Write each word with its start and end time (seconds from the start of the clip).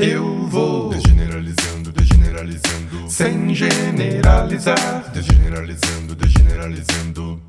Eu 0.00 0.48
vou 0.48 0.88
desgeneralizando, 0.88 1.92
desgeneralizando, 1.92 3.08
sem 3.08 3.54
generalizar, 3.54 5.12
desgeneralizando, 5.12 6.16
desgeneralizando. 6.16 7.40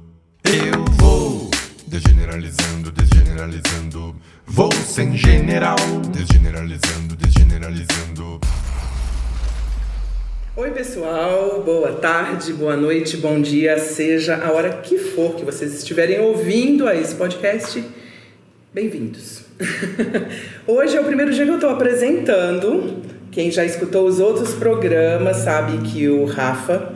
Eu 0.43 0.85
vou 0.91 1.49
desgeneralizando, 1.87 2.91
desgeneralizando, 2.91 4.15
vou 4.45 4.71
sem 4.71 5.17
general, 5.17 5.75
desgeneralizando, 6.13 7.15
desgeneralizando. 7.15 8.39
Oi, 10.55 10.69
pessoal, 10.69 11.63
boa 11.63 11.93
tarde, 11.93 12.53
boa 12.53 12.77
noite, 12.77 13.17
bom 13.17 13.41
dia, 13.41 13.79
seja 13.79 14.35
a 14.45 14.51
hora 14.51 14.83
que 14.83 14.99
for 14.99 15.33
que 15.33 15.43
vocês 15.43 15.73
estiverem 15.73 16.19
ouvindo 16.19 16.87
a 16.87 16.93
esse 16.93 17.15
podcast, 17.15 17.83
bem-vindos. 18.75 19.45
Hoje 20.67 20.97
é 20.97 20.99
o 20.99 21.05
primeiro 21.05 21.31
dia 21.31 21.45
que 21.45 21.49
eu 21.49 21.55
estou 21.55 21.69
apresentando. 21.69 23.01
Quem 23.31 23.49
já 23.49 23.63
escutou 23.63 24.05
os 24.05 24.19
outros 24.19 24.53
programas 24.53 25.37
sabe 25.37 25.77
que 25.87 26.09
o 26.09 26.25
Rafa 26.25 26.93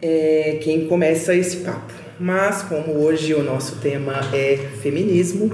é 0.00 0.60
quem 0.62 0.86
começa 0.86 1.34
esse 1.34 1.56
papo. 1.56 1.92
Mas 2.20 2.62
como 2.62 3.00
hoje 3.00 3.34
o 3.34 3.42
nosso 3.42 3.80
tema 3.80 4.12
é 4.32 4.56
feminismo, 4.80 5.50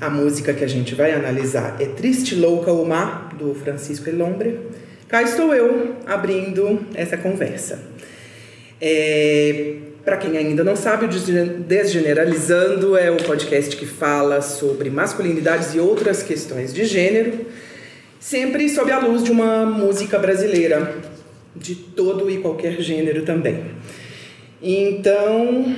a 0.00 0.08
música 0.08 0.54
que 0.54 0.62
a 0.62 0.68
gente 0.68 0.94
vai 0.94 1.10
analisar 1.10 1.76
é 1.80 1.86
Triste 1.86 2.36
Louca 2.36 2.72
o 2.72 2.86
Mar, 2.86 3.34
do 3.36 3.52
Francisco 3.56 4.08
Elombre. 4.08 4.56
Cá 5.08 5.20
estou 5.20 5.52
eu 5.52 5.96
abrindo 6.06 6.86
essa 6.94 7.16
conversa. 7.16 7.80
É, 8.80 9.89
para 10.04 10.16
quem 10.16 10.36
ainda 10.38 10.64
não 10.64 10.76
sabe, 10.76 11.04
o 11.04 11.08
Desgeneralizando 11.08 12.96
é 12.96 13.10
o 13.10 13.16
podcast 13.18 13.76
que 13.76 13.84
fala 13.84 14.40
sobre 14.40 14.88
masculinidades 14.88 15.74
e 15.74 15.80
outras 15.80 16.22
questões 16.22 16.72
de 16.72 16.84
gênero, 16.86 17.46
sempre 18.18 18.68
sob 18.68 18.90
a 18.90 18.98
luz 18.98 19.22
de 19.22 19.30
uma 19.30 19.66
música 19.66 20.18
brasileira, 20.18 20.96
de 21.54 21.74
todo 21.74 22.30
e 22.30 22.38
qualquer 22.38 22.80
gênero 22.80 23.22
também. 23.22 23.62
Então, 24.62 25.74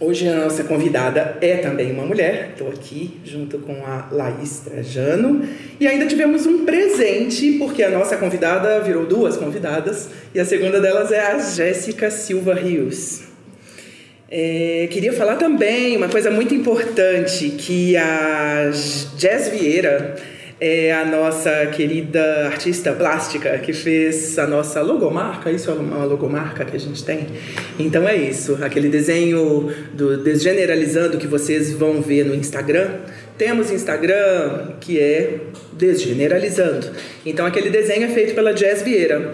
hoje 0.00 0.28
a 0.28 0.34
nossa 0.34 0.64
convidada 0.64 1.38
é 1.40 1.56
também 1.56 1.92
uma 1.92 2.04
mulher, 2.04 2.50
estou 2.52 2.68
aqui 2.68 3.20
junto 3.24 3.58
com 3.58 3.84
a 3.84 4.08
Laís 4.10 4.60
Trajano, 4.60 5.46
e 5.78 5.86
ainda 5.86 6.06
tivemos 6.06 6.44
um 6.44 6.64
presente, 6.64 7.52
porque 7.52 7.84
a 7.84 7.90
nossa 7.90 8.16
convidada 8.16 8.80
virou 8.80 9.06
duas 9.06 9.36
convidadas, 9.36 10.08
e 10.34 10.40
a 10.40 10.44
segunda 10.44 10.80
delas 10.80 11.12
é 11.12 11.20
a 11.20 11.38
Jéssica 11.38 12.10
Silva 12.10 12.54
Rios. 12.54 13.33
É, 14.36 14.88
queria 14.90 15.12
falar 15.12 15.36
também 15.36 15.96
uma 15.96 16.08
coisa 16.08 16.28
muito 16.28 16.52
importante, 16.52 17.50
que 17.50 17.96
a 17.96 18.68
Jazz 19.16 19.48
Vieira 19.48 20.16
é 20.60 20.92
a 20.92 21.04
nossa 21.04 21.66
querida 21.66 22.46
artista 22.46 22.92
plástica 22.92 23.56
que 23.58 23.72
fez 23.72 24.36
a 24.36 24.44
nossa 24.44 24.82
logomarca, 24.82 25.52
isso 25.52 25.70
é 25.70 25.74
uma 25.74 26.04
logomarca 26.04 26.64
que 26.64 26.74
a 26.74 26.80
gente 26.80 27.04
tem? 27.04 27.28
Então 27.78 28.08
é 28.08 28.16
isso, 28.16 28.58
aquele 28.60 28.88
desenho 28.88 29.72
do 29.92 30.16
Desgeneralizando 30.16 31.16
que 31.16 31.28
vocês 31.28 31.72
vão 31.72 32.02
ver 32.02 32.24
no 32.24 32.34
Instagram. 32.34 32.88
Temos 33.38 33.70
Instagram 33.70 34.72
que 34.80 34.98
é 34.98 35.42
Desgeneralizando. 35.74 36.90
Então 37.24 37.46
aquele 37.46 37.70
desenho 37.70 38.02
é 38.02 38.08
feito 38.08 38.34
pela 38.34 38.52
Jazz 38.52 38.82
Vieira. 38.82 39.32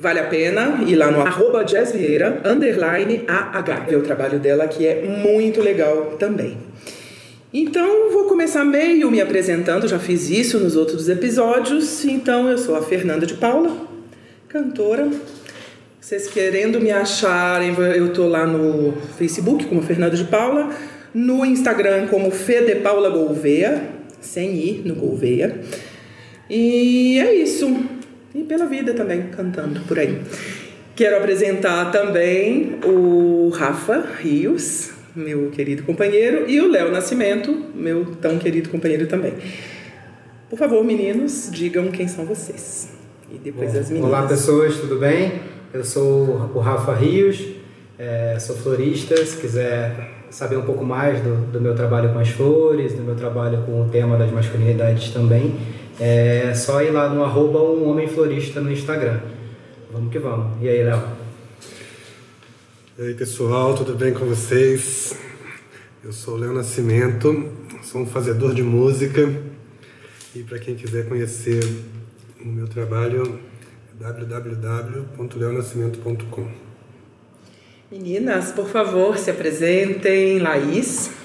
Vale 0.00 0.18
a 0.18 0.24
pena 0.24 0.82
ir 0.86 0.96
lá 0.96 1.10
no 1.10 1.20
arroba 1.20 1.62
jazzvieira, 1.62 2.40
underline 2.42 3.22
AH, 3.28 3.80
ver 3.80 3.96
o 3.96 4.00
trabalho 4.00 4.38
dela 4.38 4.66
que 4.66 4.86
é 4.86 5.02
muito 5.02 5.60
legal 5.60 6.16
também. 6.18 6.56
Então, 7.52 8.10
vou 8.10 8.24
começar 8.24 8.64
meio 8.64 9.10
me 9.10 9.20
apresentando, 9.20 9.86
já 9.86 9.98
fiz 9.98 10.30
isso 10.30 10.58
nos 10.58 10.74
outros 10.74 11.10
episódios. 11.10 12.02
Então, 12.06 12.48
eu 12.48 12.56
sou 12.56 12.76
a 12.76 12.82
Fernanda 12.82 13.26
de 13.26 13.34
Paula, 13.34 13.76
cantora. 14.48 15.06
Vocês 16.00 16.26
querendo 16.28 16.80
me 16.80 16.90
acharem, 16.90 17.74
eu 17.94 18.10
tô 18.10 18.26
lá 18.26 18.46
no 18.46 18.94
Facebook 19.18 19.66
como 19.66 19.82
Fernanda 19.82 20.16
de 20.16 20.24
Paula, 20.24 20.70
no 21.12 21.44
Instagram 21.44 22.06
como 22.06 22.30
Fede 22.30 22.76
Paula 22.76 23.10
Gouveia, 23.10 23.82
sem 24.18 24.54
ir 24.54 24.82
no 24.82 24.94
Gouveia. 24.94 25.60
E 26.48 27.18
é 27.18 27.34
isso 27.34 27.99
e 28.34 28.42
pela 28.44 28.66
vida 28.66 28.94
também, 28.94 29.22
cantando 29.28 29.80
por 29.80 29.98
aí. 29.98 30.20
Quero 30.94 31.16
apresentar 31.16 31.90
também 31.90 32.78
o 32.84 33.50
Rafa 33.50 34.04
Rios, 34.20 34.90
meu 35.14 35.50
querido 35.50 35.82
companheiro, 35.82 36.48
e 36.48 36.60
o 36.60 36.70
Léo 36.70 36.90
Nascimento, 36.90 37.66
meu 37.74 38.04
tão 38.20 38.38
querido 38.38 38.68
companheiro 38.68 39.06
também. 39.06 39.34
Por 40.48 40.58
favor, 40.58 40.84
meninos, 40.84 41.48
digam 41.50 41.90
quem 41.90 42.06
são 42.06 42.24
vocês. 42.24 42.90
E 43.32 43.38
depois 43.38 43.72
Bom, 43.72 43.78
as 43.78 43.88
meninas. 43.88 44.08
Olá, 44.10 44.26
pessoas, 44.26 44.76
tudo 44.76 44.98
bem? 44.98 45.40
Eu 45.72 45.84
sou 45.84 46.50
o 46.54 46.58
Rafa 46.58 46.92
Rios, 46.94 47.40
é, 47.98 48.36
sou 48.40 48.56
florista. 48.56 49.16
Se 49.24 49.36
quiser 49.36 50.26
saber 50.30 50.56
um 50.56 50.62
pouco 50.62 50.84
mais 50.84 51.20
do, 51.20 51.52
do 51.52 51.60
meu 51.60 51.74
trabalho 51.74 52.12
com 52.12 52.18
as 52.18 52.28
flores, 52.28 52.92
do 52.92 53.02
meu 53.02 53.14
trabalho 53.14 53.62
com 53.64 53.82
o 53.82 53.88
tema 53.88 54.16
das 54.16 54.30
masculinidades 54.30 55.10
também, 55.12 55.56
é 56.00 56.52
só 56.54 56.82
ir 56.82 56.90
lá 56.90 57.10
no 57.10 57.22
arroba 57.22 57.62
um 57.62 57.88
homem 57.90 58.08
florista 58.08 58.60
no 58.60 58.72
Instagram. 58.72 59.20
Vamos 59.92 60.10
que 60.10 60.18
vamos. 60.18 60.60
E 60.62 60.68
aí, 60.68 60.82
Léo? 60.82 61.02
E 62.98 63.02
aí, 63.02 63.14
pessoal, 63.14 63.74
tudo 63.74 63.94
bem 63.94 64.14
com 64.14 64.24
vocês? 64.24 65.14
Eu 66.02 66.12
sou 66.12 66.34
o 66.34 66.38
Léo 66.38 66.54
Nascimento, 66.54 67.52
sou 67.82 68.00
um 68.00 68.06
fazedor 68.06 68.54
de 68.54 68.62
música. 68.62 69.30
E 70.34 70.42
para 70.42 70.58
quem 70.58 70.74
quiser 70.74 71.06
conhecer 71.06 71.62
o 72.42 72.48
meu 72.48 72.66
trabalho, 72.66 73.38
é 74.00 74.02
www.leonascimento.com. 74.02 76.48
Meninas, 77.92 78.52
por 78.52 78.68
favor, 78.68 79.18
se 79.18 79.30
apresentem. 79.30 80.38
Laís. 80.38 81.19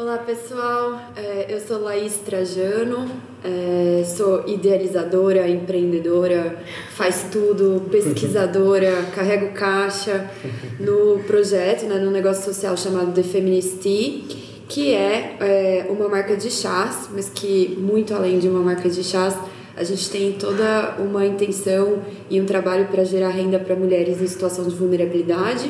Olá 0.00 0.18
pessoal, 0.18 0.96
é, 1.16 1.46
eu 1.48 1.58
sou 1.58 1.80
Laís 1.80 2.18
Trajano, 2.18 3.10
é, 3.42 4.04
sou 4.04 4.48
idealizadora, 4.48 5.48
empreendedora, 5.48 6.56
faz 6.90 7.26
tudo, 7.32 7.82
pesquisadora, 7.90 9.02
carrego 9.12 9.52
caixa 9.54 10.30
no 10.78 11.18
projeto, 11.24 11.86
né, 11.86 11.98
no 11.98 12.12
negócio 12.12 12.44
social 12.44 12.76
chamado 12.76 13.12
The 13.12 13.24
Feminist 13.24 13.78
Tea, 13.78 14.20
que 14.68 14.94
é, 14.94 15.36
é 15.40 15.86
uma 15.90 16.08
marca 16.08 16.36
de 16.36 16.48
chás, 16.48 17.08
mas 17.12 17.28
que 17.28 17.76
muito 17.76 18.14
além 18.14 18.38
de 18.38 18.48
uma 18.48 18.60
marca 18.60 18.88
de 18.88 19.02
chás, 19.02 19.36
a 19.76 19.82
gente 19.82 20.08
tem 20.10 20.30
toda 20.34 20.94
uma 21.00 21.26
intenção 21.26 22.04
e 22.30 22.40
um 22.40 22.46
trabalho 22.46 22.86
para 22.86 23.02
gerar 23.02 23.30
renda 23.30 23.58
para 23.58 23.74
mulheres 23.74 24.22
em 24.22 24.28
situação 24.28 24.64
de 24.64 24.76
vulnerabilidade. 24.76 25.68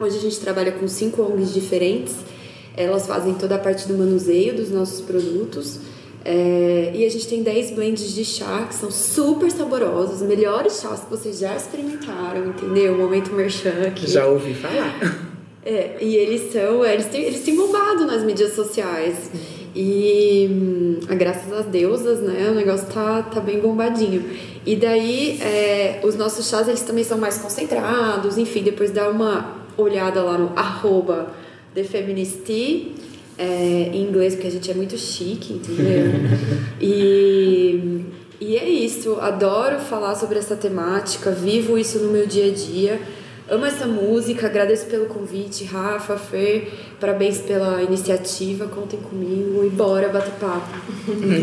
Hoje 0.00 0.16
a 0.16 0.20
gente 0.22 0.40
trabalha 0.40 0.72
com 0.72 0.88
cinco 0.88 1.20
ONGs 1.20 1.52
diferentes 1.52 2.39
elas 2.76 3.06
fazem 3.06 3.34
toda 3.34 3.56
a 3.56 3.58
parte 3.58 3.86
do 3.86 3.94
manuseio 3.94 4.54
dos 4.54 4.70
nossos 4.70 5.00
produtos. 5.00 5.80
É, 6.24 6.92
e 6.94 7.04
a 7.04 7.08
gente 7.08 7.26
tem 7.26 7.42
10 7.42 7.70
blends 7.70 8.14
de 8.14 8.24
chá 8.24 8.66
que 8.68 8.74
são 8.74 8.90
super 8.90 9.50
saborosos, 9.50 10.20
melhores 10.20 10.80
chás 10.80 11.00
que 11.00 11.10
vocês 11.10 11.38
já 11.38 11.56
experimentaram, 11.56 12.48
entendeu? 12.48 12.96
Momento 12.96 13.32
merchan 13.32 13.86
aqui. 13.86 14.10
Já 14.10 14.26
ouvi 14.26 14.54
falar. 14.54 15.28
É, 15.64 15.98
e 16.00 16.16
eles 16.16 16.52
são, 16.52 16.84
eles 16.84 17.06
têm, 17.06 17.22
eles 17.22 17.40
têm 17.42 17.54
bombado 17.54 18.06
nas 18.06 18.22
mídias 18.22 18.54
sociais. 18.54 19.30
E 19.74 20.48
hum, 20.50 21.16
graças 21.16 21.52
às 21.52 21.66
deusas, 21.66 22.20
né, 22.20 22.48
o 22.50 22.54
negócio 22.54 22.86
tá, 22.92 23.22
tá 23.22 23.40
bem 23.40 23.60
bombadinho. 23.60 24.24
E 24.64 24.74
daí, 24.74 25.38
é, 25.40 26.00
os 26.02 26.16
nossos 26.16 26.48
chás, 26.48 26.66
eles 26.66 26.82
também 26.82 27.04
são 27.04 27.18
mais 27.18 27.38
concentrados, 27.38 28.36
enfim, 28.36 28.62
depois 28.62 28.90
dá 28.90 29.08
uma 29.08 29.54
olhada 29.76 30.22
lá 30.22 30.36
no 30.36 30.52
arroba 30.56 31.30
The 31.74 31.84
Feminist 31.84 32.38
Tea, 32.44 32.92
é, 33.38 33.90
em 33.92 34.02
inglês, 34.02 34.34
porque 34.34 34.48
a 34.48 34.50
gente 34.50 34.70
é 34.70 34.74
muito 34.74 34.98
chique, 34.98 35.54
entendeu? 35.54 36.12
e, 36.80 38.04
e 38.40 38.56
é 38.56 38.68
isso, 38.68 39.18
adoro 39.20 39.78
falar 39.78 40.14
sobre 40.14 40.38
essa 40.38 40.56
temática, 40.56 41.30
vivo 41.30 41.78
isso 41.78 41.98
no 42.00 42.10
meu 42.10 42.26
dia 42.26 42.46
a 42.46 42.54
dia. 42.54 43.00
Amo 43.48 43.66
essa 43.66 43.86
música, 43.86 44.46
agradeço 44.46 44.86
pelo 44.86 45.06
convite, 45.06 45.64
Rafa, 45.64 46.16
Fer, 46.16 46.72
parabéns 47.00 47.38
pela 47.38 47.82
iniciativa, 47.82 48.66
contem 48.66 49.00
comigo 49.00 49.64
e 49.64 49.70
bora 49.70 50.08
bater 50.08 50.32
papo. 50.34 50.70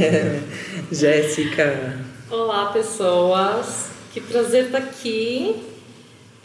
Jéssica. 0.92 2.00
Olá, 2.30 2.68
pessoas. 2.68 3.88
Que 4.14 4.22
prazer 4.22 4.66
estar 4.66 4.78
aqui 4.78 5.77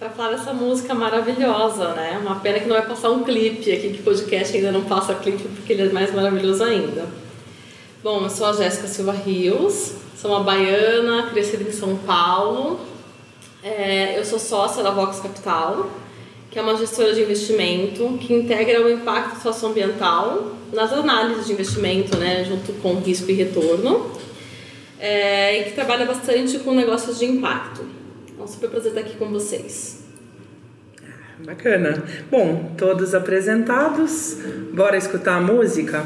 para 0.02 0.10
falar 0.10 0.30
dessa 0.30 0.52
música 0.52 0.94
maravilhosa, 0.94 1.90
né? 1.94 2.18
Uma 2.20 2.40
pena 2.40 2.58
que 2.58 2.66
não 2.66 2.74
vai 2.74 2.84
passar 2.84 3.10
um 3.10 3.22
clipe 3.22 3.70
aqui, 3.70 3.90
que 3.90 4.00
o 4.00 4.02
podcast 4.02 4.56
ainda 4.56 4.72
não 4.72 4.82
passa 4.82 5.14
clipe 5.14 5.44
porque 5.44 5.72
ele 5.72 5.82
é 5.82 5.92
mais 5.92 6.12
maravilhoso 6.12 6.64
ainda. 6.64 7.06
Bom, 8.02 8.24
eu 8.24 8.28
sou 8.28 8.48
a 8.48 8.52
Jéssica 8.52 8.88
Silva 8.88 9.12
Rios, 9.12 9.92
sou 10.16 10.32
uma 10.32 10.42
baiana, 10.42 11.28
crescida 11.30 11.62
em 11.62 11.70
São 11.70 11.94
Paulo. 11.98 12.80
É, 13.62 14.18
eu 14.18 14.24
sou 14.24 14.40
sócia 14.40 14.82
da 14.82 14.90
Vox 14.90 15.20
Capital, 15.20 15.88
que 16.50 16.58
é 16.58 16.62
uma 16.62 16.76
gestora 16.76 17.14
de 17.14 17.22
investimento 17.22 18.18
que 18.20 18.34
integra 18.34 18.84
o 18.84 18.90
impacto 18.90 19.40
socioambiental 19.40 20.56
nas 20.72 20.92
análises 20.92 21.46
de 21.46 21.52
investimento, 21.52 22.16
né, 22.16 22.42
junto 22.42 22.72
com 22.82 22.94
risco 22.94 23.30
e 23.30 23.34
retorno, 23.34 24.10
é, 24.98 25.60
e 25.60 25.64
que 25.66 25.72
trabalha 25.76 26.04
bastante 26.04 26.58
com 26.58 26.74
negócios 26.74 27.20
de 27.20 27.24
impacto. 27.26 28.01
É 28.42 28.44
um 28.44 28.48
super 28.48 28.70
prazer 28.70 28.88
estar 28.88 29.02
aqui 29.02 29.16
com 29.16 29.30
vocês. 29.30 30.02
Bacana. 31.44 32.02
Bom, 32.28 32.74
todos 32.76 33.14
apresentados, 33.14 34.36
bora 34.74 34.96
escutar 34.96 35.36
a 35.36 35.40
música? 35.40 36.02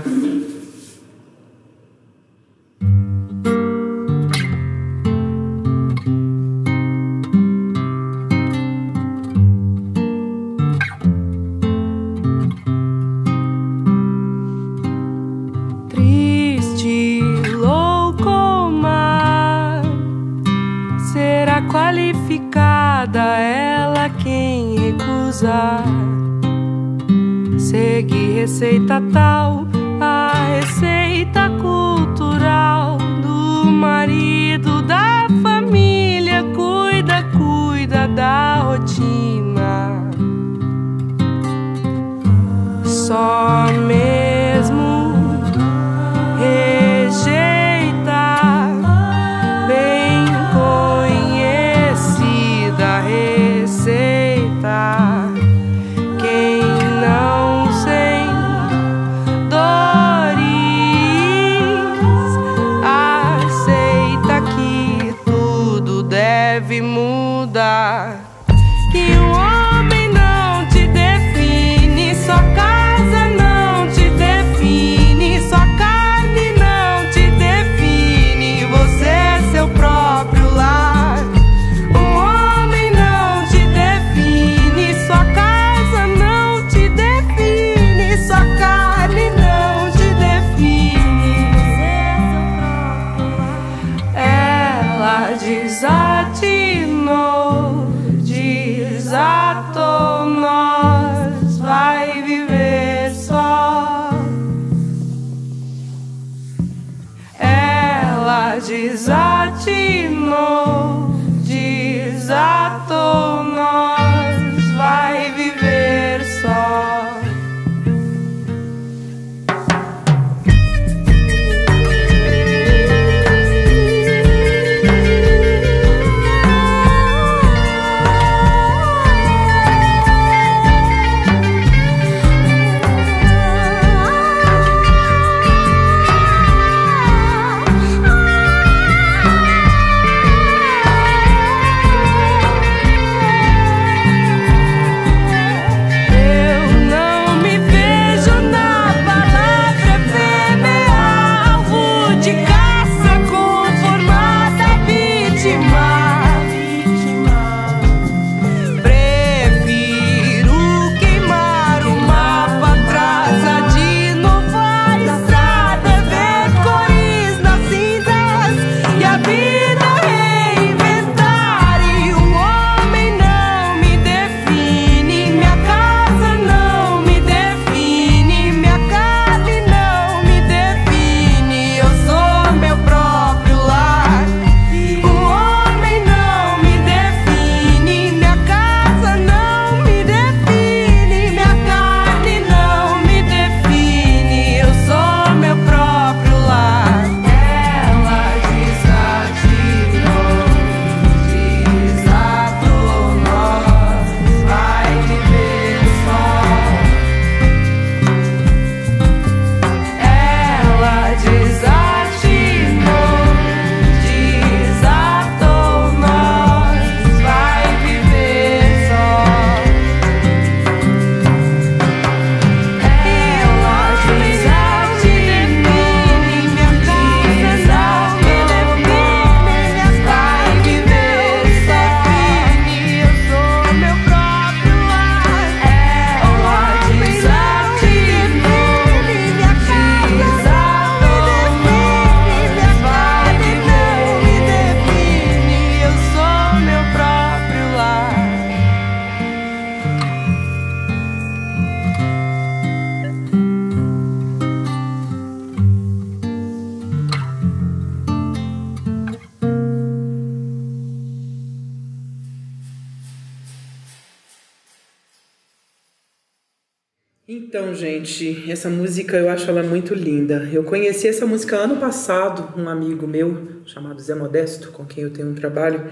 Essa 268.67 268.75
música 268.75 269.17
eu 269.17 269.29
acho 269.31 269.49
ela 269.49 269.63
muito 269.63 269.95
linda. 269.95 270.49
Eu 270.53 270.65
conheci 270.65 271.07
essa 271.07 271.25
música 271.25 271.55
ano 271.55 271.77
passado, 271.77 272.53
um 272.61 272.69
amigo 272.69 273.07
meu 273.07 273.63
chamado 273.65 274.03
Zé 274.03 274.13
Modesto, 274.13 274.73
com 274.73 274.85
quem 274.85 275.05
eu 275.05 275.11
tenho 275.11 275.29
um 275.29 275.37
trabalho, 275.37 275.85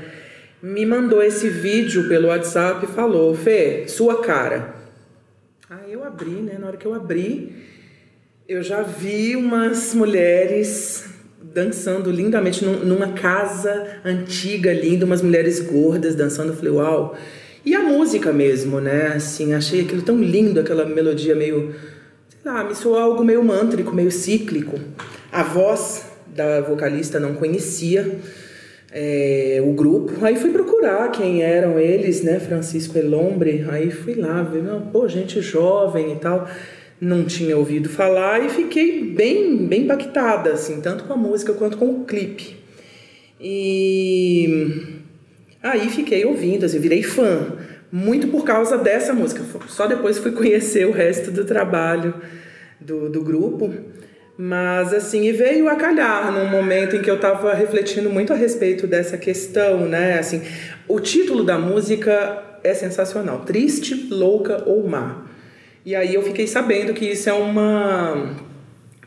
me 0.61 0.85
mandou 0.85 1.23
esse 1.23 1.49
vídeo 1.49 2.09
pelo 2.09 2.27
WhatsApp 2.27 2.85
e 2.85 2.89
falou: 2.89 3.33
"Fê, 3.33 3.85
sua 3.87 4.21
cara". 4.23 4.75
Aí 5.71 5.93
eu 5.93 6.03
abri, 6.03 6.33
né? 6.33 6.57
Na 6.59 6.67
hora 6.67 6.77
que 6.77 6.85
eu 6.85 6.95
abri, 6.95 7.55
eu 8.49 8.61
já 8.61 8.83
vi 8.83 9.37
umas 9.37 9.95
mulheres 9.95 11.05
dançando 11.41 12.11
lindamente 12.11 12.65
numa 12.65 13.13
casa 13.13 14.01
antiga, 14.05 14.73
linda, 14.73 15.07
umas 15.07 15.23
mulheres 15.23 15.61
gordas 15.61 16.17
dançando. 16.17 16.49
Eu 16.49 16.57
falei, 16.57 16.73
uau! 16.73 17.17
E 17.65 17.73
a 17.73 17.81
música 17.81 18.33
mesmo, 18.33 18.81
né? 18.81 19.13
Assim, 19.15 19.55
achei 19.55 19.83
aquilo 19.83 20.03
tão 20.03 20.19
lindo, 20.19 20.59
aquela 20.59 20.85
melodia 20.85 21.37
meio 21.37 21.73
lá, 22.45 22.65
me 22.65 22.75
soou 22.75 22.99
algo 22.99 23.25
meio 23.25 23.43
mântrico, 23.43 23.95
meio 23.95 24.11
cíclico. 24.11 24.79
A 25.33 25.43
voz 25.43 26.07
da 26.27 26.61
vocalista 26.61 27.19
não 27.19 27.35
conhecia 27.35 28.19
é, 28.93 29.63
o 29.65 29.73
grupo. 29.73 30.25
Aí 30.25 30.37
fui 30.37 30.51
procurar 30.51 31.11
quem 31.11 31.43
eram 31.43 31.79
eles, 31.79 32.23
né? 32.23 32.39
Francisco 32.39 32.99
Elombre. 32.99 33.65
Aí 33.69 33.91
fui 33.91 34.15
lá 34.15 34.43
ver, 34.43 34.63
não, 34.63 34.81
pô, 34.83 35.09
gente 35.09 35.41
jovem 35.41 36.13
e 36.13 36.17
tal. 36.17 36.49
Não 37.01 37.25
tinha 37.25 37.57
ouvido 37.57 37.89
falar 37.89 38.45
e 38.45 38.49
fiquei 38.49 39.03
bem, 39.03 39.67
bem 39.67 39.83
impactada, 39.83 40.53
assim, 40.53 40.81
tanto 40.81 41.05
com 41.05 41.13
a 41.13 41.17
música 41.17 41.53
quanto 41.53 41.77
com 41.77 41.87
o 41.87 42.05
clipe. 42.05 42.57
E 43.41 44.71
aí 45.63 45.89
fiquei 45.89 46.25
ouvindo, 46.25 46.65
assim, 46.65 46.79
virei 46.79 47.03
fã. 47.03 47.57
Muito 47.97 48.27
por 48.27 48.43
causa 48.43 48.77
dessa 48.77 49.13
música. 49.13 49.45
Só 49.69 49.87
depois 49.87 50.19
fui 50.19 50.33
conhecer 50.33 50.85
o 50.85 50.91
resto 50.91 51.31
do 51.31 51.45
trabalho 51.45 52.13
do, 52.81 53.09
do 53.09 53.23
grupo. 53.23 53.73
Mas 54.37 54.93
assim, 54.93 55.23
e 55.23 55.31
veio 55.31 55.69
a 55.69 55.77
calhar 55.77 56.33
num 56.33 56.49
momento 56.49 56.97
em 56.97 57.03
que 57.03 57.09
eu 57.09 57.15
estava 57.15 57.55
refletindo 57.55 58.11
muito 58.11 58.33
a 58.33 58.37
respeito 58.37 58.89
dessa 58.89 59.17
questão, 59.17 59.87
né? 59.87 60.19
Assim, 60.19 60.43
o 60.89 60.99
título 60.99 61.45
da 61.45 61.57
música 61.57 62.43
é 62.65 62.75
sensacional: 62.75 63.43
Triste, 63.43 64.09
Louca 64.11 64.65
ou 64.67 64.85
Má. 64.89 65.29
E 65.87 65.95
aí 65.95 66.17
eu 66.17 66.23
fiquei 66.25 66.49
sabendo 66.49 66.95
que 66.95 67.05
isso 67.05 67.31
é 67.31 67.33
uma 67.33 68.35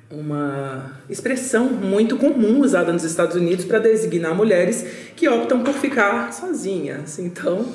uma 0.09 1.01
expressão 1.09 1.65
muito 1.65 2.15
comum 2.15 2.61
usada 2.61 2.93
nos 2.93 3.03
Estados 3.03 3.35
Unidos 3.35 3.65
para 3.65 3.79
designar 3.79 4.33
mulheres 4.33 4.85
que 5.13 5.27
optam 5.27 5.61
por 5.61 5.73
ficar 5.73 6.31
sozinhas. 6.31 7.19
Então, 7.19 7.65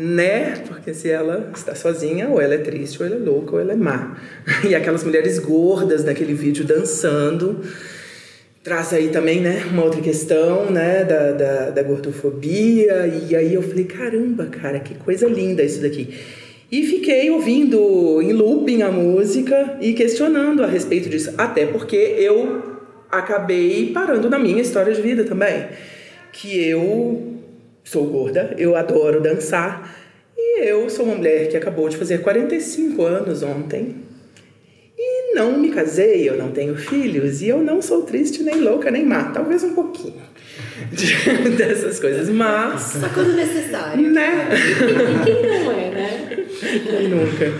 né? 0.00 0.54
Porque 0.66 0.94
se 0.94 1.10
ela 1.10 1.50
está 1.54 1.74
sozinha, 1.74 2.28
ou 2.28 2.40
ela 2.40 2.54
é 2.54 2.58
triste, 2.58 3.00
ou 3.00 3.06
ela 3.06 3.16
é 3.16 3.18
louca, 3.18 3.52
ou 3.52 3.60
ela 3.60 3.72
é 3.72 3.76
má. 3.76 4.16
E 4.66 4.74
aquelas 4.74 5.04
mulheres 5.04 5.38
gordas 5.38 6.04
naquele 6.04 6.32
vídeo 6.32 6.64
dançando. 6.64 7.60
Traz 8.62 8.92
aí 8.92 9.08
também, 9.08 9.40
né, 9.40 9.64
uma 9.70 9.84
outra 9.84 10.02
questão, 10.02 10.70
né, 10.70 11.02
da, 11.04 11.32
da, 11.32 11.70
da 11.70 11.82
gordofobia. 11.82 13.06
E 13.28 13.36
aí 13.36 13.54
eu 13.54 13.62
falei, 13.62 13.84
caramba, 13.84 14.46
cara, 14.46 14.80
que 14.80 14.94
coisa 14.94 15.26
linda 15.26 15.62
isso 15.62 15.80
daqui. 15.80 16.14
E 16.72 16.86
fiquei 16.86 17.30
ouvindo 17.30 18.22
em 18.22 18.32
looping 18.32 18.82
a 18.82 18.92
música 18.92 19.78
e 19.80 19.92
questionando 19.92 20.62
a 20.62 20.66
respeito 20.66 21.08
disso. 21.08 21.32
Até 21.36 21.66
porque 21.66 21.96
eu 21.96 22.80
acabei 23.10 23.90
parando 23.92 24.30
na 24.30 24.38
minha 24.38 24.62
história 24.62 24.92
de 24.94 25.02
vida 25.02 25.24
também. 25.24 25.66
Que 26.32 26.68
eu 26.68 27.39
sou 27.90 28.04
gorda, 28.06 28.54
eu 28.56 28.76
adoro 28.76 29.20
dançar. 29.20 29.96
E 30.36 30.60
eu 30.64 30.88
sou 30.88 31.04
uma 31.06 31.16
mulher 31.16 31.48
que 31.48 31.56
acabou 31.56 31.88
de 31.88 31.96
fazer 31.96 32.18
45 32.18 33.02
anos 33.04 33.42
ontem. 33.42 33.96
E 34.96 35.34
não 35.34 35.58
me 35.58 35.70
casei, 35.70 36.28
eu 36.28 36.36
não 36.36 36.50
tenho 36.52 36.76
filhos. 36.76 37.42
E 37.42 37.48
eu 37.48 37.58
não 37.58 37.82
sou 37.82 38.02
triste, 38.02 38.42
nem 38.42 38.60
louca, 38.60 38.90
nem 38.90 39.04
má. 39.04 39.24
Talvez 39.24 39.64
um 39.64 39.74
pouquinho 39.74 40.22
de- 40.92 41.50
dessas 41.56 41.98
coisas. 41.98 42.28
Mas, 42.28 42.80
Só 43.00 43.08
quando 43.08 43.32
necessário. 43.34 44.08
né? 44.10 44.48
Quem 45.24 45.42
não 45.42 45.72
é, 45.72 45.90
né? 45.90 46.36
Quem 46.86 47.08
nunca? 47.08 47.52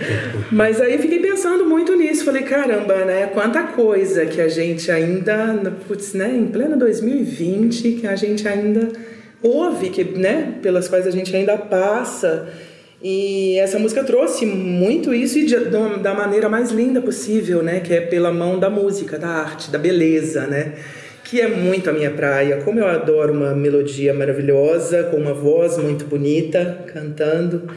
Mas 0.51 0.79
aí 0.79 0.97
fiquei 0.97 1.19
pensando 1.19 1.65
muito 1.65 1.93
nisso. 1.95 2.23
Falei, 2.23 2.43
caramba, 2.43 3.03
né? 3.05 3.27
Quanta 3.33 3.63
coisa 3.63 4.25
que 4.25 4.39
a 4.39 4.47
gente 4.47 4.89
ainda, 4.91 5.71
putz, 5.87 6.13
né? 6.13 6.31
Em 6.33 6.45
pleno 6.47 6.77
2020, 6.77 7.91
que 7.93 8.07
a 8.07 8.15
gente 8.15 8.47
ainda 8.47 8.89
ouve, 9.41 9.89
que, 9.89 10.03
né? 10.03 10.55
Pelas 10.61 10.87
quais 10.87 11.07
a 11.07 11.11
gente 11.11 11.35
ainda 11.35 11.57
passa. 11.57 12.47
E 13.01 13.57
essa 13.57 13.79
música 13.79 14.03
trouxe 14.03 14.45
muito 14.45 15.13
isso 15.13 15.39
e 15.39 15.45
de, 15.45 15.57
da 16.01 16.13
maneira 16.13 16.47
mais 16.47 16.69
linda 16.69 17.01
possível, 17.01 17.63
né? 17.63 17.79
Que 17.79 17.95
é 17.95 18.01
pela 18.01 18.31
mão 18.31 18.59
da 18.59 18.69
música, 18.69 19.17
da 19.17 19.27
arte, 19.27 19.71
da 19.71 19.79
beleza, 19.79 20.45
né? 20.45 20.73
Que 21.23 21.41
é 21.41 21.47
muito 21.47 21.89
a 21.89 21.93
minha 21.93 22.11
praia. 22.11 22.57
Como 22.57 22.79
eu 22.79 22.87
adoro 22.87 23.33
uma 23.33 23.55
melodia 23.55 24.13
maravilhosa, 24.13 25.03
com 25.05 25.17
uma 25.17 25.33
voz 25.33 25.77
muito 25.77 26.05
bonita, 26.05 26.85
cantando. 26.93 27.67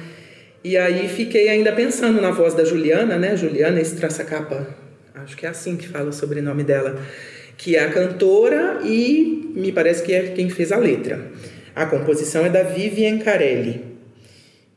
E 0.63 0.77
aí 0.77 1.09
fiquei 1.09 1.49
ainda 1.49 1.73
pensando 1.73 2.21
na 2.21 2.31
voz 2.31 2.55
da 2.55 2.65
Juliana, 2.65 3.19
né? 3.19 3.37
Juliana 3.37 3.81
Estraçacapa, 3.81 4.67
acho 5.15 5.37
que 5.37 5.47
é 5.47 5.49
assim 5.49 5.77
que 5.77 5.87
fala 5.87 6.09
o 6.09 6.13
sobrenome 6.13 6.65
dela, 6.65 6.99
que 7.57 7.77
é 7.77 7.85
a 7.85 7.91
cantora 7.91 8.81
e 8.83 9.53
me 9.55 9.73
parece 9.73 10.03
que 10.03 10.13
é 10.13 10.23
quem 10.23 10.49
fez 10.51 10.73
a 10.73 10.77
letra. 10.77 11.21
A 11.75 11.87
composição 11.87 12.47
é 12.47 12.49
da 12.49 12.63
Vivian 12.63 13.19
Carelli. 13.19 13.95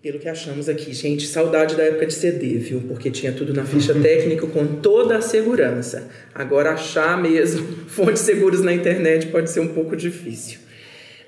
Pelo 0.01 0.20
que 0.20 0.30
achamos 0.30 0.70
aqui, 0.70 0.94
gente, 0.94 1.27
saudade 1.27 1.75
da 1.75 1.84
época 1.84 2.08
de 2.08 2.13
CD, 2.13 2.58
viu? 2.58 2.82
Porque 2.88 3.12
tinha 3.12 3.32
tudo 3.32 3.54
na 3.54 3.66
ficha 3.66 3.94
técnica 4.00 4.48
com 4.48 4.66
toda 4.66 5.18
a 5.18 5.22
segurança. 5.22 6.08
Agora 6.34 6.72
achar 6.72 7.22
mesmo 7.22 7.68
fontes 7.88 8.22
seguras 8.22 8.62
na 8.62 8.74
internet 8.74 9.27
pode 9.27 9.50
ser 9.51 9.60
um 9.60 9.68
pouco 9.68 9.96
difícil. 9.96 10.60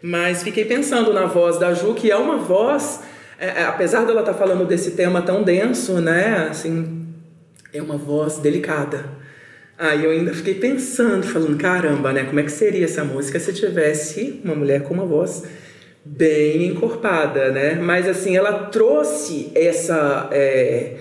Mas 0.01 0.43
fiquei 0.43 0.65
pensando 0.65 1.13
na 1.13 1.25
voz 1.25 1.59
da 1.59 1.73
Ju, 1.73 1.93
que 1.93 2.09
é 2.09 2.15
uma 2.15 2.37
voz, 2.37 3.01
é, 3.37 3.47
é, 3.47 3.63
apesar 3.63 4.05
dela 4.05 4.21
estar 4.21 4.33
falando 4.33 4.65
desse 4.65 4.91
tema 4.91 5.21
tão 5.21 5.43
denso, 5.43 5.99
né? 5.99 6.47
Assim, 6.49 7.05
é 7.73 7.81
uma 7.81 7.97
voz 7.97 8.37
delicada. 8.37 9.18
Aí 9.79 10.03
eu 10.03 10.11
ainda 10.11 10.33
fiquei 10.33 10.55
pensando, 10.55 11.25
falando, 11.25 11.57
caramba, 11.57 12.11
né? 12.11 12.25
Como 12.25 12.37
é 12.37 12.43
que 12.43 12.51
seria 12.51 12.83
essa 12.83 13.05
música 13.05 13.39
se 13.39 13.53
tivesse 13.53 14.41
uma 14.43 14.53
mulher 14.53 14.83
com 14.83 14.93
uma 14.93 15.05
voz 15.05 15.45
bem 16.03 16.65
encorpada, 16.65 17.49
né? 17.49 17.75
Mas 17.75 18.05
assim, 18.05 18.35
ela 18.35 18.65
trouxe 18.65 19.49
essa. 19.55 20.27
é, 20.33 20.95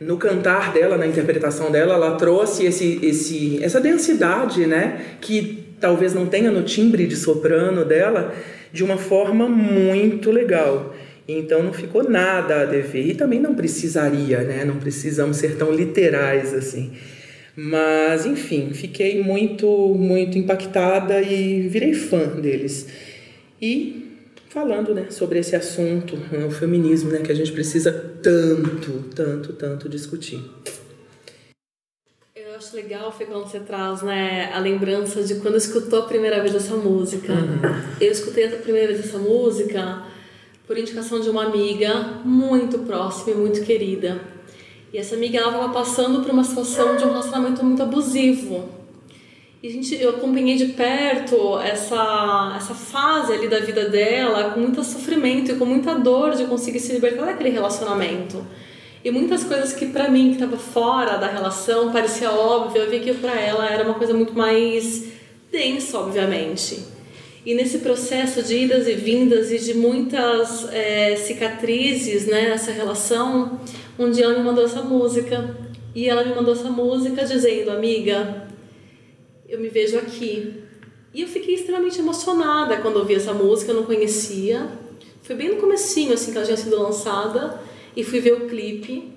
no 0.00 0.16
cantar 0.16 0.72
dela, 0.72 0.96
na 0.96 1.06
interpretação 1.06 1.70
dela, 1.70 1.92
ela 1.92 2.16
trouxe 2.16 2.64
esse, 2.64 2.98
esse, 3.02 3.62
essa 3.62 3.78
densidade, 3.78 4.66
né? 4.66 5.16
Que 5.20 5.76
talvez 5.78 6.14
não 6.14 6.24
tenha 6.24 6.50
no 6.50 6.62
timbre 6.62 7.06
de 7.06 7.16
soprano 7.16 7.84
dela, 7.84 8.34
de 8.72 8.82
uma 8.82 8.96
forma 8.96 9.46
muito 9.46 10.30
legal. 10.30 10.94
Então 11.28 11.62
não 11.62 11.74
ficou 11.74 12.08
nada 12.08 12.62
a 12.62 12.64
dever. 12.64 13.08
E 13.08 13.14
também 13.14 13.38
não 13.38 13.54
precisaria, 13.54 14.40
né? 14.40 14.64
Não 14.64 14.76
precisamos 14.76 15.36
ser 15.36 15.56
tão 15.56 15.70
literais 15.70 16.54
assim. 16.54 16.92
Mas, 17.54 18.24
enfim, 18.24 18.72
fiquei 18.72 19.22
muito, 19.22 19.66
muito 19.66 20.38
impactada 20.38 21.20
e 21.20 21.68
virei 21.68 21.92
fã 21.92 22.40
deles. 22.40 22.88
E 23.60 24.02
falando 24.48 24.94
né, 24.94 25.06
sobre 25.10 25.38
esse 25.38 25.54
assunto, 25.54 26.16
né, 26.30 26.44
o 26.44 26.50
feminismo, 26.50 27.10
né, 27.10 27.20
que 27.20 27.30
a 27.30 27.34
gente 27.34 27.52
precisa 27.52 27.92
tanto, 28.22 29.04
tanto, 29.14 29.52
tanto 29.52 29.88
discutir. 29.88 30.42
Eu 32.34 32.54
acho 32.56 32.74
legal, 32.74 33.10
Fê, 33.12 33.26
quando 33.26 33.44
você 33.44 33.60
traz 33.60 34.02
né, 34.02 34.50
a 34.52 34.58
lembrança 34.58 35.22
de 35.22 35.36
quando 35.36 35.56
escutou 35.56 36.00
a 36.00 36.06
primeira 36.06 36.40
vez 36.40 36.54
essa 36.54 36.76
música. 36.76 37.34
Eu 38.00 38.10
escutei 38.10 38.46
a 38.46 38.56
primeira 38.56 38.88
vez 38.88 39.00
essa 39.06 39.18
música 39.18 40.04
por 40.66 40.78
indicação 40.78 41.20
de 41.20 41.28
uma 41.28 41.44
amiga 41.44 42.20
muito 42.24 42.78
próxima 42.80 43.32
e 43.32 43.34
muito 43.34 43.62
querida. 43.62 44.31
E 44.92 44.98
essa 44.98 45.14
amiga 45.14 45.38
ela 45.38 45.48
estava 45.48 45.72
passando 45.72 46.20
por 46.20 46.30
uma 46.30 46.44
situação 46.44 46.96
de 46.96 47.04
um 47.04 47.08
relacionamento 47.08 47.64
muito 47.64 47.82
abusivo. 47.82 48.68
E 49.62 49.68
a 49.68 49.70
gente, 49.70 49.94
eu 49.94 50.10
acompanhei 50.10 50.56
de 50.56 50.66
perto 50.66 51.58
essa, 51.60 52.54
essa 52.56 52.74
fase 52.74 53.32
ali 53.32 53.48
da 53.48 53.60
vida 53.60 53.88
dela 53.88 54.50
com 54.50 54.60
muito 54.60 54.82
sofrimento 54.82 55.52
e 55.52 55.54
com 55.54 55.64
muita 55.64 55.94
dor 55.94 56.34
de 56.34 56.44
conseguir 56.44 56.80
se 56.80 56.92
libertar 56.92 57.26
daquele 57.26 57.50
relacionamento. 57.50 58.44
E 59.04 59.10
muitas 59.10 59.44
coisas 59.44 59.72
que 59.72 59.86
pra 59.86 60.08
mim, 60.08 60.28
que 60.28 60.34
estava 60.34 60.56
fora 60.56 61.16
da 61.16 61.28
relação, 61.28 61.90
parecia 61.90 62.30
óbvio, 62.30 62.82
eu 62.82 62.90
vi 62.90 63.00
que 63.00 63.14
pra 63.14 63.40
ela 63.40 63.66
era 63.66 63.84
uma 63.84 63.94
coisa 63.94 64.12
muito 64.12 64.36
mais 64.36 65.04
densa, 65.50 65.98
obviamente. 65.98 66.80
E 67.44 67.54
nesse 67.54 67.78
processo 67.78 68.42
de 68.42 68.56
idas 68.56 68.86
e 68.86 68.94
vindas 68.94 69.50
e 69.50 69.58
de 69.58 69.74
muitas 69.74 70.68
eh, 70.72 71.16
cicatrizes 71.16 72.26
né, 72.26 72.50
nessa 72.50 72.70
relação, 72.70 73.58
um 74.06 74.10
dia 74.10 74.24
ela 74.24 74.38
me 74.38 74.44
mandou 74.44 74.64
essa 74.64 74.82
música. 74.82 75.56
E 75.94 76.08
ela 76.08 76.24
me 76.24 76.34
mandou 76.34 76.54
essa 76.54 76.70
música 76.70 77.24
dizendo, 77.24 77.70
amiga, 77.70 78.48
eu 79.48 79.60
me 79.60 79.68
vejo 79.68 79.98
aqui. 79.98 80.62
E 81.12 81.20
eu 81.20 81.28
fiquei 81.28 81.54
extremamente 81.54 81.98
emocionada 81.98 82.78
quando 82.78 82.96
ouvi 82.96 83.14
essa 83.14 83.34
música, 83.34 83.72
eu 83.72 83.76
não 83.76 83.84
conhecia. 83.84 84.66
Foi 85.22 85.36
bem 85.36 85.50
no 85.50 85.56
comecinho, 85.56 86.14
assim, 86.14 86.32
que 86.32 86.38
ela 86.38 86.46
tinha 86.46 86.56
sido 86.56 86.80
lançada. 86.80 87.60
E 87.94 88.02
fui 88.02 88.20
ver 88.20 88.32
o 88.32 88.48
clipe 88.48 89.12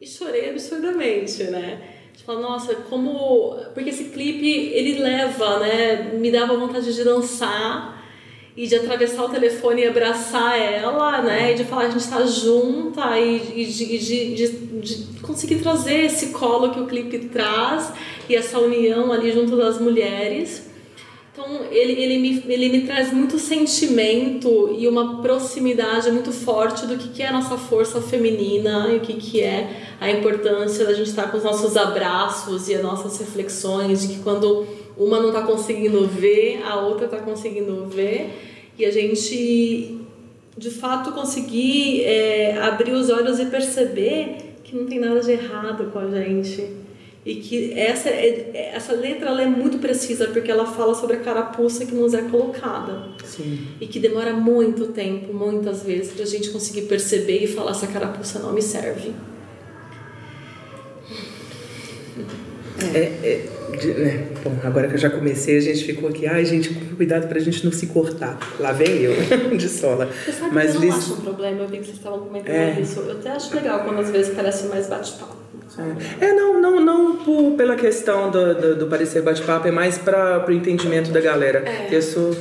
e 0.00 0.06
chorei 0.06 0.50
absurdamente, 0.50 1.42
né? 1.44 1.94
Falar, 2.24 2.40
nossa, 2.40 2.74
como... 2.74 3.56
Porque 3.74 3.90
esse 3.90 4.04
clipe, 4.04 4.48
ele 4.48 5.00
leva, 5.00 5.58
né? 5.58 6.12
Me 6.14 6.30
dava 6.30 6.56
vontade 6.56 6.94
de 6.94 7.04
dançar 7.04 7.95
e 8.56 8.66
de 8.66 8.74
atravessar 8.74 9.24
o 9.24 9.28
telefone 9.28 9.82
e 9.82 9.86
abraçar 9.86 10.58
ela, 10.58 11.20
né? 11.20 11.52
E 11.52 11.54
de 11.56 11.64
falar, 11.64 11.86
a 11.86 11.90
gente 11.90 12.08
tá 12.08 12.24
junta 12.24 13.18
e, 13.18 13.62
e 13.62 13.66
de, 13.66 13.98
de, 13.98 14.34
de, 14.34 14.48
de 14.80 15.20
conseguir 15.20 15.56
trazer 15.56 16.06
esse 16.06 16.28
colo 16.28 16.70
que 16.70 16.80
o 16.80 16.86
clipe 16.86 17.18
traz 17.28 17.92
e 18.28 18.34
essa 18.34 18.58
união 18.58 19.12
ali 19.12 19.30
junto 19.30 19.56
das 19.56 19.78
mulheres. 19.78 20.64
Então 21.36 21.66
ele, 21.70 21.92
ele, 21.92 22.18
me, 22.18 22.44
ele 22.48 22.68
me 22.70 22.86
traz 22.86 23.12
muito 23.12 23.38
sentimento 23.38 24.74
e 24.78 24.88
uma 24.88 25.20
proximidade 25.20 26.10
muito 26.10 26.32
forte 26.32 26.86
do 26.86 26.96
que, 26.96 27.10
que 27.10 27.22
é 27.22 27.28
a 27.28 27.32
nossa 27.32 27.58
força 27.58 28.00
feminina 28.00 28.88
e 28.90 28.96
o 28.96 29.00
que, 29.00 29.12
que 29.12 29.42
é 29.42 29.96
a 30.00 30.10
importância 30.10 30.86
da 30.86 30.94
gente 30.94 31.10
estar 31.10 31.30
com 31.30 31.36
os 31.36 31.44
nossos 31.44 31.76
abraços 31.76 32.70
e 32.70 32.74
as 32.74 32.82
nossas 32.82 33.18
reflexões, 33.18 34.00
de 34.00 34.14
que 34.14 34.22
quando 34.22 34.66
uma 34.96 35.20
não 35.20 35.28
está 35.28 35.42
conseguindo 35.42 36.06
ver, 36.06 36.62
a 36.64 36.76
outra 36.80 37.04
está 37.06 37.18
conseguindo 37.18 37.86
ver, 37.86 38.30
e 38.78 38.84
a 38.84 38.90
gente 38.90 40.00
de 40.56 40.70
fato 40.70 41.12
conseguir 41.12 42.02
é, 42.04 42.56
abrir 42.62 42.92
os 42.92 43.10
olhos 43.10 43.38
e 43.38 43.46
perceber 43.46 44.36
que 44.64 44.74
não 44.74 44.86
tem 44.86 44.98
nada 44.98 45.20
de 45.20 45.32
errado 45.32 45.90
com 45.92 45.98
a 45.98 46.10
gente 46.10 46.66
e 47.26 47.34
que 47.36 47.72
essa, 47.72 48.08
é- 48.08 48.70
essa 48.74 48.92
letra 48.94 49.28
ela 49.30 49.42
é 49.42 49.46
muito 49.46 49.78
precisa 49.78 50.28
porque 50.28 50.50
ela 50.50 50.64
fala 50.64 50.94
sobre 50.94 51.16
a 51.16 51.20
carapuça 51.20 51.84
que 51.84 51.94
nos 51.94 52.14
é 52.14 52.22
colocada. 52.22 53.08
Sim. 53.24 53.66
E 53.80 53.86
que 53.86 53.98
demora 53.98 54.32
muito 54.32 54.86
tempo, 54.86 55.34
muitas 55.34 55.82
vezes, 55.82 56.12
para 56.12 56.22
a 56.22 56.26
gente 56.26 56.50
conseguir 56.50 56.82
perceber 56.82 57.42
e 57.42 57.46
falar 57.48 57.72
essa 57.72 57.88
carapuça 57.88 58.38
não 58.38 58.52
me 58.52 58.62
serve. 58.62 59.12
É, 62.94 62.98
é, 62.98 63.40
de- 63.78 63.94
né, 63.94 64.24
Bom, 64.44 64.54
agora 64.62 64.86
que 64.88 64.94
eu 64.94 64.98
já 64.98 65.10
comecei, 65.10 65.56
a 65.56 65.60
gente 65.60 65.84
ficou 65.84 66.08
aqui, 66.08 66.26
ai 66.26 66.44
gente, 66.44 66.70
cuidado 66.96 67.26
pra 67.28 67.38
gente 67.40 67.64
não 67.64 67.72
se 67.72 67.86
cortar. 67.88 68.38
Lá 68.60 68.72
vem 68.72 69.00
eu, 69.02 69.14
de 69.56 69.68
sola. 69.68 70.08
Você 70.24 70.32
sabe 70.32 70.54
Mas 70.54 70.70
que 70.72 70.76
eu 70.76 70.80
Liz- 70.82 70.90
não 70.90 70.98
acho 70.98 71.12
um 71.14 71.20
problema, 71.20 71.62
eu 71.62 71.68
vi 71.68 71.78
que 71.78 71.84
vocês 71.86 71.96
estavam 71.96 72.20
comentando 72.20 72.54
É. 72.54 72.78
isso. 72.80 73.00
Eu 73.00 73.12
até 73.12 73.30
acho 73.30 73.54
legal 73.54 73.80
quando 73.80 74.00
às 74.00 74.10
vezes 74.10 74.34
parece 74.34 74.66
mais 74.66 74.86
bate-papo. 74.88 75.36
É, 76.20 76.32
não, 76.32 76.60
não, 76.60 76.80
não 76.80 77.16
por, 77.16 77.52
pela 77.52 77.76
questão 77.76 78.30
do, 78.30 78.54
do, 78.54 78.76
do 78.76 78.86
parecer 78.86 79.20
bate-papo, 79.22 79.68
é 79.68 79.70
mais 79.70 79.98
para 79.98 80.44
o 80.48 80.52
entendimento 80.52 81.10
da 81.10 81.20
galera. 81.20 81.64
Eu 81.90 82.00
sou 82.00 82.34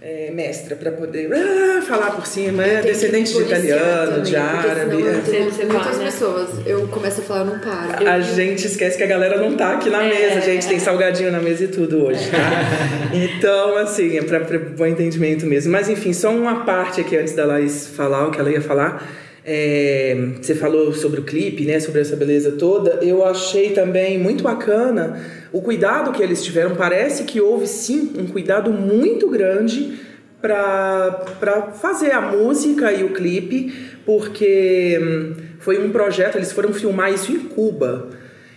é, 0.00 0.30
mestra 0.30 0.76
para 0.76 0.92
poder 0.92 1.30
ah, 1.32 1.82
falar 1.82 2.10
por 2.10 2.26
cima, 2.26 2.62
é 2.62 2.82
descendente 2.82 3.32
de 3.32 3.42
italiano, 3.42 4.06
também, 4.06 4.22
de 4.24 4.36
árabe. 4.36 5.00
eu 5.00 5.08
é. 5.08 5.64
muitas 5.64 5.98
né? 5.98 6.04
pessoas. 6.04 6.48
Eu 6.66 6.86
começo 6.88 7.20
a 7.20 7.24
falar, 7.24 7.44
não 7.44 7.58
para. 7.58 8.12
A 8.12 8.20
gente 8.20 8.66
esquece 8.66 8.96
que 8.96 9.02
a 9.02 9.06
galera 9.06 9.38
não 9.40 9.56
tá 9.56 9.72
aqui 9.72 9.88
na 9.88 10.02
mesa, 10.02 10.40
gente. 10.42 10.66
Tem 10.68 10.78
salgadinho 10.78 11.32
na 11.32 11.40
mesa 11.40 11.64
e 11.64 11.68
tudo 11.68 12.04
hoje, 12.04 12.30
tá? 12.30 13.06
Então, 13.12 13.76
assim, 13.78 14.18
é 14.18 14.22
pra 14.22 14.40
bom 14.40 14.86
entendimento 14.86 15.46
mesmo. 15.46 15.72
Mas, 15.72 15.88
enfim, 15.88 16.12
só 16.12 16.30
uma 16.30 16.64
parte 16.64 17.00
aqui 17.00 17.16
antes 17.16 17.34
da 17.34 17.46
Laís 17.46 17.86
falar 17.86 18.28
o 18.28 18.30
que 18.30 18.38
ela 18.38 18.50
ia 18.50 18.60
falar. 18.60 19.02
É, 19.48 20.32
você 20.42 20.56
falou 20.56 20.92
sobre 20.92 21.20
o 21.20 21.22
clipe, 21.22 21.64
né? 21.64 21.78
Sobre 21.78 22.00
essa 22.00 22.16
beleza 22.16 22.50
toda. 22.52 22.98
Eu 23.00 23.24
achei 23.24 23.70
também 23.70 24.18
muito 24.18 24.42
bacana 24.42 25.24
o 25.52 25.62
cuidado 25.62 26.10
que 26.10 26.20
eles 26.20 26.44
tiveram. 26.44 26.74
Parece 26.74 27.22
que 27.22 27.40
houve, 27.40 27.68
sim, 27.68 28.12
um 28.18 28.26
cuidado 28.26 28.72
muito 28.72 29.28
grande 29.30 30.00
para 30.42 31.72
fazer 31.80 32.10
a 32.10 32.20
música 32.20 32.92
e 32.92 33.04
o 33.04 33.10
clipe, 33.10 33.72
porque 34.04 34.98
hum, 35.00 35.34
foi 35.60 35.78
um 35.78 35.90
projeto, 35.90 36.36
eles 36.36 36.50
foram 36.50 36.72
filmar 36.72 37.12
isso 37.12 37.30
em 37.30 37.38
Cuba. 37.38 38.08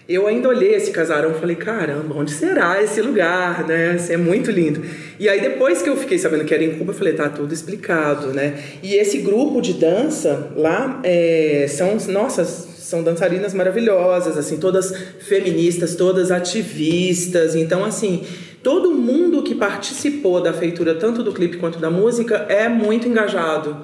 Eu 0.10 0.26
ainda 0.26 0.50
olhei 0.50 0.74
esse 0.74 0.90
casarão 0.90 1.30
e 1.30 1.34
falei, 1.36 1.56
caramba, 1.56 2.16
onde 2.18 2.32
será 2.32 2.82
esse 2.82 3.00
lugar, 3.00 3.68
né? 3.68 3.92
Assim, 3.92 4.14
é 4.14 4.18
muito 4.18 4.50
lindo. 4.50 4.82
E 5.20 5.30
aí 5.30 5.40
depois 5.40 5.84
que 5.84 5.90
eu 5.90 5.96
fiquei 5.96 6.18
sabendo 6.18 6.46
que 6.46 6.52
era 6.52 6.64
em 6.64 6.80
Cuba, 6.80 6.94
eu 6.94 6.96
falei, 6.98 7.14
tá 7.14 7.30
tudo 7.30 7.54
explicado, 7.54 8.34
né? 8.34 8.58
E 8.82 8.96
esse 8.96 9.20
grupo 9.20 9.62
de 9.62 9.74
dança 9.74 10.52
lá 10.56 11.00
é, 11.04 11.68
são, 11.70 11.96
nossa, 12.08 12.44
são 12.44 13.04
dançarinas 13.04 13.54
maravilhosas, 13.54 14.36
assim, 14.36 14.58
todas 14.58 14.92
feministas, 15.20 15.94
todas 15.94 16.32
ativistas. 16.32 17.54
Então, 17.54 17.86
assim, 17.86 18.24
todo 18.64 18.90
mundo 18.90 19.44
que 19.44 19.54
participou 19.54 20.42
da 20.42 20.52
feitura, 20.52 20.96
tanto 20.96 21.22
do 21.22 21.32
clipe 21.32 21.58
quanto 21.58 21.78
da 21.78 21.92
música, 21.92 22.48
é 22.50 22.68
muito 22.68 23.08
engajado. 23.08 23.78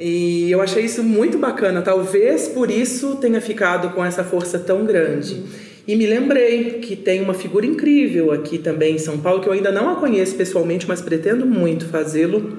E 0.00 0.50
eu 0.50 0.62
achei 0.62 0.86
isso 0.86 1.02
muito 1.02 1.36
bacana. 1.36 1.82
Talvez 1.82 2.48
por 2.48 2.70
isso 2.70 3.16
tenha 3.16 3.40
ficado 3.40 3.90
com 3.90 4.02
essa 4.02 4.24
força 4.24 4.58
tão 4.58 4.86
grande. 4.86 5.44
E 5.86 5.94
me 5.94 6.06
lembrei 6.06 6.78
que 6.80 6.96
tem 6.96 7.20
uma 7.20 7.34
figura 7.34 7.66
incrível 7.66 8.32
aqui 8.32 8.56
também 8.56 8.94
em 8.94 8.98
São 8.98 9.18
Paulo, 9.18 9.42
que 9.42 9.48
eu 9.48 9.52
ainda 9.52 9.70
não 9.70 9.90
a 9.90 9.96
conheço 9.96 10.36
pessoalmente, 10.36 10.88
mas 10.88 11.02
pretendo 11.02 11.44
muito 11.44 11.84
fazê-lo, 11.86 12.58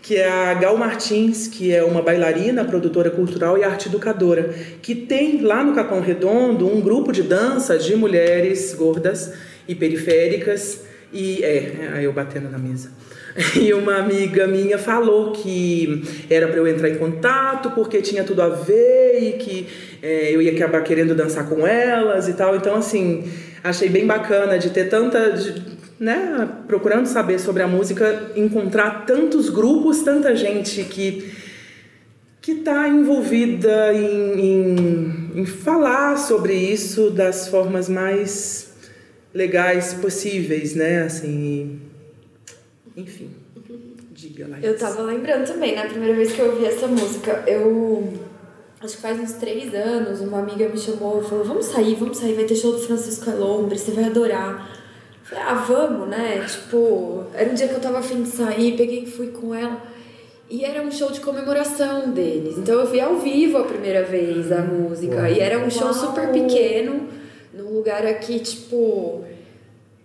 que 0.00 0.16
é 0.16 0.26
a 0.26 0.54
Gal 0.54 0.76
Martins, 0.78 1.46
que 1.48 1.70
é 1.70 1.84
uma 1.84 2.00
bailarina, 2.00 2.64
produtora 2.64 3.10
cultural 3.10 3.58
e 3.58 3.64
arte 3.64 3.88
educadora, 3.88 4.54
que 4.80 4.94
tem 4.94 5.42
lá 5.42 5.62
no 5.62 5.74
Capão 5.74 6.00
Redondo 6.00 6.66
um 6.66 6.80
grupo 6.80 7.12
de 7.12 7.22
dança 7.22 7.76
de 7.76 7.94
mulheres 7.94 8.72
gordas 8.72 9.34
e 9.68 9.74
periféricas. 9.74 10.84
E 11.12 11.42
é, 11.42 11.90
aí 11.92 12.04
eu 12.04 12.12
batendo 12.12 12.48
na 12.48 12.58
mesa. 12.58 12.90
E 13.56 13.72
uma 13.72 13.96
amiga 13.96 14.46
minha 14.46 14.76
falou 14.78 15.32
que 15.32 16.02
era 16.28 16.48
para 16.48 16.56
eu 16.56 16.66
entrar 16.66 16.88
em 16.88 16.96
contato 16.96 17.70
porque 17.70 18.02
tinha 18.02 18.24
tudo 18.24 18.42
a 18.42 18.48
ver 18.48 19.18
e 19.22 19.32
que 19.34 19.66
é, 20.02 20.34
eu 20.34 20.42
ia 20.42 20.52
acabar 20.52 20.82
querendo 20.82 21.14
dançar 21.14 21.48
com 21.48 21.66
elas 21.66 22.26
e 22.28 22.32
tal. 22.34 22.56
Então, 22.56 22.74
assim, 22.74 23.24
achei 23.62 23.88
bem 23.88 24.06
bacana 24.06 24.58
de 24.58 24.70
ter 24.70 24.88
tanta. 24.88 25.30
de- 25.30 25.80
né, 26.00 26.48
procurando 26.66 27.04
saber 27.04 27.38
sobre 27.38 27.62
a 27.62 27.68
música, 27.68 28.30
encontrar 28.34 29.04
tantos 29.04 29.50
grupos, 29.50 30.00
tanta 30.02 30.34
gente 30.34 30.82
que 30.84 31.30
que 32.40 32.52
está 32.52 32.88
envolvida 32.88 33.92
em, 33.92 34.40
em, 34.40 35.30
em 35.42 35.44
falar 35.44 36.16
sobre 36.16 36.54
isso 36.54 37.10
das 37.10 37.48
formas 37.48 37.86
mais 37.86 38.72
legais 39.34 39.92
possíveis, 39.92 40.74
né? 40.74 41.02
Assim, 41.02 41.78
enfim, 42.96 43.30
diga 44.10 44.48
lá. 44.48 44.58
Eu 44.60 44.76
tava 44.76 45.02
lembrando 45.02 45.46
também, 45.46 45.74
na 45.74 45.84
primeira 45.84 46.14
vez 46.14 46.32
que 46.32 46.40
eu 46.40 46.52
ouvi 46.52 46.64
essa 46.64 46.86
música, 46.86 47.44
eu. 47.46 48.12
Acho 48.82 48.96
que 48.96 49.02
faz 49.02 49.20
uns 49.20 49.32
três 49.34 49.74
anos, 49.74 50.20
uma 50.20 50.38
amiga 50.38 50.68
me 50.68 50.78
chamou 50.78 51.20
e 51.20 51.24
falou: 51.24 51.44
Vamos 51.44 51.66
sair, 51.66 51.94
vamos 51.94 52.16
sair, 52.16 52.34
vai 52.34 52.44
ter 52.44 52.56
show 52.56 52.72
do 52.72 52.78
Francisco 52.78 53.28
em 53.28 53.34
Londres, 53.34 53.82
você 53.82 53.92
vai 53.92 54.04
adorar. 54.04 54.70
Eu 55.20 55.24
falei: 55.24 55.44
Ah, 55.44 55.54
vamos, 55.54 56.08
né? 56.08 56.44
Tipo, 56.48 57.26
era 57.34 57.50
um 57.50 57.54
dia 57.54 57.68
que 57.68 57.74
eu 57.74 57.80
tava 57.80 57.98
afim 57.98 58.22
de 58.22 58.30
sair, 58.30 58.76
peguei 58.76 59.04
e 59.04 59.10
fui 59.10 59.28
com 59.28 59.54
ela. 59.54 59.82
E 60.48 60.64
era 60.64 60.82
um 60.82 60.90
show 60.90 61.12
de 61.12 61.20
comemoração 61.20 62.10
deles. 62.10 62.58
Então 62.58 62.80
eu 62.80 62.86
vi 62.86 63.00
ao 63.00 63.18
vivo 63.18 63.58
a 63.58 63.64
primeira 63.64 64.02
vez 64.02 64.50
a 64.50 64.62
música. 64.62 65.30
E 65.30 65.38
era 65.38 65.58
um 65.64 65.70
show 65.70 65.92
super 65.94 66.32
pequeno, 66.32 67.06
num 67.54 67.74
lugar 67.74 68.04
aqui, 68.06 68.40
tipo. 68.40 69.24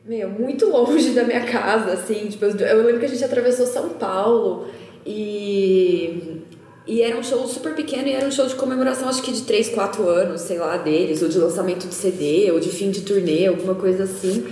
Meu, 0.07 0.29
muito 0.29 0.67
longe 0.67 1.09
da 1.15 1.23
minha 1.23 1.43
casa, 1.45 1.93
assim. 1.93 2.27
Tipo, 2.27 2.45
eu, 2.45 2.83
lembro 2.83 2.99
que 2.99 3.05
a 3.05 3.09
gente 3.09 3.23
atravessou 3.23 3.65
São 3.65 3.89
Paulo 3.89 4.67
e. 5.03 6.41
E 6.87 7.01
era 7.01 7.17
um 7.17 7.23
show 7.23 7.47
super 7.47 7.73
pequeno 7.73 8.07
e 8.07 8.11
era 8.11 8.27
um 8.27 8.31
show 8.31 8.45
de 8.45 8.53
comemoração, 8.53 9.09
acho 9.09 9.23
que 9.23 9.31
de 9.31 9.41
3, 9.41 9.69
4 9.69 10.07
anos, 10.07 10.41
sei 10.41 10.59
lá, 10.59 10.77
deles, 10.77 11.23
ou 11.23 11.27
de 11.27 11.39
lançamento 11.39 11.87
de 11.87 11.95
CD, 11.95 12.51
ou 12.51 12.59
de 12.59 12.69
fim 12.69 12.91
de 12.91 13.01
turnê, 13.01 13.47
alguma 13.47 13.73
coisa 13.73 14.03
assim. 14.03 14.45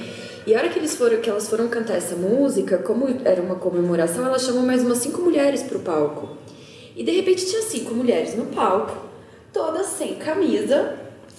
E 0.48 0.56
a 0.56 0.58
hora 0.58 0.70
que, 0.70 0.80
eles 0.80 0.96
foram, 0.96 1.22
que 1.22 1.30
elas 1.30 1.48
foram 1.48 1.68
cantar 1.68 1.96
essa 1.96 2.16
música, 2.16 2.80
como 2.80 3.08
era 3.24 3.40
uma 3.40 3.54
comemoração, 3.54 4.26
elas 4.26 4.42
chamam 4.42 4.66
mais 4.66 4.82
umas 4.82 4.98
cinco 4.98 5.22
mulheres 5.22 5.62
pro 5.62 5.78
palco. 5.82 6.36
E 6.96 7.04
de 7.04 7.12
repente 7.12 7.46
tinha 7.46 7.62
cinco 7.62 7.94
mulheres 7.94 8.36
no 8.36 8.48
palco, 8.48 8.98
todas 9.54 9.86
sem 9.86 10.16
camisa, 10.16 10.98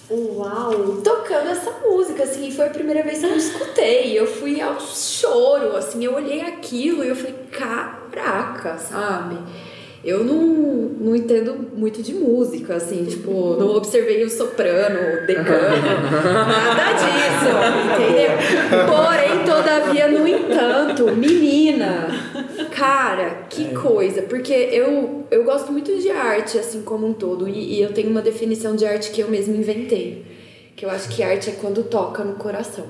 Uau! 0.09 1.01
tocando 1.03 1.49
essa 1.49 1.71
música, 1.83 2.23
assim, 2.23 2.51
foi 2.51 2.67
a 2.67 2.69
primeira 2.69 3.01
vez 3.01 3.19
que 3.19 3.25
eu 3.25 3.35
escutei. 3.35 4.17
Eu 4.17 4.27
fui 4.27 4.61
ao 4.61 4.79
choro, 4.79 5.75
assim, 5.75 6.05
eu 6.05 6.13
olhei 6.13 6.41
aquilo 6.41 7.03
e 7.03 7.07
eu 7.07 7.15
falei, 7.15 7.35
caraca, 7.51 8.77
sabe? 8.77 9.37
Eu 10.03 10.23
não, 10.23 10.35
não 10.35 11.15
entendo 11.15 11.55
muito 11.75 12.03
de 12.03 12.13
música, 12.13 12.75
assim, 12.75 13.05
tipo, 13.05 13.55
não 13.59 13.75
observei 13.75 14.23
o 14.23 14.29
soprano, 14.29 15.23
o 15.23 15.25
decano, 15.25 15.81
nada 16.21 16.93
disso, 16.93 17.49
entendeu? 17.95 18.85
Porém, 18.85 19.43
todavia, 19.43 20.07
no 20.07 20.27
entanto, 20.27 21.05
menina, 21.15 22.07
cara, 22.65 23.45
que 23.49 23.73
coisa, 23.75 24.21
porque 24.23 24.53
eu, 24.53 25.25
eu 25.29 25.43
gosto 25.43 25.71
muito 25.71 25.95
de 25.99 26.09
arte, 26.09 26.57
assim, 26.57 26.81
como 26.83 27.05
um 27.07 27.13
todo, 27.13 27.47
e, 27.47 27.75
e 27.75 27.81
eu 27.81 27.91
tenho 27.93 28.09
uma 28.09 28.21
definição 28.21 28.75
de 28.75 28.85
arte 28.85 29.11
que 29.11 29.21
eu 29.21 29.29
mesma 29.29 29.55
inventei, 29.55 30.25
que 30.75 30.85
eu 30.85 30.89
acho 30.89 31.09
que 31.09 31.21
arte 31.23 31.49
é 31.49 31.53
quando 31.53 31.83
toca 31.83 32.23
no 32.23 32.35
coração. 32.35 32.85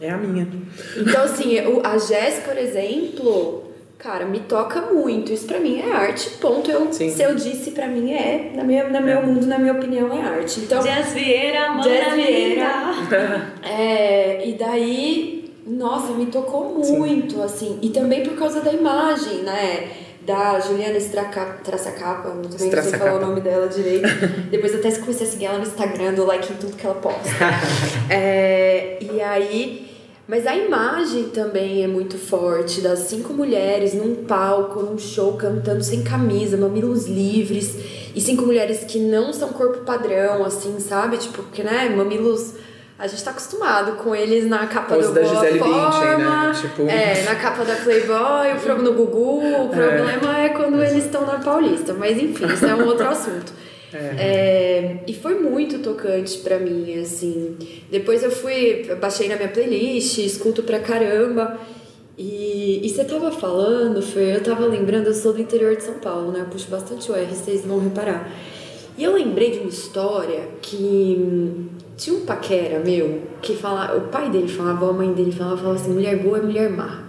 É 0.00 0.10
a 0.10 0.16
minha. 0.16 0.48
Então, 0.96 1.22
assim, 1.24 1.58
o- 1.66 1.82
a 1.84 1.98
Jess, 1.98 2.38
por 2.44 2.56
exemplo, 2.56 3.64
cara, 3.98 4.24
me 4.24 4.40
toca 4.40 4.80
muito. 4.92 5.30
Isso 5.30 5.46
pra 5.46 5.60
mim 5.60 5.78
é 5.78 5.90
arte, 5.92 6.30
ponto. 6.40 6.70
Eu, 6.70 6.90
Sim. 6.90 7.10
se 7.10 7.22
eu 7.22 7.34
disse, 7.34 7.72
pra 7.72 7.86
mim 7.86 8.10
é, 8.10 8.50
na 8.54 8.64
minha, 8.64 8.88
no 8.88 9.00
meu 9.02 9.22
mundo, 9.22 9.46
na 9.46 9.58
minha 9.58 9.74
opinião, 9.74 10.10
é 10.10 10.22
arte. 10.22 10.60
Então, 10.60 10.82
Jazz 10.82 11.12
Vieira, 11.12 11.68
mana 11.72 11.82
Jazz 11.82 12.14
linda. 12.14 13.52
é, 13.62 14.48
e 14.48 14.52
daí, 14.54 15.39
nossa, 15.70 16.12
me 16.12 16.26
tocou 16.26 16.74
muito, 16.78 17.40
assim. 17.42 17.78
E 17.80 17.90
também 17.90 18.22
por 18.22 18.36
causa 18.36 18.60
da 18.60 18.72
imagem, 18.72 19.38
né? 19.42 19.88
Da 20.26 20.60
Juliana 20.60 20.98
Straca- 20.98 21.58
Traçacapa, 21.64 22.28
não 22.28 22.44
sei 22.50 22.58
se 22.58 22.66
Straçacapa. 22.66 23.04
falar 23.10 23.22
o 23.22 23.26
nome 23.26 23.40
dela 23.40 23.66
direito. 23.68 24.06
Depois 24.50 24.72
eu 24.72 24.78
até 24.80 24.90
comecei 24.98 25.26
a 25.26 25.30
seguir 25.30 25.46
ela 25.46 25.58
no 25.58 25.64
Instagram, 25.64 26.12
dou 26.14 26.26
like 26.26 26.52
em 26.52 26.56
tudo 26.56 26.76
que 26.76 26.84
ela 26.84 26.94
posta. 26.96 27.20
É, 28.10 28.98
e 29.00 29.20
aí, 29.20 29.88
Mas 30.28 30.46
a 30.46 30.54
imagem 30.54 31.24
também 31.30 31.82
é 31.82 31.88
muito 31.88 32.16
forte 32.16 32.80
das 32.80 33.00
cinco 33.00 33.32
mulheres 33.32 33.94
num 33.94 34.14
palco, 34.26 34.80
num 34.80 34.96
show, 34.98 35.32
cantando 35.32 35.82
sem 35.82 36.02
camisa, 36.04 36.56
mamilos 36.56 37.06
livres. 37.08 37.74
E 38.14 38.20
cinco 38.20 38.44
mulheres 38.46 38.84
que 38.84 38.98
não 39.00 39.32
são 39.32 39.48
corpo 39.48 39.80
padrão, 39.84 40.44
assim, 40.44 40.78
sabe? 40.78 41.16
Tipo, 41.16 41.42
porque, 41.42 41.62
né, 41.64 41.88
mamilos. 41.88 42.52
A 43.00 43.06
gente 43.06 43.24
tá 43.24 43.30
acostumado 43.30 43.92
com 43.92 44.14
eles 44.14 44.46
na 44.46 44.66
capa 44.66 44.94
Os 44.96 45.06
do 45.08 45.14
da 45.14 45.22
Boa 45.22 45.34
Gisele 45.34 45.58
Bündchen, 45.58 45.90
Forma, 45.90 46.46
né? 46.48 46.52
Tipo- 46.60 46.82
É, 46.88 47.22
na 47.24 47.34
capa 47.36 47.64
da 47.64 47.74
Playboy, 47.76 48.52
o 48.56 48.60
problema 48.60 48.82
no 48.90 48.92
Gugu. 48.94 49.38
O 49.64 49.68
problema 49.70 50.38
é, 50.38 50.48
quando 50.50 50.82
eles 50.82 51.04
estão 51.06 51.24
na 51.26 51.38
Paulista. 51.38 51.94
Mas 51.94 52.20
enfim, 52.22 52.44
isso 52.46 52.66
é 52.66 52.74
um 52.74 52.84
outro 52.86 53.08
assunto. 53.08 53.52
É, 53.92 54.96
e 55.06 55.14
foi 55.14 55.34
muito 55.40 55.78
tocante 55.80 56.38
pra 56.38 56.58
mim, 56.58 57.00
assim. 57.00 57.56
Depois 57.90 58.22
eu 58.22 58.30
fui, 58.30 58.84
baixei 59.00 59.28
na 59.28 59.36
minha 59.36 59.48
playlist, 59.48 60.18
escuto 60.18 60.62
pra 60.62 60.78
caramba. 60.78 61.58
E, 62.18 62.80
e 62.84 62.88
você 62.90 63.02
tava 63.04 63.30
falando, 63.32 64.02
Fer, 64.02 64.34
eu 64.34 64.42
tava 64.42 64.66
lembrando, 64.66 65.06
eu 65.06 65.14
sou 65.14 65.32
do 65.32 65.40
interior 65.40 65.74
de 65.74 65.82
São 65.82 65.94
Paulo, 65.94 66.30
né? 66.32 66.40
Eu 66.40 66.44
puxo 66.46 66.68
bastante 66.70 67.10
o 67.10 67.16
R, 67.16 67.26
vocês 67.34 67.64
vão 67.64 67.78
reparar. 67.80 68.28
E 69.00 69.04
eu 69.04 69.14
lembrei 69.14 69.50
de 69.50 69.60
uma 69.60 69.70
história 69.70 70.46
que 70.60 71.16
hum, 71.18 71.68
tinha 71.96 72.14
um 72.14 72.26
paquera 72.26 72.80
meu 72.80 73.22
que 73.40 73.56
fala, 73.56 73.96
o 73.96 74.08
pai 74.08 74.28
dele 74.28 74.46
falava, 74.46 74.90
a 74.90 74.92
mãe 74.92 75.10
dele 75.14 75.32
falava, 75.32 75.56
falava 75.56 75.80
assim, 75.80 75.94
mulher 75.94 76.18
boa 76.18 76.36
é 76.36 76.42
mulher 76.42 76.68
má. 76.68 77.04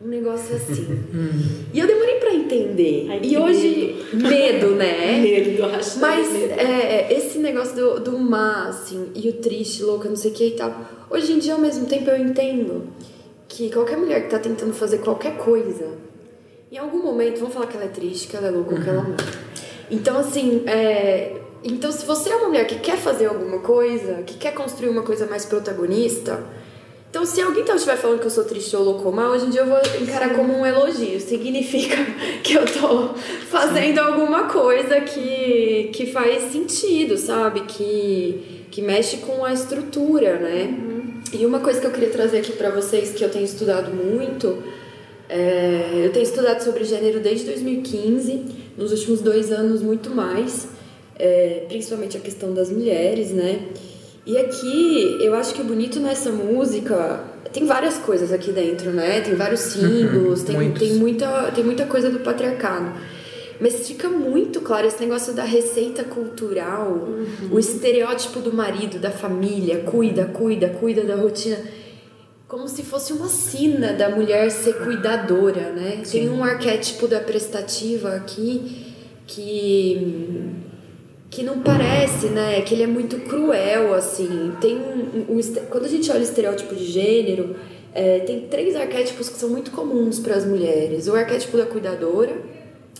Um 0.00 0.06
negócio 0.06 0.54
assim. 0.54 0.86
e 1.74 1.80
eu 1.80 1.84
demorei 1.88 2.14
pra 2.20 2.32
entender. 2.32 3.08
Ai, 3.10 3.20
e 3.24 3.36
hoje, 3.36 4.06
medo, 4.12 4.76
né? 4.76 5.18
Medo, 5.18 5.66
hashtag 5.66 6.00
Mas 6.00 6.32
medo. 6.32 6.52
é, 6.52 7.12
esse 7.12 7.38
negócio 7.38 7.74
do, 7.74 7.98
do 8.12 8.16
má, 8.16 8.68
assim, 8.68 9.10
e 9.16 9.28
o 9.28 9.32
triste, 9.32 9.82
louca, 9.82 10.08
não 10.08 10.14
sei 10.14 10.30
o 10.30 10.34
que 10.34 10.46
e 10.46 10.50
tal. 10.52 10.72
Hoje 11.10 11.32
em 11.32 11.40
dia, 11.40 11.54
ao 11.54 11.60
mesmo 11.60 11.86
tempo, 11.86 12.08
eu 12.08 12.18
entendo 12.18 12.84
que 13.48 13.68
qualquer 13.72 13.96
mulher 13.96 14.22
que 14.22 14.30
tá 14.30 14.38
tentando 14.38 14.72
fazer 14.72 14.98
qualquer 14.98 15.38
coisa, 15.38 15.88
em 16.70 16.78
algum 16.78 17.02
momento 17.02 17.40
vão 17.40 17.50
falar 17.50 17.66
que 17.66 17.76
ela 17.76 17.86
é 17.86 17.88
triste, 17.88 18.28
que 18.28 18.36
ela 18.36 18.46
é 18.46 18.50
louca, 18.52 18.76
ou 18.76 18.80
que 18.80 18.88
ela 18.88 19.00
é 19.00 19.08
má. 19.08 19.16
Então, 19.90 20.18
assim, 20.18 20.64
é, 20.66 21.36
então 21.62 21.90
se 21.90 22.04
você 22.04 22.30
é 22.30 22.36
uma 22.36 22.48
mulher 22.48 22.66
que 22.66 22.78
quer 22.78 22.96
fazer 22.96 23.26
alguma 23.26 23.58
coisa, 23.58 24.22
que 24.22 24.34
quer 24.34 24.52
construir 24.52 24.88
uma 24.88 25.02
coisa 25.02 25.26
mais 25.26 25.44
protagonista, 25.44 26.44
então 27.16 27.24
se 27.24 27.40
alguém 27.40 27.64
tá, 27.64 27.74
estiver 27.74 27.96
falando 27.96 28.20
que 28.20 28.26
eu 28.26 28.30
sou 28.30 28.44
triste 28.44 28.76
ou 28.76 28.84
louco 28.84 29.06
ou 29.06 29.12
má, 29.12 29.30
hoje 29.30 29.46
em 29.46 29.50
dia 29.50 29.62
eu 29.62 29.66
vou 29.66 29.78
encarar 30.02 30.34
como 30.34 30.52
um 30.52 30.66
elogio. 30.66 31.18
Significa 31.18 31.96
que 32.44 32.54
eu 32.54 32.64
tô 32.66 33.14
fazendo 33.48 34.00
alguma 34.00 34.44
coisa 34.44 35.00
que, 35.00 35.90
que 35.94 36.12
faz 36.12 36.52
sentido, 36.52 37.16
sabe? 37.16 37.60
Que, 37.60 38.66
que 38.70 38.82
mexe 38.82 39.16
com 39.18 39.44
a 39.44 39.52
estrutura, 39.52 40.38
né? 40.38 40.78
E 41.32 41.46
uma 41.46 41.60
coisa 41.60 41.80
que 41.80 41.86
eu 41.86 41.90
queria 41.90 42.10
trazer 42.10 42.38
aqui 42.38 42.52
pra 42.52 42.70
vocês, 42.70 43.12
que 43.12 43.24
eu 43.24 43.30
tenho 43.30 43.44
estudado 43.44 43.90
muito, 43.92 44.62
é, 45.28 46.02
eu 46.04 46.12
tenho 46.12 46.22
estudado 46.22 46.62
sobre 46.62 46.84
gênero 46.84 47.20
desde 47.20 47.46
2015, 47.46 48.44
nos 48.76 48.92
últimos 48.92 49.20
dois 49.20 49.50
anos 49.50 49.82
muito 49.82 50.10
mais, 50.10 50.68
é, 51.18 51.64
principalmente 51.68 52.16
a 52.16 52.20
questão 52.20 52.52
das 52.52 52.70
mulheres, 52.70 53.30
né? 53.30 53.60
E 54.24 54.36
aqui, 54.38 55.18
eu 55.20 55.34
acho 55.34 55.54
que 55.54 55.60
o 55.60 55.64
bonito 55.64 56.00
nessa 56.00 56.30
música 56.30 57.24
tem 57.52 57.64
várias 57.64 57.96
coisas 57.96 58.32
aqui 58.32 58.50
dentro, 58.50 58.90
né? 58.90 59.20
Tem 59.20 59.34
vários 59.34 59.60
símbolos, 59.60 60.42
tem, 60.42 60.56
muitos. 60.56 60.80
tem, 60.80 60.94
muita, 60.96 61.52
tem 61.54 61.64
muita 61.64 61.86
coisa 61.86 62.10
do 62.10 62.18
patriarcado. 62.20 62.92
Mas 63.60 63.86
fica 63.88 64.08
muito 64.08 64.60
claro 64.60 64.86
esse 64.86 65.00
negócio 65.00 65.32
da 65.32 65.44
receita 65.44 66.04
cultural, 66.04 67.08
o 67.50 67.58
estereótipo 67.58 68.40
do 68.40 68.52
marido, 68.52 68.98
da 68.98 69.10
família, 69.10 69.78
cuida, 69.78 70.26
cuida, 70.26 70.68
cuida 70.68 71.04
da 71.04 71.16
rotina. 71.16 71.56
Como 72.48 72.68
se 72.68 72.84
fosse 72.84 73.12
uma 73.12 73.28
sina 73.28 73.92
da 73.92 74.08
mulher 74.08 74.52
ser 74.52 74.74
cuidadora, 74.74 75.72
né? 75.72 76.02
Tem 76.08 76.28
um 76.28 76.44
arquétipo 76.44 77.08
da 77.08 77.18
prestativa 77.18 78.14
aqui 78.14 78.94
que 79.26 80.54
que 81.28 81.42
não 81.42 81.60
parece, 81.60 82.28
né? 82.28 82.60
Que 82.60 82.74
ele 82.74 82.84
é 82.84 82.86
muito 82.86 83.18
cruel, 83.20 83.92
assim. 83.92 84.52
Tem 84.60 84.76
um, 84.76 85.26
um 85.28 85.40
quando 85.68 85.86
a 85.86 85.88
gente 85.88 86.08
olha 86.08 86.20
o 86.20 86.22
estereótipo 86.22 86.72
de 86.76 86.84
gênero, 86.84 87.56
é, 87.92 88.20
tem 88.20 88.42
três 88.42 88.76
arquétipos 88.76 89.28
que 89.28 89.36
são 89.36 89.48
muito 89.48 89.72
comuns 89.72 90.20
para 90.20 90.36
as 90.36 90.46
mulheres: 90.46 91.08
o 91.08 91.16
arquétipo 91.16 91.56
da 91.56 91.66
cuidadora, 91.66 92.36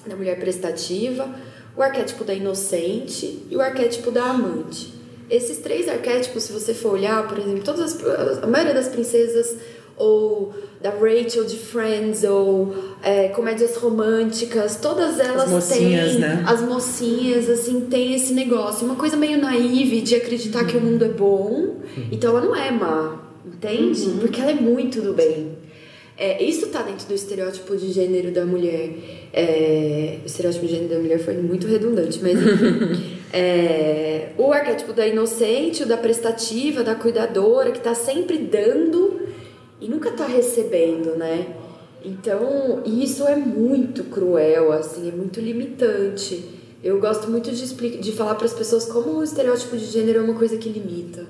da 0.05 0.17
mulher 0.17 0.41
prestativa, 0.41 1.33
o 1.77 1.83
arquétipo 1.83 2.25
da 2.25 2.35
inocente 2.35 3.47
e 3.49 3.57
o 3.57 3.61
arquétipo 3.61 4.11
da 4.11 4.25
amante. 4.25 4.96
Esses 5.29 5.59
três 5.59 5.89
arquétipos, 5.89 6.45
se 6.45 6.53
você 6.53 6.73
for 6.73 6.93
olhar, 6.95 7.27
por 7.27 7.39
exemplo, 7.39 7.63
todas 7.65 8.01
as, 8.01 8.43
a 8.43 8.47
maioria 8.47 8.75
das 8.75 8.89
princesas 8.89 9.57
ou 9.97 10.53
da 10.81 10.91
Rachel 10.91 11.45
de 11.45 11.57
Friends 11.57 12.23
ou 12.23 12.75
é, 13.03 13.29
comédias 13.29 13.77
românticas, 13.77 14.77
todas 14.77 15.19
elas 15.19 15.51
mocinhas, 15.51 16.13
têm 16.13 16.21
né? 16.21 16.45
as 16.47 16.61
mocinhas 16.61 17.49
assim 17.49 17.81
tem 17.91 18.15
esse 18.15 18.35
negócio, 18.35 18.85
uma 18.85 18.97
coisa 18.97 19.17
meio 19.17 19.39
naive 19.39 20.03
de 20.03 20.15
acreditar 20.15 20.65
que 20.67 20.77
o 20.77 20.81
mundo 20.81 21.05
é 21.05 21.09
bom, 21.09 21.77
então 22.13 22.37
ela 22.37 22.45
não 22.45 22.55
é 22.55 22.71
má, 22.71 23.21
entende? 23.45 24.11
Porque 24.21 24.41
ela 24.41 24.51
é 24.51 24.55
muito 24.55 25.01
do 25.01 25.15
bem. 25.15 25.57
É, 26.19 26.43
isso 26.43 26.69
tá 26.69 26.83
dentro 26.83 27.07
do 27.07 27.15
estereótipo 27.15 27.77
de 27.77 27.93
gênero 27.93 28.31
da 28.31 28.47
mulher. 28.47 28.91
É, 29.35 30.19
o 30.23 30.27
estereótipo 30.27 30.67
de 30.67 30.73
gênero 30.73 30.95
da 30.95 30.99
mulher 30.99 31.19
foi 31.19 31.35
muito 31.35 31.67
redundante, 31.67 32.21
mas 32.23 32.39
enfim. 32.39 33.16
É, 33.33 34.31
o 34.39 34.53
arquétipo 34.53 34.93
da 34.93 35.07
inocente, 35.07 35.83
o 35.83 35.87
da 35.87 35.97
prestativa, 35.97 36.83
da 36.83 36.95
cuidadora, 36.95 37.73
que 37.73 37.81
tá 37.81 37.95
sempre 37.95 38.39
dando 38.39 39.21
e 39.81 39.89
nunca 39.89 40.11
tá 40.13 40.27
recebendo, 40.27 41.17
né? 41.17 41.55
Então, 42.05 42.83
isso 42.87 43.27
é 43.27 43.37
muito 43.37 44.05
cruel, 44.05 44.73
assim, 44.73 45.09
é 45.09 45.13
muito 45.13 45.41
limitante. 45.41 46.45
Eu 46.83 47.01
gosto 47.01 47.29
muito 47.29 47.51
de, 47.51 47.99
de 47.99 48.13
falar 48.13 48.37
para 48.37 48.47
as 48.47 48.55
pessoas 48.55 48.85
como 48.85 49.19
o 49.19 49.23
estereótipo 49.25 49.77
de 49.77 49.87
gênero 49.87 50.21
é 50.21 50.23
uma 50.23 50.35
coisa 50.35 50.57
que 50.57 50.69
limita 50.69 51.27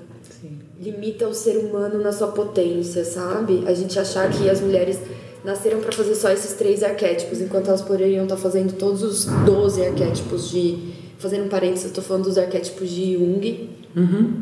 limita 0.79 1.27
o 1.27 1.33
ser 1.33 1.57
humano 1.57 2.01
na 2.01 2.11
sua 2.11 2.27
potência, 2.27 3.03
sabe? 3.03 3.63
A 3.65 3.73
gente 3.73 3.97
achar 3.99 4.29
que 4.29 4.49
as 4.49 4.61
mulheres 4.61 4.99
nasceram 5.43 5.79
para 5.79 5.91
fazer 5.91 6.15
só 6.15 6.29
esses 6.29 6.53
três 6.53 6.83
arquétipos, 6.83 7.41
enquanto 7.41 7.67
elas 7.67 7.81
poderiam 7.81 8.23
estar 8.23 8.37
fazendo 8.37 8.73
todos 8.73 9.01
os 9.03 9.25
12 9.25 9.85
arquétipos 9.85 10.49
de. 10.49 10.96
Fazendo 11.19 11.45
um 11.45 11.49
parênteses, 11.49 11.85
eu 11.85 11.93
tô 11.93 12.01
falando 12.01 12.25
dos 12.25 12.37
arquétipos 12.37 12.89
de 12.89 13.13
Jung, 13.13 13.69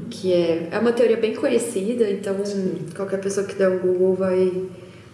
que 0.10 0.34
é, 0.34 0.70
é 0.72 0.80
uma 0.80 0.92
teoria 0.92 1.16
bem 1.16 1.34
conhecida, 1.34 2.10
então 2.10 2.36
qualquer 2.96 3.22
pessoa 3.22 3.46
que 3.46 3.56
der 3.56 3.70
um 3.70 3.80
Google 3.80 4.14
vai, 4.16 4.52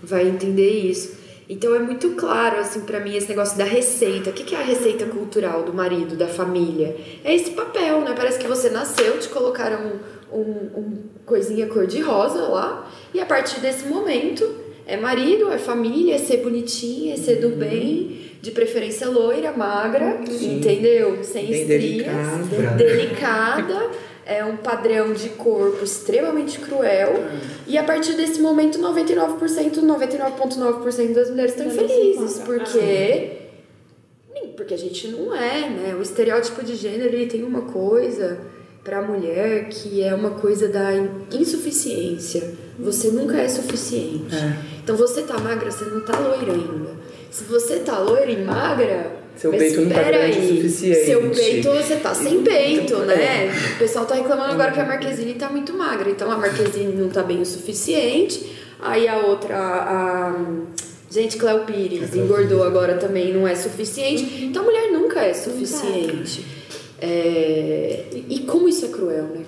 vai 0.02 0.28
entender 0.28 0.70
isso. 0.70 1.22
Então 1.48 1.76
é 1.76 1.80
muito 1.80 2.12
claro, 2.12 2.60
assim, 2.60 2.80
para 2.82 3.00
mim, 3.02 3.16
esse 3.16 3.28
negócio 3.28 3.58
da 3.58 3.66
receita. 3.66 4.30
O 4.30 4.34
que 4.34 4.44
que 4.44 4.56
é 4.56 4.60
a 4.60 4.64
receita 4.64 5.06
cultural 5.06 5.64
do 5.64 5.74
marido, 5.74 6.16
da 6.16 6.28
família? 6.28 6.96
É 7.24 7.36
esse 7.36 7.52
papel, 7.52 8.02
né? 8.02 8.14
Parece 8.16 8.40
que 8.40 8.48
você 8.48 8.70
nasceu, 8.70 9.20
te 9.20 9.28
colocaram 9.28 10.00
um, 10.32 10.40
um 10.40 10.98
coisinha 11.26 11.68
cor-de-rosa 11.68 12.44
lá, 12.44 12.90
e 13.14 13.20
a 13.20 13.26
partir 13.26 13.60
desse 13.60 13.86
momento 13.86 14.50
é 14.88 14.98
marido, 14.98 15.52
é 15.52 15.58
família, 15.58 16.16
é 16.16 16.18
ser 16.18 16.38
bonitinha, 16.38 17.14
é 17.14 17.18
ser 17.18 17.36
do 17.36 17.50
bem, 17.50 18.31
de 18.42 18.52
preferência 18.52 19.08
loira, 19.08 19.52
magra, 19.52 20.20
entendeu? 20.28 21.24
Sem 21.24 21.46
Bem 21.48 21.62
estrias, 21.62 22.48
delicada. 22.48 22.76
delicada, 22.76 23.90
é 24.26 24.44
um 24.44 24.58
padrão 24.58 25.14
de 25.14 25.30
corpo 25.30 25.84
extremamente 25.84 26.60
cruel. 26.60 27.24
E 27.68 27.78
a 27.78 27.84
partir 27.84 28.14
desse 28.14 28.40
momento, 28.42 28.80
99%, 28.80 29.80
99,9% 29.82 31.14
das 31.14 31.30
mulheres 31.30 31.52
estão 31.52 31.68
infelizes, 31.68 32.40
porque 32.40 33.32
nem 34.34 34.48
porque 34.50 34.74
a 34.74 34.78
gente 34.78 35.08
não 35.10 35.36
é, 35.36 35.70
né? 35.70 35.96
O 35.98 36.02
estereótipo 36.02 36.64
de 36.64 36.76
gênero 36.76 37.14
ele 37.16 37.28
tem 37.28 37.44
uma 37.44 37.62
coisa 37.64 38.40
para 38.84 38.98
a 39.00 39.02
mulher 39.04 39.70
que 39.70 40.02
é 40.02 40.14
uma 40.16 40.32
coisa 40.32 40.68
da 40.68 40.94
in- 40.96 41.10
insuficiência. 41.34 42.54
Você 42.80 43.10
nunca 43.10 43.38
é 43.38 43.48
suficiente. 43.48 44.36
Então 44.84 44.96
você 44.96 45.22
tá 45.22 45.38
magra, 45.38 45.70
você 45.70 45.86
não 45.86 46.02
tá 46.02 46.18
loira 46.18 46.52
ainda. 46.54 46.90
Se 47.32 47.46
você 47.46 47.80
tá 47.80 47.98
loira 47.98 48.30
e 48.30 48.44
magra, 48.44 49.10
Seu 49.38 49.52
mas 49.52 49.62
peito 49.62 49.82
não 49.82 49.90
tá 49.90 49.96
espera 50.02 50.18
grande 50.18 50.38
o 50.38 50.42
aí, 50.42 50.48
suficiente. 50.58 51.06
Seu 51.06 51.30
peito, 51.30 51.70
você 51.70 51.96
tá 51.96 52.14
sem 52.14 52.44
peito, 52.44 52.98
né? 53.00 53.46
É. 53.48 53.52
O 53.76 53.80
pessoal 53.80 54.06
tá 54.06 54.16
reclamando 54.16 54.52
agora 54.52 54.72
que 54.72 54.80
a 54.82 54.86
Marquezine 54.86 55.34
tá 55.36 55.50
muito 55.50 55.74
magra. 55.74 56.10
Então 56.10 56.30
a 56.30 56.38
Marquezine 56.38 56.94
não 56.94 57.08
tá 57.08 57.24
bem 57.24 57.42
o 57.42 57.46
suficiente. 57.46 58.52
Aí 58.82 59.08
a 59.08 59.18
outra, 59.20 59.56
a. 59.58 60.36
Gente, 61.10 61.38
Cléo 61.38 61.66
Pires 61.66 62.16
engordou 62.16 62.64
agora 62.64 62.96
também, 62.96 63.34
não 63.34 63.48
é 63.48 63.56
suficiente. 63.56 64.46
Então 64.46 64.62
a 64.64 64.66
mulher 64.66 64.92
nunca 64.92 65.22
é 65.22 65.34
suficiente. 65.34 66.46
É, 67.02 68.04
E 68.30 68.40
como 68.42 68.70
isso 68.70 68.86
é 68.86 68.90
cruel, 68.90 69.24
né? 69.24 69.44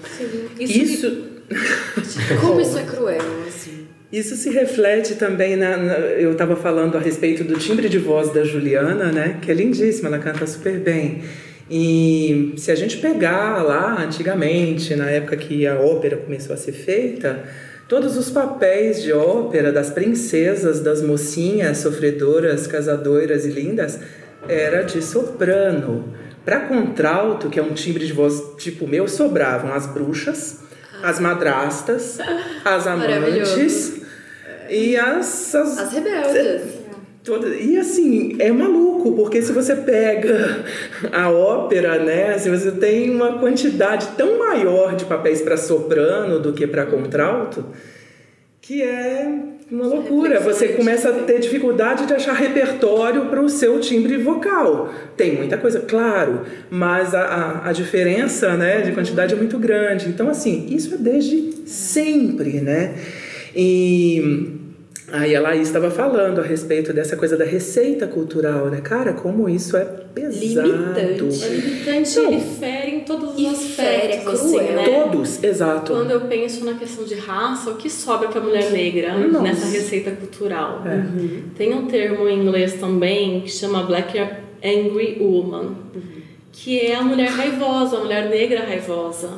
Isso, 0.60 1.34
Como 2.42 2.60
isso 2.60 2.78
é 2.78 2.84
cruel, 2.84 3.22
assim. 3.48 3.83
Isso 4.14 4.36
se 4.36 4.50
reflete 4.50 5.16
também 5.16 5.56
na, 5.58 5.76
na- 5.76 5.94
eu 5.98 6.32
estava 6.34 6.56
falando 6.56 6.96
a 6.98 7.02
respeito 7.02 7.44
do 7.44 7.58
timbre 7.58 7.90
de 7.90 7.98
voz 7.98 8.32
da 8.32 8.44
Juliana, 8.44 9.12
né? 9.12 9.40
Que 9.42 9.52
é 9.52 9.54
lindíssima, 9.54 10.08
ela 10.08 10.20
canta 10.20 10.46
super 10.48 10.80
bem. 10.80 11.24
E 11.70 12.54
se 12.58 12.72
a 12.72 12.76
gente 12.76 12.98
pegar 12.98 13.64
lá 13.64 14.02
antigamente, 14.04 14.96
na 14.96 15.10
época 15.10 15.36
que 15.38 15.66
a 15.66 15.76
ópera 15.80 16.18
começou 16.18 16.54
a 16.54 16.58
ser 16.58 16.74
feita, 16.74 17.44
Todos 17.86 18.18
os 18.18 18.30
papéis 18.32 19.04
de 19.04 19.12
ópera 19.12 19.70
das 19.72 19.90
princesas, 19.92 20.80
das 20.80 21.02
mocinhas, 21.02 21.80
sofredoras, 21.80 22.66
casadoras 22.66 23.46
e 23.46 23.50
lindas, 23.50 24.00
era 24.48 24.82
de 24.84 25.02
soprano. 25.02 26.06
Para 26.46 26.62
contralto, 26.62 27.50
que 27.50 27.60
é 27.60 27.62
um 27.62 27.74
timbre 27.74 28.06
de 28.08 28.14
voz 28.14 28.42
tipo 28.58 28.88
meu, 28.88 29.08
sobravam 29.08 29.74
as 29.74 29.86
bruxas, 29.86 30.62
as 31.04 31.20
madrastas, 31.20 32.18
as 32.66 32.88
amantes 32.88 34.02
e 34.70 34.96
as, 34.98 35.54
as, 35.54 35.78
As 35.78 35.94
rebeldes. 35.94 36.62
Toda- 37.24 37.48
E 37.56 37.78
assim, 37.78 38.36
é 38.40 38.52
maluco, 38.52 39.14
porque 39.16 39.42
se 39.42 39.52
você 39.54 39.76
pega 39.78 40.66
a 41.12 41.30
ópera, 41.30 41.98
né, 42.00 42.38
você 42.38 42.72
tem 42.72 43.10
uma 43.10 43.38
quantidade 43.40 44.08
tão 44.18 44.40
maior 44.40 44.96
de 44.96 45.06
papéis 45.06 45.42
para 45.42 45.56
soprano 45.56 46.40
do 46.40 46.52
que 46.54 46.68
para 46.68 46.86
contralto, 46.86 47.66
que 48.64 48.82
é 48.82 49.30
uma 49.70 49.86
loucura. 49.86 50.40
Você 50.40 50.70
começa 50.70 51.10
a 51.10 51.24
ter 51.24 51.38
dificuldade 51.40 52.06
de 52.06 52.14
achar 52.14 52.32
repertório 52.32 53.26
para 53.26 53.42
o 53.42 53.50
seu 53.50 53.78
timbre 53.82 54.16
vocal. 54.16 54.90
Tem 55.18 55.36
muita 55.36 55.58
coisa, 55.58 55.82
claro, 55.82 56.44
mas 56.72 57.14
a, 57.14 57.24
a, 57.24 57.70
a 57.70 57.74
diferença 57.74 58.56
né, 58.56 58.80
de 58.80 58.94
quantidade 58.94 59.34
é 59.34 59.38
muito 59.38 59.60
grande. 59.60 60.08
Então, 60.08 60.30
assim, 60.30 60.68
isso 60.70 60.96
é 60.96 60.98
desde 60.98 61.52
sempre, 61.66 62.62
né? 62.62 62.96
E 63.54 64.62
Aí 65.14 65.36
a 65.36 65.42
Laís 65.42 65.68
estava 65.68 65.92
falando 65.92 66.40
a 66.40 66.44
respeito 66.44 66.92
dessa 66.92 67.16
coisa 67.16 67.38
da 67.38 67.46
receita 67.46 68.08
cultural, 68.08 68.66
né? 68.72 68.82
Cara, 68.82 69.14
como 69.14 69.48
isso 69.48 69.78
é 69.78 69.86
pesado. 69.86 70.68
Limitante. 70.68 71.44
É 71.44 71.50
limitante 71.50 72.20
Não. 72.20 72.34
e 72.34 72.42
fere 72.42 72.92
em 72.96 73.00
todos 73.02 73.36
os 73.36 73.40
E 73.40 73.56
fere, 73.76 73.90
é 73.92 74.18
aspectos, 74.18 74.42
assim, 74.42 74.58
né? 74.58 74.84
Todos, 74.86 75.44
exato. 75.44 75.94
Quando 75.94 76.10
eu 76.10 76.22
penso 76.22 76.66
na 76.66 76.74
questão 76.74 77.06
de 77.06 77.14
raça, 77.14 77.70
o 77.70 77.76
que 77.76 77.92
sobra 77.92 78.28
para 78.28 78.42
a 78.42 78.44
mulher 78.44 78.72
negra 78.72 79.16
Nossa. 79.16 79.44
nessa 79.44 79.68
receita 79.68 80.10
cultural? 80.10 80.82
É. 80.84 81.04
Tem 81.56 81.76
um 81.76 81.86
termo 81.86 82.28
em 82.28 82.42
inglês 82.42 82.74
também 82.80 83.42
que 83.42 83.52
chama 83.52 83.84
Black 83.84 84.18
Angry 84.18 85.20
Woman, 85.22 85.76
que 86.52 86.80
é 86.80 86.96
a 86.96 87.04
mulher 87.04 87.30
raivosa, 87.30 87.98
a 87.98 88.00
mulher 88.00 88.30
negra 88.32 88.62
raivosa. 88.66 89.30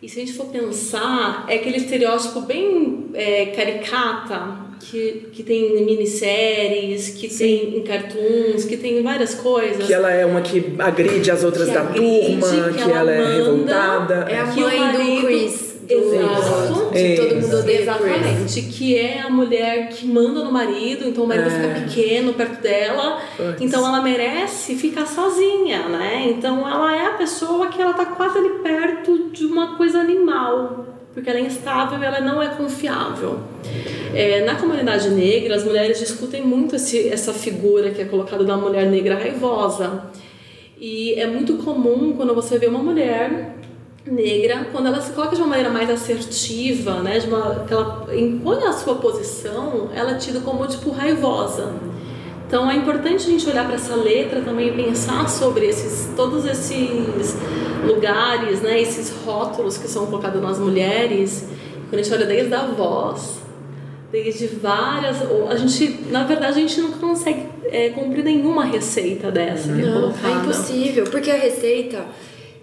E 0.00 0.08
se 0.08 0.20
a 0.20 0.24
gente 0.24 0.36
for 0.36 0.46
pensar, 0.46 1.46
é 1.48 1.56
aquele 1.56 1.78
estereótipo 1.78 2.42
bem 2.42 3.06
é, 3.12 3.46
caricata 3.46 4.69
que, 4.80 5.28
que 5.32 5.42
tem 5.42 5.78
em 5.78 5.84
minisséries, 5.84 7.10
que 7.10 7.28
tem 7.28 7.76
em 7.76 7.82
cartoons, 7.82 8.64
que 8.64 8.76
tem 8.76 8.98
em 8.98 9.02
várias 9.02 9.34
coisas. 9.34 9.86
Que 9.86 9.92
ela 9.92 10.10
é 10.10 10.24
uma 10.26 10.40
que 10.40 10.74
agride 10.78 11.30
as 11.30 11.44
outras 11.44 11.68
Que 11.68 11.74
da 11.74 11.80
agride, 11.82 12.40
turma, 12.40 12.68
que 12.70 12.74
que, 12.74 12.82
ela 12.90 12.98
ela, 13.00 13.12
é 13.12 13.36
revoltada. 13.36 14.14
É 14.28 14.38
a 14.40 14.46
Que 14.46 14.60
o 14.60 14.62
mãe 14.64 14.78
marido- 14.80 15.20
do 15.20 15.26
Chris. 15.26 15.70
Do, 15.90 15.94
Exato. 16.14 16.90
De 16.92 17.16
todo 17.16 17.34
mundo 17.34 17.56
odeia 17.58 17.78
Chris. 17.78 17.80
Exatamente, 17.80 18.62
que 18.62 18.96
é 18.96 19.20
a 19.22 19.28
mulher 19.28 19.88
que 19.88 20.06
manda 20.06 20.44
no 20.44 20.52
marido, 20.52 21.04
então 21.08 21.24
o 21.24 21.26
marido 21.26 21.48
É. 21.48 21.50
fica 21.50 21.80
pequeno 21.80 22.32
perto 22.32 22.62
dela, 22.62 23.20
Puts. 23.36 23.60
então 23.60 23.84
ela 23.84 24.00
merece 24.00 24.76
ficar 24.76 25.04
sozinha, 25.04 25.88
né? 25.88 26.26
Então 26.30 26.60
ela 26.68 26.96
é 26.96 27.06
a 27.06 27.14
pessoa 27.14 27.66
que 27.66 27.82
ela 27.82 27.92
tá 27.92 28.06
quase 28.06 28.38
ali 28.38 28.50
perto 28.62 29.30
de 29.32 29.44
uma 29.46 29.76
coisa 29.76 29.98
animal, 29.98 30.86
porque 31.12 31.28
ela 31.28 31.38
é 31.38 31.42
instável 31.42 31.98
e 31.98 32.04
ela 32.04 32.20
não 32.20 32.42
é 32.42 32.48
confiável. 32.48 33.40
É, 34.14 34.44
na 34.44 34.54
comunidade 34.54 35.10
negra, 35.10 35.56
as 35.56 35.64
mulheres 35.64 35.98
discutem 35.98 36.42
muito 36.42 36.76
esse, 36.76 37.08
essa 37.08 37.32
figura 37.32 37.90
que 37.90 38.02
é 38.02 38.04
colocada 38.04 38.44
da 38.44 38.56
mulher 38.56 38.86
negra 38.86 39.16
raivosa. 39.16 40.04
E 40.78 41.14
é 41.14 41.26
muito 41.26 41.58
comum 41.58 42.14
quando 42.16 42.34
você 42.34 42.58
vê 42.58 42.66
uma 42.66 42.82
mulher 42.82 43.56
negra, 44.06 44.66
quando 44.72 44.86
ela 44.86 45.00
se 45.00 45.12
coloca 45.12 45.36
de 45.36 45.42
uma 45.42 45.48
maneira 45.48 45.70
mais 45.70 45.90
assertiva, 45.90 47.00
né, 47.00 47.18
de 47.18 47.26
uma, 47.26 47.66
ela 47.68 48.06
impõe 48.16 48.64
a 48.64 48.72
sua 48.72 48.94
posição, 48.94 49.90
ela 49.94 50.12
é 50.12 50.14
tida 50.14 50.40
como 50.40 50.66
tipo 50.66 50.90
raivosa. 50.90 51.74
Então 52.50 52.68
é 52.68 52.74
importante 52.74 53.28
a 53.28 53.30
gente 53.30 53.48
olhar 53.48 53.64
para 53.64 53.76
essa 53.76 53.94
letra 53.94 54.40
também 54.40 54.70
e 54.70 54.72
pensar 54.72 55.28
sobre 55.28 55.66
esses 55.66 56.12
todos 56.16 56.44
esses 56.44 57.36
lugares, 57.86 58.60
né, 58.60 58.80
esses 58.82 59.10
rótulos 59.24 59.78
que 59.78 59.86
são 59.86 60.06
colocados 60.06 60.42
nas 60.42 60.58
mulheres. 60.58 61.46
Quando 61.88 62.00
a 62.00 62.02
gente 62.02 62.12
olha 62.12 62.26
desde 62.26 62.52
a 62.52 62.66
voz, 62.66 63.38
desde 64.10 64.48
várias, 64.48 65.18
a 65.48 65.54
gente, 65.54 66.00
na 66.10 66.24
verdade, 66.24 66.58
a 66.58 66.60
gente 66.60 66.80
não 66.80 66.90
consegue 66.90 67.46
é, 67.66 67.90
cumprir 67.90 68.24
nenhuma 68.24 68.64
receita 68.64 69.30
dessa 69.30 69.72
que 69.72 69.82
é 69.82 69.84
Não, 69.86 70.00
colocada. 70.00 70.28
é 70.28 70.32
impossível, 70.42 71.04
porque 71.04 71.30
a 71.30 71.36
receita 71.36 72.04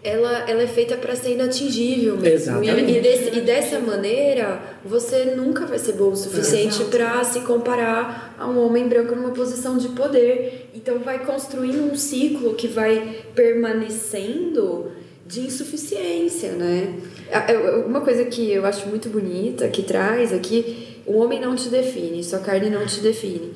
ela, 0.08 0.50
ela 0.50 0.64
é 0.64 0.68
feita 0.68 0.96
para 0.98 1.16
ser 1.16 1.32
inatingível 1.34 2.16
mesmo. 2.18 2.28
Exatamente. 2.36 2.92
E, 2.92 2.98
e, 2.98 3.02
desse- 3.02 3.38
e 3.38 3.42
dessa 3.42 3.80
maneira, 3.80 4.62
você 4.86 5.26
nunca 5.36 5.66
vai 5.66 5.78
ser 5.80 5.94
bom 5.94 6.10
o 6.12 6.16
suficiente 6.16 6.84
para 6.86 7.24
se 7.24 7.42
comparar 7.42 8.36
a 8.40 8.48
um 8.48 8.58
homem 8.66 8.88
branco 8.88 9.16
numa 9.16 9.32
posição 9.32 9.78
de 9.78 9.90
poder. 9.90 10.70
Então 10.76 11.00
vai 11.00 11.26
construindo 11.26 11.92
um 11.92 11.96
ciclo 11.96 12.54
que 12.56 12.68
vai 12.68 13.18
permanecendo 13.34 14.92
de 15.26 15.42
insuficiência, 15.42 16.52
né? 16.54 16.96
É- 17.30 17.52
é 17.54 17.58
Uma 17.86 18.02
coisa 18.02 18.24
que 18.26 18.52
eu 18.52 18.66
acho 18.66 18.88
muito 18.88 19.10
bonita 19.10 19.68
que 19.68 19.84
traz 19.84 20.32
aqui, 20.34 21.02
o 21.06 21.18
homem 21.20 21.40
não 21.40 21.56
te 21.56 21.70
define, 21.70 22.24
sua 22.24 22.40
carne 22.40 22.70
não 22.70 22.86
te 22.86 23.02
define. 23.02 23.52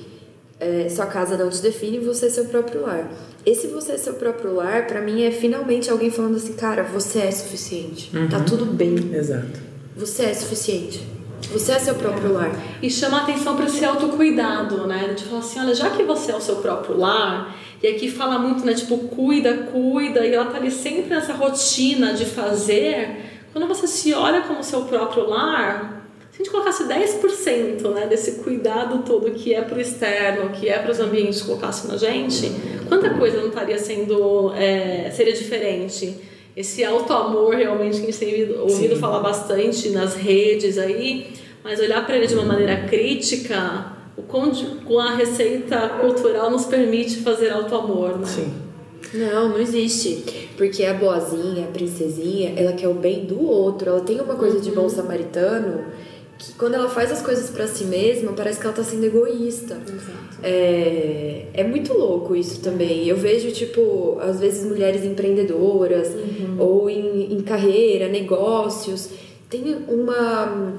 É, 0.63 0.88
sua 0.89 1.08
casa 1.08 1.36
não 1.36 1.50
te 1.50 1.60
define, 1.60 1.97
você 1.97 2.28
é 2.28 2.30
seu 2.30 2.45
próprio 2.45 2.82
lar. 2.82 3.12
Esse 3.43 3.65
você 3.65 3.93
é 3.93 3.97
seu 3.97 4.13
próprio 4.13 4.54
lar, 4.54 4.86
pra 4.86 5.02
mim, 5.02 5.24
é 5.24 5.32
finalmente 5.32 5.89
alguém 5.89 6.12
falando 6.12 6.36
assim, 6.36 6.54
cara, 6.54 6.84
você 6.84 7.17
é 7.21 7.32
suficiente. 7.32 8.12
Tá 8.30 8.39
tudo 8.41 8.65
bem. 8.65 8.93
Exato. 9.12 9.60
Você 9.95 10.26
é 10.26 10.34
suficiente. 10.36 11.04
Você 11.52 11.71
é 11.71 11.80
seu 11.80 11.95
próprio 11.95 12.34
lar. 12.34 12.52
E 12.80 12.91
chama 12.91 13.24
atenção 13.24 13.56
para 13.56 13.65
esse 13.65 13.84
autocuidado, 13.84 14.86
né? 14.86 15.15
De 15.17 15.24
falar 15.24 15.39
assim, 15.39 15.60
olha, 15.60 15.74
já 15.74 15.89
que 15.89 16.04
você 16.04 16.32
é 16.32 16.36
o 16.36 16.41
seu 16.41 16.58
próprio 16.58 16.95
lar, 16.95 17.58
e 17.82 17.88
aqui 17.88 18.12
fala 18.12 18.38
muito, 18.38 18.63
né? 18.63 18.76
Tipo, 18.76 19.00
cuida, 19.00 19.67
cuida, 19.71 20.24
e 20.28 20.36
ela 20.36 20.45
tá 20.45 20.58
ali 20.58 20.69
sempre 20.69 21.10
nessa 21.10 21.34
rotina 21.34 22.13
de 22.13 22.26
fazer. 22.26 23.32
Quando 23.52 23.67
você 23.67 23.88
se 23.88 24.13
olha 24.13 24.41
como 24.41 24.63
seu 24.63 24.82
próprio 24.82 25.28
lar, 25.28 26.01
a 26.41 26.43
gente 26.43 26.49
colocasse 26.49 26.86
10% 26.86 27.93
né, 27.93 28.08
desse 28.08 28.43
cuidado 28.43 29.04
todo 29.04 29.30
que 29.32 29.54
é 29.54 29.62
pro 29.62 29.80
externo, 29.80 30.49
que 30.49 30.67
é 30.67 30.80
para 30.80 30.91
os 30.91 30.99
ambientes, 30.99 31.43
colocasse 31.43 31.88
na 31.88 31.97
gente, 31.97 32.51
quanta 32.89 33.12
coisa 33.12 33.38
não 33.38 33.49
estaria 33.49 33.77
sendo, 33.77 34.51
é, 34.56 35.12
seria 35.12 35.34
diferente? 35.34 36.15
Esse 36.58 36.84
auto-amor 36.84 37.56
realmente 37.56 37.97
que 37.97 38.08
a 38.08 38.12
gente 38.12 38.17
tem 38.17 38.30
ouvido, 38.30 38.62
ouvido 38.62 38.95
falar 38.97 39.19
bastante 39.19 39.89
nas 39.89 40.15
redes 40.15 40.77
aí, 40.77 41.32
mas 41.63 41.80
olhar 41.80 42.06
para 42.06 42.17
ele 42.17 42.25
de 42.25 42.34
uma 42.34 42.43
maneira 42.43 42.88
crítica, 42.88 43.93
o 44.17 44.23
com 44.23 44.99
a 44.99 45.15
receita 45.15 45.77
cultural 46.01 46.49
nos 46.49 46.65
permite 46.65 47.17
fazer 47.17 47.51
auto-amor, 47.51 48.17
né? 48.17 48.25
Sim. 48.25 48.51
Não, 49.13 49.49
não 49.49 49.60
existe. 49.60 50.49
Porque 50.58 50.84
a 50.86 50.93
boazinha, 50.93 51.65
a 51.65 51.71
princesinha, 51.71 52.54
ela 52.56 52.73
quer 52.73 52.88
o 52.88 52.93
bem 52.93 53.25
do 53.25 53.41
outro. 53.45 53.89
Ela 53.89 54.01
tem 54.01 54.19
uma 54.19 54.36
coisa 54.36 54.60
de 54.60 54.71
bom 54.71 54.88
samaritano 54.88 55.86
que 56.41 56.54
quando 56.54 56.73
ela 56.73 56.89
faz 56.89 57.12
as 57.12 57.21
coisas 57.21 57.51
pra 57.51 57.67
si 57.67 57.84
mesma, 57.84 58.34
parece 58.34 58.60
que 58.60 58.65
ela 58.65 58.75
tá 58.75 58.84
sendo 58.84 59.04
egoísta. 59.06 59.77
É, 60.41 61.45
é 61.54 61.63
muito 61.63 61.93
louco 61.93 62.36
isso 62.36 62.62
também. 62.62 63.08
Eu 63.08 63.15
vejo, 63.15 63.51
tipo, 63.51 64.17
às 64.19 64.39
vezes 64.39 64.65
mulheres 64.65 65.06
empreendedoras 65.06 66.08
ou 66.58 66.89
em, 66.89 67.32
em 67.32 67.41
carreira, 67.41 68.08
negócios, 68.08 69.10
tem 69.47 69.63
uma. 69.88 70.73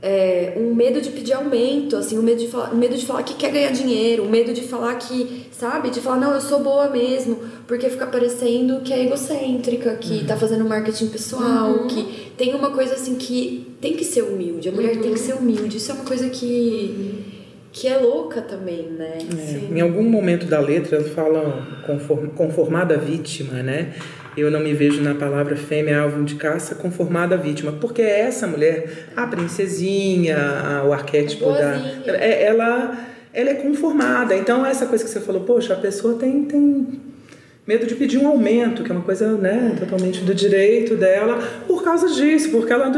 é, 0.00 0.54
um 0.56 0.72
medo 0.72 1.00
de 1.00 1.10
pedir 1.10 1.32
aumento, 1.32 1.96
assim, 1.96 2.16
um 2.16 2.22
medo 2.22 2.38
de, 2.40 2.46
falar, 2.48 2.72
um 2.72 2.76
medo 2.78 2.96
de 2.96 3.04
falar 3.04 3.24
que 3.24 3.34
quer 3.34 3.50
ganhar 3.50 3.72
dinheiro, 3.72 4.22
um 4.22 4.28
medo 4.28 4.52
de 4.52 4.62
falar 4.62 4.94
que, 4.96 5.46
sabe, 5.50 5.90
de 5.90 6.00
falar, 6.00 6.18
não, 6.20 6.32
eu 6.32 6.40
sou 6.40 6.60
boa 6.60 6.88
mesmo, 6.88 7.38
porque 7.66 7.90
fica 7.90 8.06
parecendo 8.06 8.80
que 8.82 8.92
é 8.92 9.04
egocêntrica, 9.04 9.96
que 9.96 10.24
tá 10.24 10.36
fazendo 10.36 10.64
marketing 10.64 11.08
pessoal, 11.08 11.86
que 11.88 12.32
tem 12.36 12.54
uma 12.54 12.70
coisa 12.70 12.94
assim 12.94 13.16
que 13.16 13.71
tem 13.82 13.92
que 13.94 14.04
ser 14.04 14.22
humilde, 14.22 14.68
a 14.68 14.72
mulher 14.72 14.96
tem 14.98 15.12
que 15.12 15.18
ser 15.18 15.34
humilde, 15.34 15.76
isso 15.76 15.90
é 15.90 15.94
uma 15.94 16.04
coisa 16.04 16.28
que, 16.30 17.24
que 17.72 17.86
é 17.88 17.98
louca 17.98 18.40
também, 18.40 18.84
né? 18.90 19.18
É, 19.36 19.76
em 19.76 19.80
algum 19.80 20.04
momento 20.04 20.46
da 20.46 20.60
letra 20.60 20.96
elas 20.96 21.08
falam 21.12 21.66
conform, 21.84 22.28
conformada 22.28 22.96
vítima, 22.96 23.62
né? 23.62 23.92
Eu 24.36 24.50
não 24.50 24.60
me 24.60 24.72
vejo 24.72 25.02
na 25.02 25.14
palavra 25.14 25.54
fêmea 25.56 26.00
alvo 26.00 26.22
de 26.24 26.36
caça 26.36 26.74
conformada 26.76 27.36
vítima, 27.36 27.72
porque 27.72 28.00
é 28.00 28.20
essa 28.20 28.46
mulher, 28.46 29.08
a 29.14 29.26
princesinha, 29.26 30.38
a- 30.38 30.84
o 30.86 30.92
arquétipo 30.92 31.44
da. 31.52 31.72
Boazinha. 31.72 32.02
é- 32.16 32.44
Ela, 32.44 32.98
ela 33.34 33.50
é 33.50 33.54
conformada. 33.54 34.34
Então, 34.34 34.64
essa 34.64 34.86
coisa 34.86 35.04
que 35.04 35.10
você 35.10 35.20
falou, 35.20 35.42
poxa, 35.42 35.74
a 35.74 35.76
pessoa 35.76 36.14
tem, 36.14 36.44
tem 36.46 36.86
medo 37.66 37.86
de 37.86 37.94
pedir 37.94 38.18
um 38.18 38.28
aumento, 38.28 38.82
que 38.82 38.90
é 38.90 38.94
uma 38.94 39.04
coisa 39.04 39.32
né, 39.36 39.76
totalmente 39.78 40.20
do 40.20 40.34
direito 40.34 40.96
dela, 40.96 41.38
por 41.66 41.82
causa 41.82 42.08
disso, 42.08 42.50
porque 42.50 42.72
ela 42.72 42.90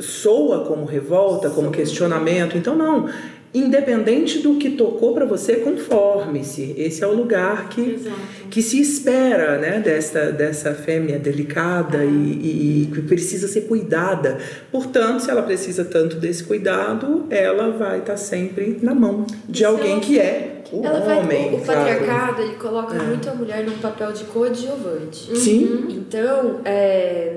soa 0.00 0.64
como 0.64 0.84
revolta, 0.84 1.50
como 1.50 1.70
questionamento. 1.70 2.56
Então, 2.56 2.76
não. 2.76 3.08
Independente 3.54 4.40
do 4.40 4.56
que 4.56 4.70
tocou 4.70 5.14
para 5.14 5.24
você, 5.24 5.56
conforme-se. 5.56 6.74
Esse 6.76 7.04
é 7.04 7.06
o 7.06 7.14
lugar 7.14 7.68
que, 7.68 7.92
Exato. 7.92 8.16
que 8.50 8.60
se 8.60 8.80
espera 8.80 9.58
né, 9.58 9.78
dessa, 9.78 10.32
dessa 10.32 10.74
fêmea 10.74 11.18
delicada 11.18 12.04
e, 12.04 12.08
e 12.08 12.90
que 12.92 13.02
precisa 13.02 13.46
ser 13.46 13.62
cuidada. 13.62 14.38
Portanto, 14.72 15.20
se 15.20 15.30
ela 15.30 15.42
precisa 15.42 15.84
tanto 15.84 16.16
desse 16.16 16.42
cuidado, 16.42 17.26
ela 17.30 17.70
vai 17.70 18.00
estar 18.00 18.16
sempre 18.16 18.78
na 18.82 18.94
mão 18.94 19.24
de 19.48 19.58
se 19.58 19.64
alguém 19.64 20.00
que 20.00 20.18
é 20.18 20.62
o 20.72 20.84
Ela 20.84 21.00
vai, 21.00 21.18
homem. 21.18 21.54
o, 21.54 21.56
o 21.56 21.64
sabe? 21.64 21.78
patriarcado, 21.78 22.42
ele 22.42 22.54
coloca 22.56 22.94
muito 22.94 23.28
a 23.30 23.34
mulher 23.34 23.64
num 23.64 23.78
papel 23.78 24.12
de 24.12 24.24
coadjuvante. 24.24 25.36
Sim. 25.38 25.86
Então, 25.90 26.60
é, 26.64 27.36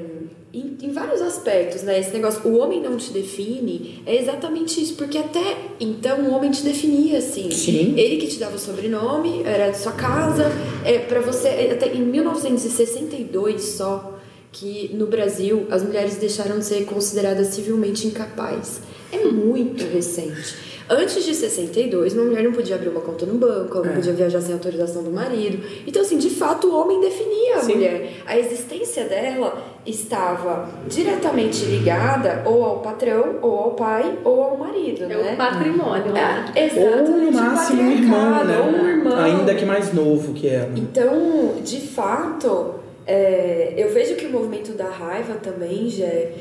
em, 0.53 0.77
em 0.81 0.91
vários 0.91 1.21
aspectos, 1.21 1.83
né? 1.83 1.99
Esse 1.99 2.11
negócio, 2.11 2.47
o 2.47 2.57
homem 2.57 2.81
não 2.81 2.97
te 2.97 3.11
define, 3.11 4.01
é 4.05 4.15
exatamente 4.15 4.81
isso. 4.81 4.95
Porque 4.95 5.17
até 5.17 5.57
então 5.79 6.19
o 6.21 6.33
homem 6.33 6.51
te 6.51 6.63
definia, 6.63 7.19
assim. 7.19 7.51
Sim. 7.51 7.93
Ele 7.97 8.17
que 8.17 8.27
te 8.27 8.37
dava 8.37 8.55
o 8.55 8.59
sobrenome, 8.59 9.43
era 9.43 9.69
de 9.69 9.77
sua 9.77 9.91
casa. 9.91 10.51
É, 10.85 10.99
para 10.99 11.19
você, 11.19 11.49
é, 11.49 11.71
até 11.71 11.93
em 11.93 12.01
1962 12.01 13.61
só, 13.61 14.17
que 14.51 14.89
no 14.93 15.07
Brasil 15.07 15.67
as 15.69 15.83
mulheres 15.83 16.15
deixaram 16.15 16.59
de 16.59 16.65
ser 16.65 16.85
consideradas 16.85 17.47
civilmente 17.47 18.07
incapazes. 18.07 18.81
É 19.11 19.25
muito 19.25 19.83
recente. 19.85 20.66
Antes 20.89 21.25
de 21.25 21.33
62, 21.35 22.13
uma 22.13 22.23
mulher 22.23 22.43
não 22.43 22.53
podia 22.53 22.75
abrir 22.75 22.87
uma 22.87 23.01
conta 23.01 23.25
no 23.25 23.33
banco, 23.33 23.75
ela 23.77 23.85
não 23.87 23.91
É. 23.91 23.95
podia 23.95 24.13
viajar 24.13 24.39
sem 24.39 24.53
autorização 24.53 25.03
do 25.03 25.11
marido. 25.11 25.61
Então, 25.85 26.01
assim, 26.01 26.17
de 26.17 26.29
fato, 26.29 26.67
o 26.67 26.75
homem 26.79 27.01
definia 27.01 27.55
a 27.57 27.59
Sim. 27.59 27.75
mulher. 27.75 28.09
A 28.25 28.37
existência 28.39 29.03
dela 29.03 29.61
estava 29.85 30.69
diretamente 30.87 31.65
ligada 31.65 32.43
ou 32.45 32.63
ao 32.63 32.79
patrão, 32.79 33.35
ou 33.41 33.57
ao 33.59 33.71
pai, 33.71 34.17
ou 34.23 34.41
ao 34.41 34.57
marido, 34.57 35.03
É 35.03 35.07
né? 35.07 35.33
o 35.33 35.37
patrimônio, 35.37 36.13
né? 36.13 36.45
É, 36.55 36.65
exatamente. 36.67 37.09
Ou 37.11 37.17
no 37.21 37.27
o 37.29 37.33
máximo 37.33 37.81
um 37.81 37.91
irmão, 37.91 38.45
né? 38.45 38.57
Ou 38.59 38.65
um 38.83 38.87
irmão. 38.89 39.17
Ainda 39.19 39.55
que 39.55 39.65
mais 39.65 39.93
novo 39.93 40.33
que 40.33 40.47
ela. 40.47 40.71
Então, 40.75 41.55
de 41.63 41.81
fato, 41.81 42.75
é, 43.05 43.73
eu 43.75 43.89
vejo 43.91 44.15
que 44.15 44.25
o 44.25 44.29
movimento 44.29 44.71
da 44.71 44.89
raiva 44.89 45.33
também, 45.35 45.89
já 45.89 46.05
é, 46.05 46.31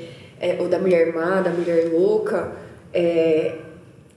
é, 0.41 0.57
ou 0.61 0.69
da 0.69 0.79
mulher 0.79 1.13
má, 1.13 1.41
da 1.41 1.51
mulher 1.51 1.91
louca, 1.93 2.53
é, 2.95 3.57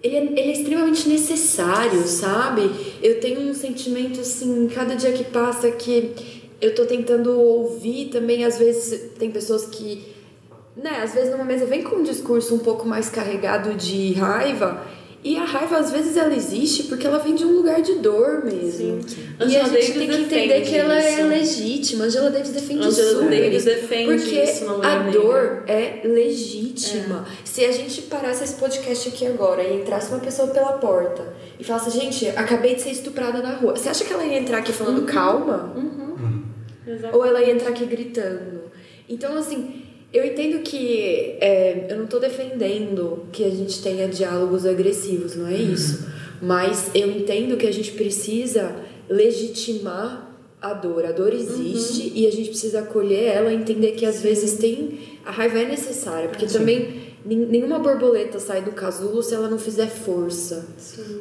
ele, 0.02 0.16
é, 0.16 0.24
ele 0.24 0.40
é 0.40 0.52
extremamente 0.52 1.08
necessário, 1.10 2.08
sabe? 2.08 2.70
Eu 3.02 3.20
tenho 3.20 3.42
um 3.42 3.54
sentimento 3.54 4.20
assim, 4.22 4.68
cada 4.74 4.96
dia 4.96 5.12
que 5.12 5.24
passa 5.26 5.70
que 5.72 6.16
eu 6.62 6.76
tô 6.76 6.86
tentando 6.86 7.40
ouvir 7.40 8.10
também, 8.10 8.44
às 8.44 8.58
vezes 8.58 9.12
tem 9.18 9.32
pessoas 9.32 9.66
que 9.66 10.20
né, 10.76 11.02
às 11.04 11.14
vezes 11.14 11.32
numa 11.32 11.44
mesa 11.44 11.66
vem 11.66 11.84
com 11.84 11.98
um 11.98 12.04
discurso 12.04 12.56
um 12.56 12.60
pouco 12.60 12.88
mais 12.88 13.10
carregado 13.10 13.74
de 13.74 14.14
raiva, 14.14 14.82
e 15.24 15.36
a 15.38 15.44
raiva 15.44 15.78
às 15.78 15.92
vezes 15.92 16.16
ela 16.16 16.34
existe 16.34 16.84
porque 16.84 17.06
ela 17.06 17.18
vem 17.20 17.36
de 17.36 17.44
um 17.46 17.58
lugar 17.58 17.82
de 17.82 17.96
dor 17.96 18.44
mesmo. 18.46 19.00
E 19.40 19.44
Angela 19.44 19.64
a 19.66 19.68
gente 19.68 19.92
Davis 19.92 19.94
tem 19.94 20.08
que 20.10 20.16
entender 20.24 20.62
que 20.62 20.76
ela 20.78 20.98
é 21.02 21.14
isso. 21.14 21.28
legítima. 21.28 22.06
Angela 22.06 22.30
Davis 22.30 22.52
defende 22.52 22.88
Angela 22.88 23.12
super 23.12 23.30
Davis 23.30 23.66
isso, 23.66 23.66
defende 23.66 24.24
porque 24.24 24.44
isso 24.44 24.66
a 24.82 24.96
dor 25.12 25.64
é 25.68 26.02
legítima. 26.06 27.26
Se 27.44 27.66
a 27.66 27.72
gente 27.72 28.02
parasse 28.04 28.44
esse 28.44 28.56
podcast 28.56 29.10
aqui 29.10 29.26
agora 29.28 29.62
e 29.64 29.82
entrasse 29.82 30.10
uma 30.12 30.20
pessoa 30.20 30.48
pela 30.50 30.74
porta 30.74 31.34
e 31.60 31.64
falasse, 31.64 31.90
gente, 31.92 32.28
acabei 32.30 32.76
de 32.76 32.82
ser 32.82 32.92
estuprada 32.92 33.42
na 33.42 33.56
rua. 33.56 33.76
Você 33.76 33.90
acha 33.90 34.06
que 34.06 34.14
ela 34.14 34.24
ia 34.26 34.40
entrar 34.40 34.60
aqui 34.60 34.72
Uhum. 34.72 34.78
falando 34.78 35.06
calma? 35.06 35.76
Exato. 36.88 37.16
Ou 37.18 37.26
ela 37.26 37.42
ia 37.42 37.54
entrar 37.54 37.70
aqui 37.70 37.86
gritando. 37.86 38.62
Então, 39.08 39.38
assim, 39.38 39.84
eu 40.14 40.26
entendo 40.26 40.60
que 40.64 41.36
é, 41.40 41.88
eu 41.90 41.98
não 41.98 42.08
tô 42.08 42.20
defendendo 42.20 43.26
que 43.32 43.44
a 43.44 43.50
gente 43.50 43.82
tenha 43.82 44.08
diálogos 44.08 44.66
agressivos, 44.66 45.36
não 45.36 45.48
é 45.48 45.56
isso. 45.56 46.08
Mas 46.42 46.90
eu 46.96 47.10
entendo 47.12 47.58
que 47.58 47.68
a 47.68 47.72
gente 47.72 47.92
precisa 47.92 48.76
legitimar 49.10 50.28
a 50.62 50.74
dor. 50.74 51.06
A 51.06 51.12
dor 51.12 51.34
existe 51.34 52.12
e 52.16 52.28
a 52.28 52.32
gente 52.32 52.50
precisa 52.50 52.80
acolher 52.80 53.26
ela 53.26 53.54
entender 53.54 53.92
que 53.92 54.06
às 54.06 54.22
vezes 54.22 54.54
tem. 54.58 55.00
A 55.26 55.32
raiva 55.32 55.60
é 55.60 55.66
necessária, 55.66 56.30
porque 56.30 56.46
também 56.48 56.80
nin- 56.80 57.02
nenhuma 57.26 57.80
borboleta 57.80 58.40
sai 58.40 58.62
do 58.62 58.72
casulo 58.72 59.22
se 59.22 59.36
ela 59.36 59.50
não 59.50 59.60
fizer 59.60 59.88
força. 59.88 60.68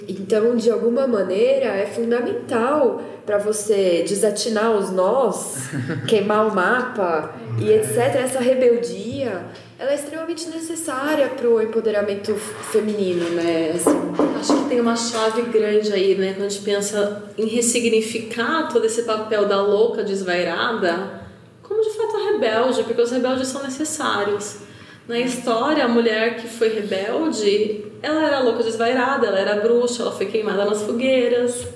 Então, 0.08 0.56
de 0.56 0.70
alguma 0.70 1.06
maneira, 1.06 1.66
é 1.66 1.86
fundamental 1.86 3.02
para 3.26 3.38
você 3.38 4.04
desatinar 4.06 4.72
os 4.72 4.90
nós, 4.90 5.68
queimar 6.06 6.46
o 6.46 6.54
mapa 6.54 7.34
e 7.60 7.70
etc. 7.70 8.16
Essa 8.16 8.40
rebeldia, 8.40 9.44
ela 9.78 9.90
é 9.90 9.94
extremamente 9.94 10.48
necessária 10.48 11.28
para 11.28 11.48
o 11.48 11.60
empoderamento 11.60 12.34
feminino, 12.34 13.28
né? 13.30 13.72
Assim, 13.74 14.08
Acho 14.38 14.62
que 14.62 14.68
tem 14.68 14.80
uma 14.80 14.94
chave 14.94 15.42
grande 15.42 15.92
aí, 15.92 16.14
né? 16.14 16.32
Quando 16.32 16.46
a 16.46 16.48
gente 16.48 16.62
pensa 16.62 17.24
em 17.36 17.46
ressignificar 17.46 18.68
todo 18.72 18.84
esse 18.84 19.02
papel 19.02 19.46
da 19.46 19.60
louca 19.60 20.04
desvairada 20.04 21.26
como 21.62 21.82
de 21.82 21.90
fato 21.90 22.16
a 22.16 22.32
rebelde, 22.32 22.84
porque 22.84 23.02
os 23.02 23.10
rebeldes 23.10 23.48
são 23.48 23.62
necessários. 23.62 24.67
Na 25.08 25.18
história, 25.18 25.86
a 25.86 25.88
mulher 25.88 26.36
que 26.36 26.46
foi 26.46 26.68
rebelde, 26.68 27.82
ela 28.02 28.26
era 28.26 28.40
louca 28.40 28.62
desvairada, 28.62 29.26
ela 29.26 29.38
era 29.38 29.54
bruxa, 29.54 30.02
ela 30.02 30.12
foi 30.12 30.26
queimada 30.26 30.66
nas 30.66 30.82
fogueiras. 30.82 31.66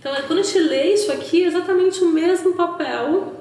Então, 0.00 0.12
quando 0.26 0.40
a 0.40 0.42
gente 0.42 0.58
lê 0.58 0.92
isso 0.92 1.12
aqui, 1.12 1.44
é 1.44 1.46
exatamente 1.46 2.02
o 2.02 2.08
mesmo 2.08 2.54
papel 2.54 3.34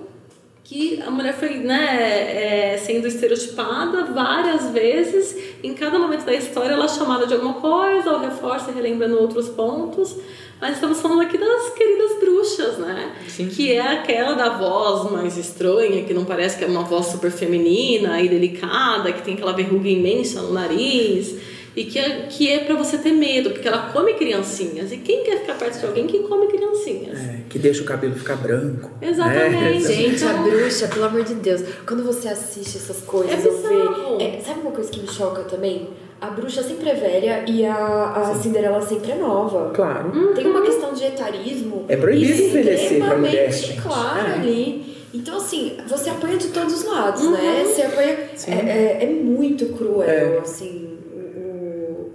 que 0.63 1.01
a 1.01 1.09
mulher 1.09 1.33
foi 1.33 1.55
né, 1.55 2.73
é, 2.73 2.77
sendo 2.77 3.07
estereotipada 3.07 4.03
várias 4.05 4.69
vezes. 4.69 5.35
Em 5.63 5.73
cada 5.73 5.97
momento 5.97 6.23
da 6.23 6.35
história, 6.35 6.73
ela 6.73 6.85
é 6.85 6.87
chamada 6.87 7.25
de 7.25 7.33
alguma 7.33 7.55
coisa, 7.55 8.11
ou 8.11 8.19
reforça 8.19 8.69
e 8.69 8.75
relembrando 8.75 9.19
outros 9.19 9.49
pontos. 9.49 10.15
Mas 10.61 10.75
estamos 10.75 11.01
falando 11.01 11.21
aqui 11.23 11.39
das 11.39 11.69
queridas 11.71 12.19
bruxas, 12.19 12.77
né? 12.77 13.11
Sim. 13.27 13.47
Que 13.47 13.73
é 13.73 13.81
aquela 13.81 14.33
da 14.33 14.49
voz 14.57 15.11
mais 15.11 15.35
estranha, 15.35 16.03
que 16.03 16.13
não 16.13 16.23
parece 16.23 16.57
que 16.57 16.63
é 16.63 16.67
uma 16.67 16.83
voz 16.83 17.07
super 17.07 17.31
feminina 17.31 18.21
e 18.21 18.29
delicada, 18.29 19.11
que 19.11 19.23
tem 19.23 19.33
aquela 19.33 19.53
verruga 19.53 19.89
imensa 19.89 20.39
no 20.43 20.53
nariz. 20.53 21.35
E 21.75 21.85
que 21.85 21.97
é, 21.97 22.27
que 22.29 22.51
é 22.51 22.59
pra 22.59 22.75
você 22.75 22.97
ter 22.97 23.13
medo, 23.13 23.51
porque 23.51 23.65
ela 23.65 23.91
come 23.93 24.13
criancinhas. 24.15 24.91
E 24.91 24.97
quem 24.97 25.23
quer 25.23 25.39
ficar 25.39 25.53
perto 25.55 25.79
de 25.79 25.85
alguém 25.85 26.05
que 26.05 26.19
come 26.19 26.47
criancinhas? 26.47 27.17
É, 27.17 27.39
que 27.49 27.57
deixa 27.57 27.81
o 27.81 27.85
cabelo 27.85 28.13
ficar 28.13 28.35
branco. 28.35 28.91
Exatamente. 29.01 29.83
né? 29.87 29.93
Gente, 29.93 30.23
a 30.25 30.33
bruxa, 30.33 30.89
pelo 30.89 31.05
amor 31.05 31.23
de 31.23 31.33
Deus. 31.35 31.61
Quando 31.87 32.03
você 32.03 32.27
assiste 32.27 32.75
essas 32.77 32.99
coisas, 33.01 33.45
É 33.45 33.49
ou 33.49 34.17
vê. 34.19 34.23
é, 34.25 34.41
sabe 34.45 34.59
uma 34.59 34.71
coisa 34.71 34.91
que 34.91 34.99
me 34.99 35.07
choca 35.07 35.43
também? 35.43 35.87
A 36.21 36.27
bruxa 36.29 36.61
sempre 36.61 36.87
é 36.89 36.93
velha 36.93 37.43
e 37.47 37.65
a, 37.65 38.11
a 38.11 38.35
Cinderela 38.35 38.79
sempre 38.81 39.11
é 39.11 39.15
nova. 39.15 39.71
Claro. 39.73 40.11
Tem 40.35 40.45
uma 40.45 40.61
questão 40.61 40.93
de 40.93 41.03
etarismo. 41.03 41.85
É 41.89 41.97
proibido 41.97 42.41
envelhecer 42.43 43.03
pra 43.03 43.17
mulher, 43.17 43.49
extremamente 43.49 43.67
gente. 43.67 43.81
clara 43.81 44.29
É. 44.29 44.33
ali. 44.33 44.95
Então, 45.13 45.37
assim, 45.37 45.77
você 45.87 46.09
apanha 46.11 46.37
de 46.37 46.49
todos 46.49 46.73
os 46.75 46.85
lados, 46.85 47.27
né? 47.31 47.63
Você 47.65 47.81
apanha. 47.81 48.17
É, 48.47 48.51
é, 48.51 49.03
é 49.03 49.07
muito 49.07 49.65
cruel, 49.73 50.07
É. 50.07 50.37
assim. 50.37 50.97
o- 51.11 51.17
o- 51.17 52.11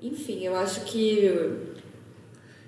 Enfim, 0.00 0.46
eu 0.46 0.54
acho 0.56 0.82
que 0.84 1.50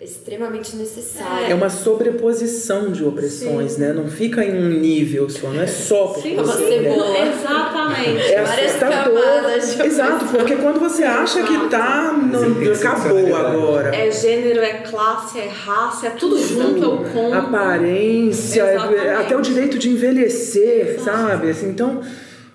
extremamente 0.00 0.76
necessário. 0.76 1.50
É 1.50 1.54
uma 1.54 1.68
sobreposição 1.68 2.90
de 2.90 3.04
opressões, 3.04 3.76
né? 3.76 3.92
Não 3.92 4.08
fica 4.08 4.42
em 4.42 4.56
um 4.56 4.68
nível 4.70 5.28
só, 5.28 5.48
não 5.50 5.60
é 5.60 5.66
só 5.66 6.06
por 6.06 6.22
Sim, 6.22 6.36
você, 6.36 6.78
uma 6.88 7.10
né? 7.12 7.34
Exatamente. 7.38 8.32
É 8.32 8.42
Várias 8.42 8.70
assustador. 8.76 9.20
camadas 9.20 9.74
de 9.76 9.82
Exato, 9.82 10.24
porque 10.26 10.56
quando 10.56 10.80
você 10.80 11.02
acha 11.04 11.42
que 11.42 11.68
tá, 11.68 12.12
não, 12.12 12.72
acabou 12.72 13.36
agora. 13.36 13.94
É 13.94 14.10
gênero, 14.10 14.60
é 14.60 14.78
classe, 14.78 15.38
é 15.38 15.48
raça, 15.48 16.06
é 16.06 16.10
tudo 16.10 16.38
junto, 16.38 16.82
é 16.82 16.88
o 16.88 17.04
combo. 17.12 17.34
Aparência, 17.34 18.62
é- 18.62 18.74
Exatamente. 18.76 19.08
até 19.08 19.36
o 19.36 19.40
direito 19.42 19.78
de 19.78 19.90
envelhecer, 19.90 20.98
sabe? 21.00 21.50
Assim, 21.50 21.68
então, 21.68 22.00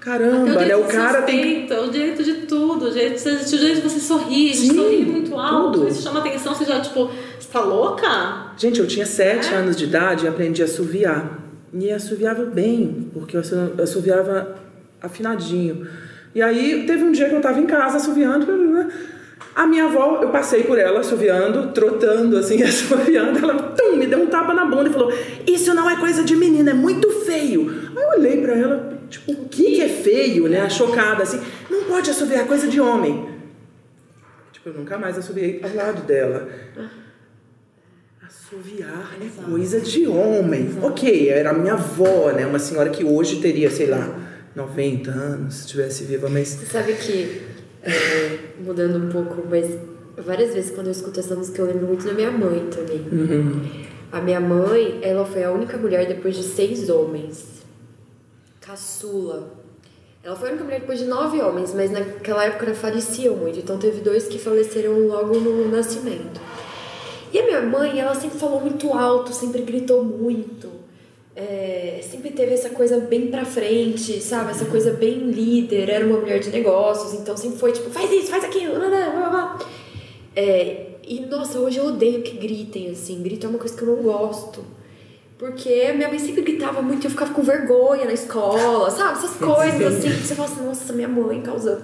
caramba, 0.06 0.65
né? 0.65 0.76
o 0.76 0.84
cara 0.84 1.24
tem 1.24 1.38
suspeita, 1.62 1.82
o 1.82 1.89
direito 1.89 2.24
de 2.24 2.34
tudo, 2.48 2.86
o 2.86 2.91
direito, 2.91 3.22
de- 3.24 3.30
o 3.56 3.58
direito 3.60 3.82
de 3.82 3.89
você 3.89 4.00
sorrir, 4.00 4.52
de 4.52 4.58
Sim, 4.58 4.76
sorrir 4.76 5.06
muito 5.06 5.36
alto, 5.36 5.80
tudo. 5.80 5.89
isso 5.89 6.04
chama 6.04 6.20
atenção, 6.20 6.54
você 6.54 6.63
já, 6.63 6.80
tipo, 6.80 7.10
você 7.39 7.48
tá 7.52 7.60
louca? 7.60 8.52
Gente, 8.58 8.80
eu 8.80 8.88
tinha 8.88 9.06
sete 9.06 9.54
É? 9.54 9.58
anos 9.58 9.76
de 9.76 9.86
idade 9.86 10.26
e 10.26 10.28
aprendi 10.28 10.62
a 10.62 10.65
assoviar. 10.65 11.39
E 11.74 11.91
assoviava 11.91 12.46
bem, 12.46 13.10
porque 13.13 13.36
eu 13.36 13.41
asso- 13.41 13.72
assoviava 13.82 14.56
afinadinho. 15.02 15.86
E 16.34 16.41
aí, 16.41 16.86
teve 16.86 17.03
um 17.03 17.12
dia 17.12 17.28
que 17.28 17.36
eu 17.36 17.41
tava 17.41 17.60
em 17.60 17.66
casa 17.66 17.97
assoviando. 17.97 18.45
A 19.56 19.66
minha 19.66 19.86
avó, 19.86 20.20
eu 20.22 20.30
passei 20.30 20.64
por 20.64 20.78
ela 20.78 20.99
assoviando, 20.99 21.72
trotando 21.74 22.38
assim, 22.38 22.62
assoviando. 22.64 23.39
Ela 23.39 23.53
tum, 23.56 23.95
me 23.97 24.06
deu 24.06 24.20
um 24.22 24.28
tapa 24.28 24.53
na 24.53 24.66
bunda 24.66 24.89
e 24.89 24.93
falou: 24.93 25.12
Isso 25.47 25.74
não 25.74 25.89
é 25.89 25.95
coisa 25.97 26.24
de 26.24 26.36
menina, 26.36 26.72
é 26.72 26.74
muito 26.74 27.10
feio. 27.26 27.70
Aí 27.95 28.03
eu 28.03 28.10
olhei 28.20 28.41
pra 28.41 28.53
ela, 28.53 28.93
tipo, 29.20 29.32
o 29.32 29.49
que, 29.49 29.76
que 29.76 29.82
é 29.82 29.89
feio, 29.89 30.47
né? 30.47 30.70
Chocada 30.70 31.24
assim. 31.24 31.41
Não 31.70 31.86
pode 31.86 32.09
assoviar, 32.09 32.43
é 32.43 32.47
coisa 32.47 32.68
de 32.68 32.80
homem. 32.80 33.30
Tipo, 34.51 34.70
eu 34.70 34.74
nunca 34.74 34.97
mais 34.97 35.18
assoviei 35.18 35.61
ao 35.63 35.74
lado 35.74 36.01
dela. 36.03 36.47
Assoviar 38.26 39.16
é 39.22 39.41
coisa 39.43 39.80
de 39.80 40.07
homem. 40.07 40.78
Ok, 40.82 41.30
era 41.30 41.51
a 41.51 41.53
minha 41.53 41.74
avó, 41.74 42.32
né? 42.32 42.45
Uma 42.45 42.59
senhora 42.59 42.89
que 42.89 43.03
hoje 43.03 43.39
teria, 43.39 43.70
sei 43.70 43.88
lá, 43.88 44.20
90 44.55 45.11
anos, 45.11 45.55
se 45.55 45.61
estivesse 45.61 46.03
viva, 46.05 46.30
mas. 46.30 46.49
Você 46.49 46.66
sabe 46.66 46.93
que, 46.93 47.41
é, 47.84 48.38
mudando 48.59 48.97
um 48.97 49.09
pouco, 49.09 49.47
mas 49.49 49.70
várias 50.18 50.53
vezes 50.53 50.72
quando 50.72 50.88
eu 50.88 50.91
escuto 50.91 51.20
essa 51.20 51.36
música 51.36 51.61
eu 51.61 51.66
lembro 51.66 51.88
muito 51.88 52.05
da 52.05 52.13
minha 52.13 52.32
mãe 52.32 52.68
também. 52.70 53.05
A 54.11 54.22
minha 54.22 54.39
mãe, 54.39 54.99
ela 55.01 55.26
foi 55.26 55.43
a 55.43 55.51
única 55.51 55.78
mulher 55.78 56.07
depois 56.07 56.36
de 56.36 56.43
seis 56.43 56.89
homens. 56.89 57.55
Caçula. 58.66 59.51
Ela 60.24 60.36
foi 60.36 60.47
a 60.47 60.51
única 60.51 60.63
mulher 60.63 60.80
depois 60.80 60.97
de 60.97 61.05
nove 61.05 61.39
homens, 61.39 61.72
mas 61.74 61.91
naquela 61.91 62.45
época 62.45 62.74
faleciam 62.74 63.36
muito, 63.36 63.59
então 63.59 63.78
teve 63.78 64.01
dois 64.01 64.28
que 64.28 64.39
faleceram 64.39 65.07
logo 65.07 65.39
no 65.39 65.70
nascimento. 65.70 66.41
E 67.32 67.38
a 67.38 67.45
minha 67.45 67.61
mãe, 67.61 67.99
ela 67.99 68.16
sempre 68.16 68.39
falou 68.39 68.59
muito 68.59 68.91
alto, 68.91 69.32
sempre 69.34 69.61
gritou 69.61 70.03
muito. 70.03 70.72
É, 71.36 71.99
sempre 72.01 72.32
teve 72.32 72.53
essa 72.53 72.70
coisa 72.70 72.97
bem 72.97 73.28
pra 73.28 73.45
frente, 73.45 74.20
sabe? 74.20 74.51
Essa 74.51 74.66
coisa 74.66 74.91
bem 74.91 75.30
líder, 75.30 75.89
era 75.89 76.05
uma 76.05 76.18
mulher 76.18 76.39
de 76.39 76.49
negócios, 76.49 77.13
então 77.13 77.38
sempre 77.38 77.59
foi 77.59 77.72
tipo, 77.72 77.91
faz 77.91 78.11
isso, 78.11 78.30
faz 78.30 78.45
aquilo, 78.45 78.76
blá, 78.76 78.89
blá, 78.89 79.30
blá. 79.30 79.59
É, 80.36 80.88
e 81.07 81.20
nossa, 81.20 81.59
hoje 81.59 81.78
eu 81.78 81.88
odeio 81.88 82.24
que 82.24 82.36
gritem 82.38 82.89
assim. 82.89 83.22
Grito 83.22 83.45
é 83.45 83.49
uma 83.49 83.59
coisa 83.59 83.76
que 83.76 83.84
eu 83.84 83.95
não 83.95 84.01
gosto. 84.01 84.63
Porque 85.38 85.92
minha 85.94 86.08
mãe 86.08 86.18
sempre 86.18 86.42
gritava 86.42 86.82
muito 86.82 87.04
e 87.04 87.08
eu 87.08 87.12
ficava 87.12 87.34
com 87.34 87.42
vergonha 87.42 88.06
na 88.06 88.14
escola, 88.14 88.90
sabe? 88.90 89.18
Essas 89.18 89.36
coisas 89.36 89.98
assim. 89.98 90.10
Você 90.10 90.34
fala 90.34 90.48
assim, 90.48 90.66
nossa, 90.66 90.94
minha 90.94 91.10
mãe 91.10 91.42
causando. 91.42 91.84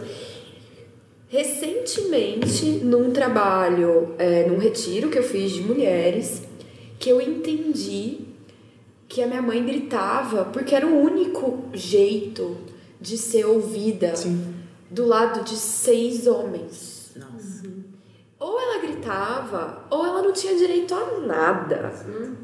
Recentemente, 1.27 2.65
num 2.83 3.11
trabalho, 3.11 4.15
é, 4.17 4.45
num 4.47 4.57
retiro 4.57 5.09
que 5.09 5.17
eu 5.17 5.23
fiz 5.23 5.51
de 5.51 5.61
mulheres, 5.61 6.43
que 6.99 7.09
eu 7.09 7.21
entendi 7.21 8.19
que 9.07 9.21
a 9.21 9.27
minha 9.27 9.41
mãe 9.41 9.65
gritava 9.65 10.45
porque 10.45 10.73
era 10.73 10.87
o 10.87 11.01
único 11.01 11.65
jeito 11.73 12.55
de 12.99 13.17
ser 13.17 13.45
ouvida 13.45 14.13
do 14.89 15.05
lado 15.05 15.43
de 15.43 15.55
seis 15.55 16.27
homens. 16.27 16.90
Ou 18.41 18.59
ela 18.59 18.81
gritava, 18.81 19.83
ou 19.91 20.03
ela 20.03 20.23
não 20.23 20.33
tinha 20.33 20.55
direito 20.55 20.95
a 20.95 21.19
nada, 21.19 21.93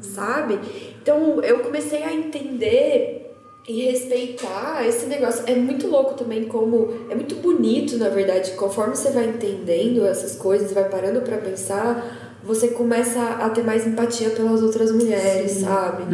sabe? 0.00 0.60
Então 1.02 1.42
eu 1.42 1.58
comecei 1.58 2.04
a 2.04 2.14
entender 2.14 3.34
e 3.66 3.82
respeitar 3.86 4.86
esse 4.86 5.06
negócio. 5.06 5.42
É 5.48 5.56
muito 5.56 5.88
louco 5.88 6.14
também 6.14 6.44
como 6.44 6.94
é 7.10 7.16
muito 7.16 7.34
bonito, 7.34 7.98
na 7.98 8.08
verdade, 8.10 8.52
conforme 8.52 8.94
você 8.94 9.10
vai 9.10 9.26
entendendo 9.26 10.06
essas 10.06 10.36
coisas, 10.36 10.72
vai 10.72 10.88
parando 10.88 11.20
pra 11.22 11.36
pensar, 11.38 12.38
você 12.44 12.68
começa 12.68 13.20
a 13.20 13.50
ter 13.50 13.64
mais 13.64 13.84
empatia 13.84 14.30
pelas 14.30 14.62
outras 14.62 14.92
mulheres, 14.92 15.50
sabe? 15.50 16.04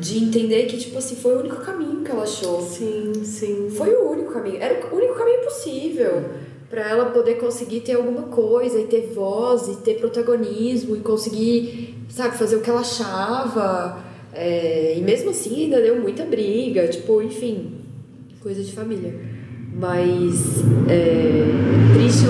De 0.00 0.24
entender 0.24 0.64
que 0.64 0.78
tipo 0.78 0.96
assim, 0.96 1.16
foi 1.16 1.36
o 1.36 1.40
único 1.40 1.56
caminho 1.56 2.02
que 2.02 2.10
ela 2.10 2.22
achou. 2.22 2.62
Sim, 2.62 3.12
sim. 3.22 3.68
Foi 3.68 3.90
o 3.94 4.10
único 4.10 4.32
caminho. 4.32 4.56
Era 4.58 4.86
o 4.90 4.96
único 4.96 5.14
caminho 5.14 5.44
possível 5.44 6.24
para 6.68 6.88
ela 6.88 7.06
poder 7.06 7.36
conseguir 7.36 7.80
ter 7.80 7.92
alguma 7.94 8.22
coisa 8.22 8.80
e 8.80 8.86
ter 8.86 9.12
voz 9.14 9.68
e 9.68 9.76
ter 9.76 9.94
protagonismo 9.94 10.96
e 10.96 11.00
conseguir, 11.00 11.96
sabe, 12.08 12.36
fazer 12.36 12.56
o 12.56 12.60
que 12.60 12.70
ela 12.70 12.80
achava. 12.80 14.02
É, 14.32 14.94
e 14.96 15.00
mesmo 15.00 15.30
assim 15.30 15.64
ainda 15.64 15.80
deu 15.80 16.00
muita 16.00 16.24
briga, 16.24 16.88
tipo, 16.88 17.22
enfim, 17.22 17.80
coisa 18.40 18.62
de 18.62 18.72
família. 18.72 19.14
Mas 19.76 20.60
é, 20.88 21.94
triste 21.94 22.26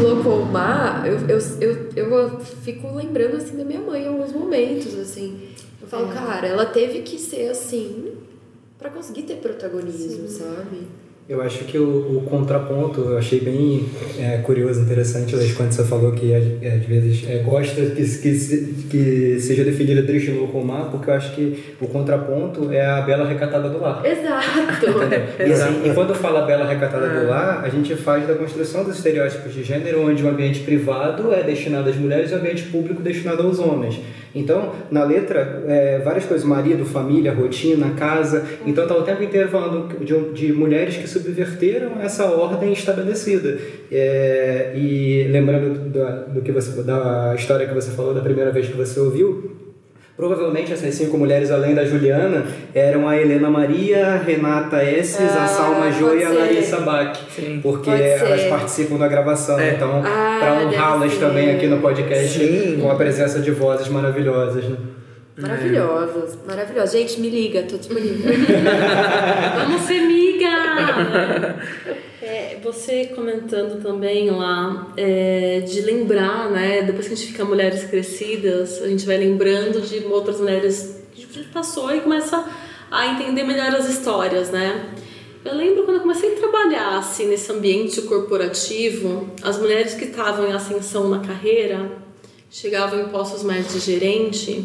má, 0.51 1.05
eu, 1.07 1.19
eu, 1.29 1.39
eu, 1.61 1.89
eu 1.97 2.41
fico 2.41 2.95
lembrando 2.95 3.37
assim 3.37 3.57
da 3.57 3.65
minha 3.65 3.81
mãe 3.81 4.05
em 4.05 4.09
alguns 4.09 4.33
momentos, 4.33 4.99
assim. 4.99 5.49
Eu 5.81 5.89
falo, 5.89 6.09
cara, 6.09 6.47
ela 6.47 6.65
teve 6.65 7.03
que 7.03 7.19
ser 7.19 7.51
assim 7.51 8.13
para 8.79 8.91
conseguir 8.91 9.23
ter 9.23 9.37
protagonismo, 9.37 10.29
sabe? 10.29 10.87
Eu 11.27 11.41
acho 11.41 11.65
que 11.65 11.79
o, 11.79 12.19
o 12.19 12.27
contraponto 12.29 13.01
eu 13.01 13.17
achei 13.17 13.41
bem 13.41 13.89
é, 14.19 14.37
curioso, 14.39 14.83
interessante, 14.83 15.35
quando 15.57 15.73
você 15.73 15.83
falou 15.83 16.13
que 16.13 16.35
às, 16.35 16.45
às 16.45 16.85
vezes 16.85 17.27
é, 17.27 17.39
gosta 17.39 17.81
que, 17.81 18.05
que, 18.05 18.87
que 18.91 19.41
seja 19.41 19.65
definida 19.65 20.03
triste 20.03 20.31
louco 20.31 20.59
ou 20.59 20.65
má, 20.67 20.83
porque 20.83 21.09
eu 21.09 21.15
acho 21.15 21.35
que 21.35 21.65
o 21.81 21.87
contraponto 21.87 22.71
é 22.71 22.85
a 22.85 23.01
bela 23.01 23.27
recatada 23.27 23.71
do 23.71 23.81
lar. 23.81 24.05
Exato! 24.05 24.87
E, 25.39 25.51
assim, 25.51 25.89
e 25.89 25.95
quando 25.95 26.15
fala 26.15 26.43
bela 26.43 26.67
recatada 26.67 27.09
do 27.09 27.27
lar, 27.27 27.65
a 27.65 27.71
gente 27.71 27.97
faz 27.97 28.27
da 28.29 28.35
construção 28.35 28.85
dos 28.85 28.97
estereótipos 28.97 29.55
de 29.55 29.65
gênero, 29.65 30.07
onde 30.07 30.23
o 30.23 30.29
ambiente 30.29 30.61
privado 30.61 31.33
é 31.33 31.43
destinado 31.43 31.89
às 31.89 31.97
mulheres 31.97 32.33
e 32.33 32.35
o 32.35 32.37
ambiente 32.37 32.65
público 32.65 33.01
destinado 33.01 33.43
aos 33.43 33.59
homens. 33.59 33.99
Então, 34.35 34.73
na 34.91 35.05
letra, 35.05 35.63
é, 35.67 36.01
várias 36.01 36.25
coisas, 36.25 36.47
marido, 36.47 36.85
família, 36.85 37.33
rotina, 37.33 37.91
casa. 37.91 38.45
Então, 38.67 38.87
tá 38.87 38.97
o 38.97 39.03
tempo 39.03 39.23
inteiro 39.23 39.49
falando 39.49 40.05
de, 40.05 40.33
de 40.33 40.53
mulheres 40.53 40.97
que 40.97 41.07
subverteram 41.07 42.01
essa 42.03 42.25
ordem 42.27 42.73
estabelecida. 42.73 43.59
É, 43.93 44.73
e 44.75 45.29
lembrando 45.31 45.89
do, 45.89 46.35
do 46.35 46.43
que 46.43 46.51
você, 46.51 46.83
da 46.83 47.35
história 47.37 47.67
que 47.67 47.75
você 47.75 47.93
falou 47.93 48.13
da 48.13 48.21
primeira 48.21 48.51
vez 48.51 48.67
que 48.67 48.77
você 48.77 48.99
ouviu, 48.99 49.64
Provavelmente 50.17 50.73
essas 50.73 50.95
cinco 50.95 51.19
mulheres, 51.19 51.51
além 51.51 51.75
da 51.75 51.85
Juliana, 51.85 52.45
eram 52.73 53.09
a 53.09 53.17
Helena 53.21 53.51
Maria, 53.51 54.07
a 54.15 54.17
Renata 54.17 54.85
Esses, 54.85 55.19
a 55.37 55.43
Ah, 55.45 55.49
Salma 55.49 55.91
Jô 55.91 56.15
e 56.15 56.23
a. 56.23 56.29
Larissa 56.29 56.81
Bach. 56.83 57.19
Sim. 57.35 57.59
Porque 57.61 57.91
Pode 57.91 58.03
ser. 58.03 58.25
elas 58.25 58.43
participam 58.45 58.97
da 58.97 59.09
gravação. 59.09 59.59
É. 59.59 59.71
Então, 59.75 60.03
Ah, 60.05 60.37
para 60.41 60.55
honrá-las 60.67 61.17
também 61.19 61.51
aqui 61.51 61.67
no 61.67 61.79
podcast, 61.81 62.39
Sim. 62.39 62.79
com 62.81 62.91
a 62.91 62.95
presença 62.95 63.41
de 63.41 63.51
vozes 63.51 63.89
maravilhosas. 63.89 64.65
Né? 64.65 64.77
Maravilhosas, 65.37 66.39
maravilhosas. 66.47 66.93
Gente, 66.93 67.21
me 67.21 67.29
liga, 67.29 67.65
tô 67.65 67.77
disponível. 67.77 68.33
Vamos 69.67 69.83
ser 69.83 70.01
miga! 70.03 71.59
É, 72.23 72.59
você 72.63 73.07
comentando 73.07 73.83
também 73.83 74.31
lá 74.31 74.93
é, 74.97 75.61
de 75.61 75.81
lembrar, 75.81 76.51
né? 76.51 76.83
Depois 76.83 77.09
que 77.09 77.15
a 77.15 77.17
gente 77.17 77.29
fica 77.33 77.45
mulheres 77.45 77.85
crescidas, 77.85 78.81
a 78.81 78.87
gente 78.87 79.05
vai 79.05 79.19
lembrando 79.19 79.81
de 79.81 80.05
outras 80.07 80.39
mulheres 80.39 81.03
que 81.13 81.27
a 81.29 81.35
gente 81.35 81.49
passou 81.49 81.93
e 81.95 82.01
começa 82.01 82.49
a 82.89 83.09
entender 83.09 83.43
melhor 83.43 83.75
as 83.75 83.89
histórias, 83.89 84.51
né? 84.51 84.89
Eu 85.45 85.57
lembro 85.57 85.83
quando 85.83 85.97
eu 85.97 86.03
comecei 86.03 86.33
a 86.33 86.37
trabalhar 86.37 86.97
assim, 86.97 87.27
nesse 87.27 87.51
ambiente 87.51 88.01
corporativo, 88.03 89.29
as 89.43 89.59
mulheres 89.59 89.95
que 89.95 90.05
estavam 90.05 90.49
em 90.49 90.53
ascensão 90.53 91.09
na 91.09 91.19
carreira, 91.19 91.91
chegavam 92.49 93.01
em 93.01 93.09
postos 93.09 93.43
mais 93.43 93.71
de 93.73 93.81
gerente, 93.81 94.65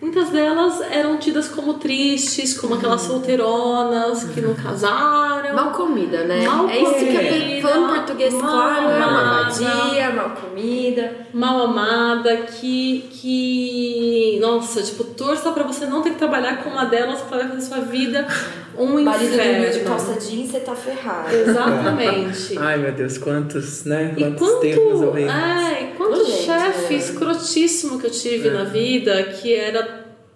Muitas 0.00 0.30
delas 0.30 0.80
eram 0.92 1.16
tidas 1.16 1.48
como 1.48 1.74
tristes, 1.74 2.56
como 2.56 2.74
aquelas 2.74 3.00
solteironas 3.00 4.24
que 4.32 4.40
não 4.40 4.54
casaram. 4.54 5.54
Mal 5.54 5.72
comida, 5.72 6.22
né? 6.22 6.46
Mal 6.46 6.68
é 6.68 6.78
isso 6.80 6.94
que 6.94 7.56
eu 7.56 7.62
falando 7.62 7.94
português, 7.94 8.32
mal 8.32 8.42
claro, 8.42 8.90
é 8.90 8.96
uma 8.96 9.06
amada. 9.06 9.50
vadia, 9.50 10.10
mal 10.10 10.30
comida. 10.30 11.16
mal 11.32 11.62
amada, 11.64 12.36
que, 12.36 13.08
que. 13.10 14.38
Nossa, 14.40 14.82
tipo, 14.82 15.02
torça 15.02 15.50
pra 15.50 15.64
você 15.64 15.84
não 15.86 16.00
ter 16.00 16.10
que 16.10 16.18
trabalhar 16.18 16.62
com 16.62 16.70
uma 16.70 16.84
delas 16.84 17.20
pra 17.22 17.40
fazer 17.40 17.60
sua 17.60 17.80
vida 17.80 18.26
um 18.78 19.02
Marido 19.02 19.36
dormiu 19.36 19.54
de 19.70 19.80
inferno. 19.80 19.88
calça 19.88 20.20
jeans, 20.20 20.50
você 20.50 20.60
tá 20.60 20.74
ferrado. 20.74 21.34
Exatamente. 21.34 22.56
Ai, 22.58 22.78
meu 22.78 22.92
Deus, 22.92 23.18
quantos, 23.18 23.84
né? 23.84 24.14
E 24.16 24.20
Quantos 24.20 24.48
quanto, 24.48 24.60
termos 24.60 25.00
horríveis. 25.00 25.32
é, 25.32 25.82
e 25.82 25.86
quanto 25.96 26.24
chefe 26.26 26.94
é. 26.94 26.96
escrotíssimo 26.96 27.98
que 27.98 28.06
eu 28.06 28.10
tive 28.10 28.50
na 28.50 28.64
vida, 28.64 29.20
que 29.24 29.52
era 29.52 29.82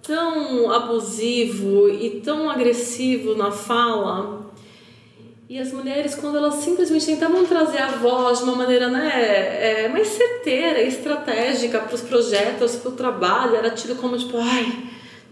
tão 0.03 0.71
abusivo 0.71 1.89
e 1.89 2.21
tão 2.21 2.51
agressivo 2.51 3.35
na 3.35 3.51
fala. 3.51 4.51
E 5.49 5.59
as 5.59 5.71
mulheres, 5.71 6.15
quando 6.15 6.39
elas 6.39 6.55
simplesmente 6.55 7.05
tentavam 7.05 7.45
trazer 7.45 7.79
a 7.79 7.89
voz 7.89 8.39
de 8.39 8.45
uma 8.45 8.57
maneira 8.57 8.89
né, 8.89 9.11
é, 9.85 9.89
mais 9.89 10.09
certeira, 10.09 10.81
estratégica 10.81 11.79
para 11.79 11.95
os 11.95 12.01
projetos, 12.01 12.77
para 12.77 12.91
o 12.91 12.95
trabalho, 12.95 13.55
era 13.55 13.71
tido 13.71 13.95
como 13.97 14.17
tipo, 14.17 14.39
ai, 14.39 14.85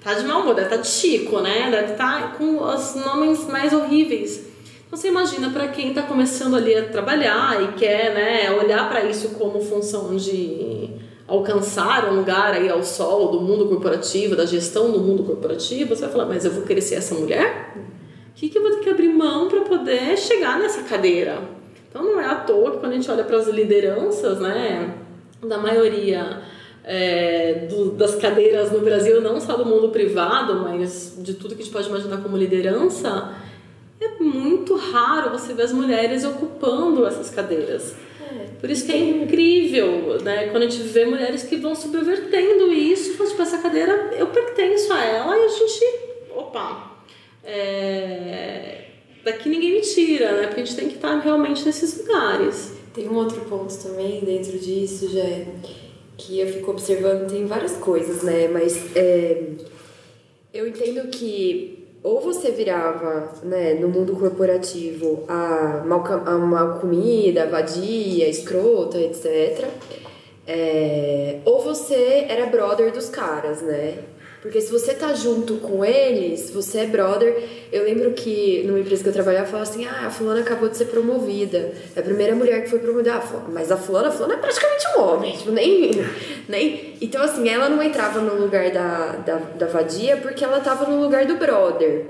tá 0.02 0.14
de 0.14 0.24
mau 0.26 0.42
humor, 0.42 0.54
deve 0.54 0.68
tá 0.68 0.76
de 0.76 0.88
Chico, 0.88 1.40
né? 1.40 1.70
Deve 1.70 1.92
estar 1.92 2.36
com 2.36 2.62
os 2.62 2.94
nomes 2.96 3.46
mais 3.46 3.72
horríveis. 3.72 4.44
Então 4.86 4.98
você 4.98 5.08
imagina 5.08 5.50
para 5.50 5.68
quem 5.68 5.88
está 5.88 6.02
começando 6.02 6.56
ali 6.56 6.74
a 6.74 6.88
trabalhar 6.88 7.62
e 7.62 7.78
quer 7.78 8.12
né, 8.12 8.50
olhar 8.52 8.88
para 8.90 9.04
isso 9.04 9.30
como 9.30 9.60
função 9.60 10.14
de 10.16 10.99
alcançar 11.30 12.10
um 12.12 12.16
lugar 12.16 12.52
aí 12.54 12.68
ao 12.68 12.82
sol 12.82 13.30
do 13.30 13.40
mundo 13.40 13.66
corporativo, 13.66 14.34
da 14.34 14.44
gestão 14.44 14.90
do 14.90 14.98
mundo 14.98 15.22
corporativo, 15.22 15.94
você 15.94 16.02
vai 16.02 16.10
falar, 16.10 16.26
mas 16.26 16.44
eu 16.44 16.50
vou 16.50 16.64
ser 16.80 16.96
essa 16.96 17.14
mulher? 17.14 17.74
O 17.76 18.34
que, 18.34 18.48
que 18.48 18.58
eu 18.58 18.62
vou 18.62 18.72
ter 18.72 18.80
que 18.80 18.90
abrir 18.90 19.08
mão 19.08 19.48
para 19.48 19.60
poder 19.60 20.16
chegar 20.18 20.58
nessa 20.58 20.82
cadeira? 20.82 21.38
Então 21.88 22.02
não 22.02 22.20
é 22.20 22.24
à 22.26 22.34
toa 22.36 22.72
que 22.72 22.78
quando 22.78 22.92
a 22.92 22.94
gente 22.96 23.10
olha 23.10 23.24
para 23.24 23.36
as 23.36 23.48
lideranças, 23.48 24.38
né, 24.40 24.94
da 25.42 25.58
maioria 25.58 26.42
é, 26.82 27.66
do- 27.70 27.90
das 27.92 28.14
cadeiras 28.16 28.72
no 28.72 28.80
Brasil, 28.80 29.20
não 29.20 29.38
só 29.40 29.56
do 29.56 29.64
mundo 29.66 29.90
privado, 29.90 30.56
mas 30.60 31.14
de 31.18 31.34
tudo 31.34 31.54
que 31.54 31.60
a 31.60 31.64
gente 31.64 31.72
pode 31.72 31.88
imaginar 31.88 32.18
como 32.22 32.36
liderança, 32.36 33.32
é 34.00 34.22
muito 34.22 34.74
raro 34.76 35.30
você 35.30 35.52
ver 35.52 35.64
as 35.64 35.72
mulheres 35.72 36.24
ocupando 36.24 37.06
essas 37.06 37.28
cadeiras. 37.30 37.94
Por 38.60 38.70
isso 38.70 38.86
que 38.86 38.92
é 38.92 38.98
incrível, 38.98 40.20
né? 40.22 40.48
Quando 40.48 40.64
a 40.64 40.68
gente 40.68 40.82
vê 40.82 41.04
mulheres 41.04 41.42
que 41.42 41.56
vão 41.56 41.74
subvertendo 41.74 42.72
isso, 42.72 43.12
tipo, 43.12 43.42
essa 43.42 43.58
cadeira 43.58 44.10
eu 44.16 44.26
pertenço 44.28 44.92
a 44.92 45.04
ela 45.04 45.36
e 45.36 45.44
a 45.44 45.48
gente, 45.48 45.84
opa, 46.34 46.96
é, 47.44 48.84
daqui 49.24 49.48
ninguém 49.48 49.74
me 49.74 49.80
tira, 49.80 50.32
né? 50.32 50.46
Porque 50.46 50.60
a 50.60 50.64
gente 50.64 50.76
tem 50.76 50.88
que 50.88 50.96
estar 50.96 51.18
realmente 51.18 51.64
nesses 51.64 51.98
lugares. 51.98 52.72
Tem 52.94 53.08
um 53.08 53.16
outro 53.16 53.40
ponto 53.42 53.72
também 53.82 54.20
dentro 54.20 54.58
disso, 54.58 55.08
já 55.10 55.22
que 56.16 56.38
eu 56.38 56.48
fico 56.48 56.70
observando 56.70 57.30
tem 57.30 57.46
várias 57.46 57.76
coisas, 57.76 58.22
né? 58.22 58.48
Mas 58.48 58.94
é, 58.94 59.42
eu 60.52 60.66
entendo 60.66 61.08
que 61.08 61.79
ou 62.02 62.20
você 62.20 62.50
virava, 62.50 63.32
né, 63.42 63.74
no 63.74 63.88
mundo 63.88 64.16
corporativo, 64.16 65.24
a 65.28 65.82
mal, 65.84 66.04
a 66.06 66.38
mal 66.38 66.78
comida, 66.80 67.46
vadia, 67.46 68.28
escrota, 68.28 68.98
etc. 68.98 69.68
É, 70.46 71.40
ou 71.44 71.60
você 71.60 72.26
era 72.28 72.46
brother 72.46 72.90
dos 72.92 73.08
caras, 73.08 73.60
né? 73.62 73.98
Porque 74.42 74.58
se 74.60 74.72
você 74.72 74.94
tá 74.94 75.12
junto 75.12 75.56
com 75.56 75.84
eles, 75.84 76.50
você 76.50 76.80
é 76.80 76.86
brother. 76.86 77.46
Eu 77.70 77.84
lembro 77.84 78.12
que 78.12 78.62
numa 78.66 78.80
empresa 78.80 79.02
que 79.02 79.08
eu 79.10 79.12
trabalhava, 79.12 79.46
falava 79.46 79.68
assim: 79.68 79.84
ah, 79.84 80.06
a 80.06 80.10
fulana 80.10 80.40
acabou 80.40 80.68
de 80.68 80.78
ser 80.78 80.86
promovida. 80.86 81.72
É 81.94 82.00
a 82.00 82.02
primeira 82.02 82.34
mulher 82.34 82.62
que 82.62 82.70
foi 82.70 82.78
promovida. 82.78 83.16
Ah, 83.16 83.42
mas 83.52 83.70
a 83.70 83.76
fulana, 83.76 84.08
a 84.08 84.10
fulana 84.10 84.34
é 84.34 84.36
praticamente 84.38 84.86
um 84.96 85.02
homem. 85.02 85.36
Tipo, 85.36 85.50
nem, 85.50 85.90
nem... 86.48 86.94
Então, 87.02 87.22
assim, 87.22 87.48
ela 87.50 87.68
não 87.68 87.82
entrava 87.82 88.20
no 88.20 88.40
lugar 88.40 88.70
da, 88.70 89.12
da, 89.16 89.36
da 89.36 89.66
vadia 89.66 90.16
porque 90.16 90.42
ela 90.42 90.60
tava 90.60 90.90
no 90.90 91.02
lugar 91.02 91.26
do 91.26 91.36
brother. 91.36 92.06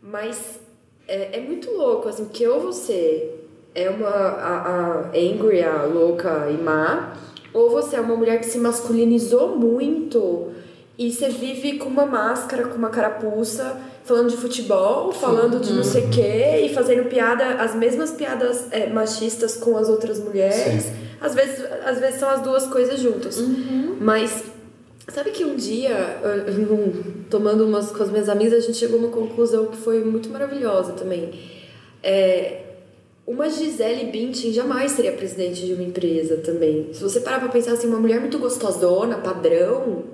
Mas 0.00 0.60
é, 1.08 1.38
é 1.38 1.40
muito 1.40 1.72
louco, 1.72 2.08
assim, 2.08 2.24
porque 2.24 2.46
ou 2.46 2.60
você 2.60 3.30
é 3.74 3.90
uma 3.90 4.08
a, 4.08 4.56
a 4.56 4.98
angry, 5.08 5.62
a 5.62 5.82
louca 5.82 6.48
e 6.50 6.62
má, 6.62 7.16
ou 7.52 7.68
você 7.68 7.96
é 7.96 8.00
uma 8.00 8.14
mulher 8.14 8.38
que 8.38 8.46
se 8.46 8.58
masculinizou 8.58 9.56
muito 9.56 10.52
e 10.98 11.12
você 11.12 11.28
vive 11.28 11.78
com 11.78 11.88
uma 11.88 12.04
máscara, 12.04 12.64
com 12.64 12.76
uma 12.76 12.90
carapuça, 12.90 13.80
falando 14.04 14.30
de 14.30 14.36
futebol, 14.36 15.12
falando 15.12 15.60
de 15.60 15.72
não 15.72 15.84
sei 15.84 16.04
o 16.06 16.08
quê 16.10 16.62
e 16.66 16.74
fazendo 16.74 17.04
piada, 17.08 17.44
as 17.62 17.74
mesmas 17.74 18.10
piadas 18.10 18.66
é, 18.72 18.88
machistas 18.88 19.54
com 19.56 19.76
as 19.76 19.88
outras 19.88 20.18
mulheres. 20.18 20.86
Às 21.20 21.34
vezes, 21.34 21.64
às 21.84 21.98
vezes 22.00 22.18
são 22.18 22.28
as 22.28 22.40
duas 22.42 22.66
coisas 22.66 22.98
juntas. 23.00 23.38
Mas 24.00 24.44
sabe 25.08 25.30
que 25.30 25.44
um 25.44 25.54
dia, 25.56 26.18
eu- 26.22 26.52
eu 26.52 26.58
não- 26.66 26.92
tomando 27.30 27.64
umas 27.64 27.90
com 27.90 28.02
as 28.02 28.10
minhas 28.10 28.28
amigas, 28.28 28.64
a 28.64 28.66
gente 28.66 28.78
chegou 28.78 28.98
a 28.98 29.02
uma 29.04 29.10
conclusão 29.10 29.66
que 29.66 29.76
foi 29.76 30.02
muito 30.04 30.28
maravilhosa 30.30 30.92
também. 30.92 31.30
É, 32.02 32.60
uma 33.26 33.48
Gisele 33.50 34.06
Bündchen 34.10 34.52
jamais 34.52 34.92
seria 34.92 35.12
presidente 35.12 35.64
de 35.66 35.74
uma 35.74 35.82
empresa 35.82 36.38
também. 36.38 36.88
Se 36.92 37.02
você 37.02 37.20
parar 37.20 37.40
pra 37.40 37.48
pensar 37.48 37.72
assim, 37.72 37.86
uma 37.86 37.98
mulher 38.00 38.20
muito 38.20 38.38
gostosona, 38.38 39.18
padrão, 39.18 40.04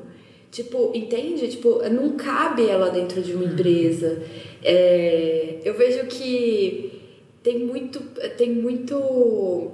tipo, 0.54 0.92
entende? 0.94 1.48
Tipo, 1.48 1.82
não 1.90 2.10
cabe 2.10 2.68
ela 2.68 2.88
dentro 2.88 3.20
de 3.20 3.34
uma 3.34 3.44
empresa. 3.44 4.22
É, 4.62 5.58
eu 5.64 5.74
vejo 5.74 6.06
que 6.06 7.02
tem 7.42 7.58
muito, 7.58 8.00
tem 8.36 8.50
muito 8.50 9.72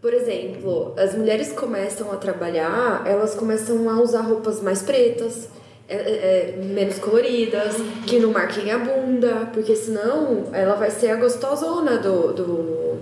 por 0.00 0.14
exemplo, 0.14 0.94
as 0.96 1.14
mulheres 1.14 1.52
começam 1.52 2.10
a 2.10 2.16
trabalhar, 2.16 3.04
elas 3.06 3.34
começam 3.34 3.90
a 3.90 4.00
usar 4.00 4.22
roupas 4.22 4.62
mais 4.62 4.80
pretas, 4.80 5.50
é, 5.86 5.94
é, 5.94 5.98
é, 5.98 6.56
menos 6.56 6.98
coloridas, 6.98 7.76
que 8.06 8.18
não 8.18 8.32
marquem 8.32 8.72
a 8.72 8.78
bunda, 8.78 9.50
porque 9.52 9.76
senão 9.76 10.44
ela 10.54 10.74
vai 10.76 10.90
ser 10.90 11.10
a 11.10 11.16
gostosona 11.16 11.98
do, 11.98 12.32
do, 12.32 12.98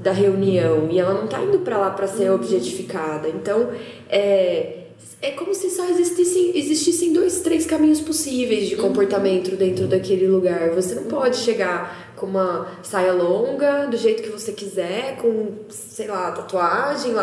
da 0.00 0.12
reunião 0.12 0.88
e 0.90 0.98
ela 0.98 1.12
não 1.12 1.26
tá 1.26 1.42
indo 1.42 1.58
pra 1.58 1.76
lá 1.76 1.90
pra 1.90 2.06
ser 2.06 2.30
objetificada. 2.30 3.28
Então, 3.28 3.68
é, 4.08 4.77
é 5.20 5.32
como 5.32 5.52
se 5.52 5.68
só 5.70 5.84
existissem, 5.88 6.56
existissem 6.56 7.12
dois, 7.12 7.40
três 7.40 7.66
caminhos 7.66 8.00
possíveis 8.00 8.68
de 8.68 8.76
comportamento 8.76 9.56
dentro 9.56 9.88
daquele 9.88 10.28
lugar. 10.28 10.70
Você 10.70 10.94
não 10.94 11.04
pode 11.04 11.36
chegar 11.38 12.12
com 12.14 12.26
uma 12.26 12.68
saia 12.82 13.12
longa, 13.12 13.86
do 13.86 13.96
jeito 13.96 14.22
que 14.22 14.30
você 14.30 14.52
quiser, 14.52 15.16
com, 15.16 15.48
sei 15.68 16.06
lá, 16.06 16.30
tatuagem, 16.30 17.14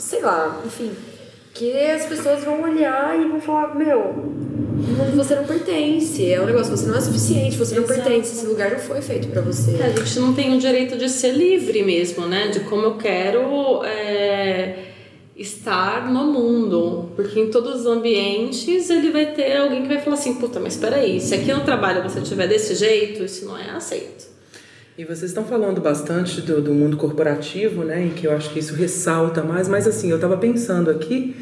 sei 0.00 0.20
lá, 0.20 0.60
enfim. 0.64 0.90
Que 1.52 1.72
as 1.72 2.06
pessoas 2.06 2.42
vão 2.42 2.62
olhar 2.62 3.20
e 3.20 3.28
vão 3.28 3.40
falar, 3.40 3.76
meu, 3.76 4.34
você 5.14 5.36
não 5.36 5.44
pertence. 5.44 6.28
É 6.28 6.40
um 6.40 6.46
negócio, 6.46 6.76
você 6.76 6.86
não 6.86 6.96
é 6.96 7.00
suficiente, 7.00 7.56
você 7.56 7.76
não 7.76 7.84
Exato. 7.84 8.02
pertence, 8.02 8.34
esse 8.34 8.46
lugar 8.46 8.72
não 8.72 8.80
foi 8.80 9.00
feito 9.00 9.28
pra 9.28 9.40
você. 9.40 9.80
A 9.80 9.90
gente 9.90 10.18
não 10.18 10.34
tem 10.34 10.56
o 10.56 10.58
direito 10.58 10.96
de 10.98 11.08
ser 11.08 11.30
livre 11.30 11.84
mesmo, 11.84 12.26
né? 12.26 12.48
De 12.48 12.60
como 12.60 12.82
eu 12.82 12.96
quero 12.96 13.84
é, 13.84 14.93
estar 15.36 16.10
no 16.10 16.24
mundo. 16.32 17.10
Porque 17.16 17.40
em 17.40 17.50
todos 17.50 17.80
os 17.80 17.86
ambientes 17.86 18.90
ele 18.90 19.10
vai 19.10 19.32
ter 19.32 19.56
alguém 19.56 19.82
que 19.82 19.88
vai 19.88 20.00
falar 20.00 20.16
assim: 20.16 20.34
puta, 20.34 20.60
mas 20.60 20.76
peraí, 20.76 21.20
se 21.20 21.34
aqui 21.34 21.52
no 21.52 21.64
trabalho 21.64 22.02
você 22.02 22.20
tiver 22.20 22.46
desse 22.46 22.74
jeito, 22.74 23.24
isso 23.24 23.44
não 23.46 23.58
é 23.58 23.70
aceito. 23.70 24.32
E 24.96 25.04
vocês 25.04 25.30
estão 25.30 25.44
falando 25.44 25.80
bastante 25.80 26.40
do, 26.40 26.62
do 26.62 26.72
mundo 26.72 26.96
corporativo, 26.96 27.82
né? 27.82 28.06
E 28.06 28.10
que 28.10 28.26
eu 28.26 28.32
acho 28.32 28.50
que 28.50 28.60
isso 28.60 28.74
ressalta 28.74 29.42
mais. 29.42 29.68
Mas 29.68 29.88
assim, 29.88 30.08
eu 30.08 30.16
estava 30.16 30.36
pensando 30.36 30.90
aqui 30.90 31.34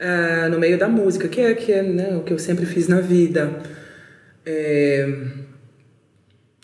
ah, 0.00 0.48
no 0.48 0.58
meio 0.58 0.78
da 0.78 0.88
música, 0.88 1.26
que 1.26 1.40
é, 1.40 1.54
que 1.54 1.72
é 1.72 1.82
né, 1.82 2.16
o 2.16 2.22
que 2.22 2.32
eu 2.32 2.38
sempre 2.38 2.64
fiz 2.64 2.86
na 2.86 3.00
vida. 3.00 3.60
É, 4.46 5.08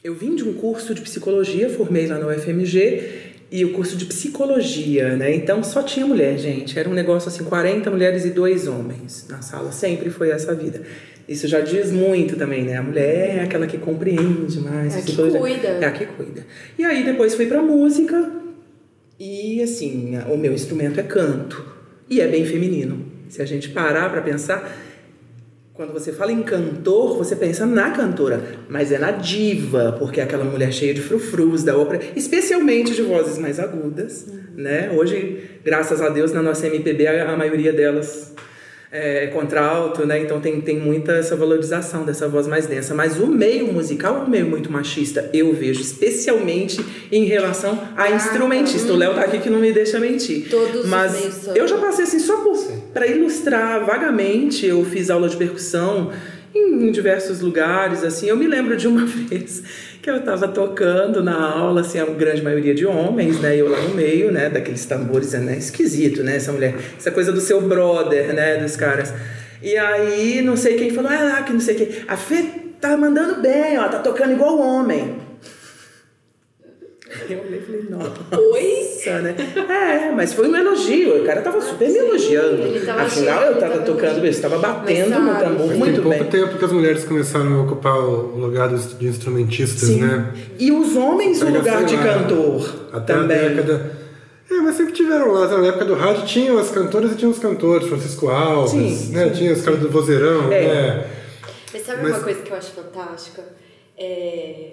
eu 0.02 0.14
vim 0.14 0.36
de 0.36 0.44
um 0.44 0.54
curso 0.54 0.94
de 0.94 1.00
psicologia, 1.00 1.68
formei 1.68 2.06
lá 2.06 2.18
no 2.18 2.28
UFMG, 2.28 3.33
e 3.54 3.64
o 3.64 3.72
curso 3.72 3.96
de 3.96 4.04
psicologia, 4.06 5.14
né? 5.16 5.32
Então 5.32 5.62
só 5.62 5.80
tinha 5.80 6.04
mulher, 6.04 6.36
gente. 6.36 6.76
Era 6.76 6.88
um 6.88 6.92
negócio 6.92 7.28
assim, 7.28 7.44
40 7.44 7.88
mulheres 7.88 8.24
e 8.24 8.30
dois 8.30 8.66
homens 8.66 9.28
na 9.30 9.42
sala. 9.42 9.70
Sempre 9.70 10.10
foi 10.10 10.30
essa 10.30 10.52
vida. 10.52 10.82
Isso 11.28 11.46
já 11.46 11.60
diz 11.60 11.92
muito 11.92 12.34
também, 12.34 12.64
né? 12.64 12.76
A 12.76 12.82
mulher 12.82 13.36
é 13.36 13.42
aquela 13.44 13.68
que 13.68 13.78
compreende 13.78 14.58
mais. 14.58 14.96
É 14.96 14.98
a 14.98 15.02
que 15.02 15.14
cuida. 15.14 15.68
É 15.68 15.84
a 15.84 15.92
que 15.92 16.04
cuida. 16.04 16.44
E 16.76 16.84
aí 16.84 17.04
depois 17.04 17.36
fui 17.36 17.46
pra 17.46 17.62
música 17.62 18.28
e 19.20 19.62
assim, 19.62 20.18
o 20.28 20.36
meu 20.36 20.52
instrumento 20.52 20.98
é 20.98 21.04
canto. 21.04 21.64
E 22.10 22.20
é 22.20 22.26
bem 22.26 22.44
feminino. 22.44 23.06
Se 23.28 23.40
a 23.40 23.44
gente 23.44 23.68
parar 23.68 24.10
pra 24.10 24.20
pensar, 24.20 24.68
quando 25.74 25.92
você 25.92 26.12
fala 26.12 26.30
em 26.30 26.40
cantor, 26.40 27.16
você 27.16 27.34
pensa 27.34 27.66
na 27.66 27.90
cantora, 27.90 28.40
mas 28.68 28.92
é 28.92 28.98
na 28.98 29.10
diva, 29.10 29.96
porque 29.98 30.20
é 30.20 30.22
aquela 30.22 30.44
mulher 30.44 30.72
cheia 30.72 30.94
de 30.94 31.00
frufrus 31.00 31.64
da 31.64 31.76
ópera, 31.76 32.00
especialmente 32.14 32.94
de 32.94 33.02
vozes 33.02 33.38
mais 33.38 33.58
agudas, 33.58 34.24
né? 34.54 34.92
Hoje, 34.92 35.58
graças 35.64 36.00
a 36.00 36.08
Deus, 36.10 36.32
na 36.32 36.40
nossa 36.40 36.68
MPB, 36.68 37.08
a, 37.08 37.32
a 37.32 37.36
maioria 37.36 37.72
delas 37.72 38.32
é 38.96 39.26
contralto, 39.26 40.06
né? 40.06 40.20
Então 40.20 40.40
tem, 40.40 40.60
tem 40.60 40.78
muita 40.78 41.14
essa 41.14 41.34
valorização 41.34 42.04
dessa 42.04 42.28
voz 42.28 42.46
mais 42.46 42.68
densa. 42.68 42.94
Mas 42.94 43.18
o 43.18 43.26
meio 43.26 43.72
musical 43.72 44.18
é 44.18 44.20
um 44.20 44.30
meio 44.30 44.46
muito 44.46 44.70
machista, 44.70 45.28
eu 45.34 45.52
vejo, 45.52 45.80
especialmente 45.80 46.80
em 47.10 47.24
relação 47.24 47.76
a 47.96 48.12
instrumentista. 48.12 48.92
O 48.92 48.96
Léo 48.96 49.14
tá 49.14 49.22
aqui 49.22 49.40
que 49.40 49.50
não 49.50 49.58
me 49.58 49.72
deixa 49.72 49.98
mentir. 49.98 50.48
Todos 50.48 50.84
os 50.84 50.86
Mas 50.86 51.12
meios 51.12 51.34
são. 51.34 51.56
eu 51.56 51.66
já 51.66 51.76
passei 51.76 52.04
assim, 52.04 52.20
só 52.20 52.44
para 52.92 53.08
ilustrar 53.08 53.84
vagamente, 53.84 54.64
eu 54.64 54.84
fiz 54.84 55.10
aula 55.10 55.28
de 55.28 55.36
percussão 55.36 56.12
em, 56.54 56.86
em 56.86 56.92
diversos 56.92 57.40
lugares, 57.40 58.04
assim. 58.04 58.28
Eu 58.28 58.36
me 58.36 58.46
lembro 58.46 58.76
de 58.76 58.86
uma 58.86 59.02
vez 59.04 59.60
que 60.04 60.10
eu 60.10 60.18
estava 60.18 60.46
tocando 60.46 61.22
na 61.22 61.34
aula, 61.34 61.80
assim, 61.80 61.98
a 61.98 62.04
grande 62.04 62.42
maioria 62.42 62.74
de 62.74 62.84
homens, 62.84 63.40
né? 63.40 63.56
Eu 63.56 63.70
lá 63.70 63.80
no 63.80 63.94
meio, 63.94 64.30
né? 64.30 64.50
Daqueles 64.50 64.84
tambores, 64.84 65.32
né? 65.32 65.56
Esquisito, 65.56 66.22
né? 66.22 66.36
Essa 66.36 66.52
mulher, 66.52 66.74
essa 66.98 67.10
coisa 67.10 67.32
do 67.32 67.40
seu 67.40 67.62
brother, 67.62 68.34
né? 68.34 68.58
Dos 68.58 68.76
caras. 68.76 69.14
E 69.62 69.74
aí, 69.78 70.42
não 70.42 70.58
sei 70.58 70.74
quem 70.76 70.90
falou, 70.90 71.10
ah, 71.10 71.42
que 71.42 71.54
não 71.54 71.60
sei 71.60 71.74
quem. 71.74 71.88
A 72.06 72.18
Fê 72.18 72.44
tá 72.78 72.98
mandando 72.98 73.40
bem, 73.40 73.78
ó, 73.78 73.88
tá 73.88 73.98
tocando 73.98 74.32
igual 74.32 74.60
homem. 74.60 75.23
Eu 77.28 77.40
olhei 77.40 77.58
e 77.58 77.62
falei, 77.62 77.84
nossa, 77.88 79.22
né? 79.22 79.34
É, 79.68 80.10
mas 80.12 80.32
foi 80.34 80.48
um 80.48 80.56
elogio. 80.56 81.22
O 81.22 81.26
cara 81.26 81.40
tava 81.42 81.60
super 81.60 81.88
me 81.88 81.96
elogiando. 81.98 82.84
tava 82.84 83.02
Afinal, 83.02 83.42
eu 83.42 83.58
tava 83.58 83.72
tava 83.74 83.84
tocando, 83.84 84.18
eu 84.24 84.30
estava 84.30 84.58
batendo 84.58 85.10
Mas 85.10 85.24
no 85.24 85.40
tambor 85.40 85.66
muito 85.76 85.94
tem 85.94 86.02
pouco 86.02 86.18
bem. 86.18 86.24
tempo 86.30 86.58
que 86.58 86.64
as 86.64 86.72
mulheres 86.72 87.04
começaram 87.04 87.60
a 87.60 87.62
ocupar 87.62 87.96
o 87.98 88.36
lugar 88.36 88.68
de 88.68 89.06
instrumentistas, 89.06 89.88
Sim. 89.88 90.00
né? 90.02 90.32
E 90.58 90.70
os 90.72 90.96
homens 90.96 91.40
o 91.42 91.48
lugar 91.48 91.84
de 91.84 91.96
lá, 91.96 92.02
cantor 92.02 92.74
Até 92.92 93.12
a 93.12 93.16
também. 93.18 93.38
década. 93.38 94.04
É, 94.50 94.54
mas 94.60 94.76
sempre 94.76 94.92
tiveram 94.92 95.32
lá. 95.32 95.48
Na 95.48 95.66
época 95.68 95.84
do 95.86 95.94
rádio 95.94 96.24
tinham 96.26 96.58
as 96.58 96.70
cantoras 96.70 97.12
e 97.12 97.16
tinham 97.16 97.30
os 97.32 97.38
cantores, 97.38 97.88
Francisco 97.88 98.28
Alves, 98.28 98.70
Sim, 98.70 99.12
né? 99.12 99.30
Tinha 99.30 99.52
os 99.52 99.62
caras 99.62 99.80
do 99.80 99.88
vozeirão, 99.90 100.52
É. 100.52 100.66
né? 100.68 101.06
Mas 101.72 101.82
sabe 101.86 102.02
Mas- 102.02 102.12
uma 102.16 102.20
coisa 102.24 102.40
que 102.42 102.50
eu 102.52 102.56
acho 102.56 102.70
fantástica? 102.72 103.42
É... 103.98 104.70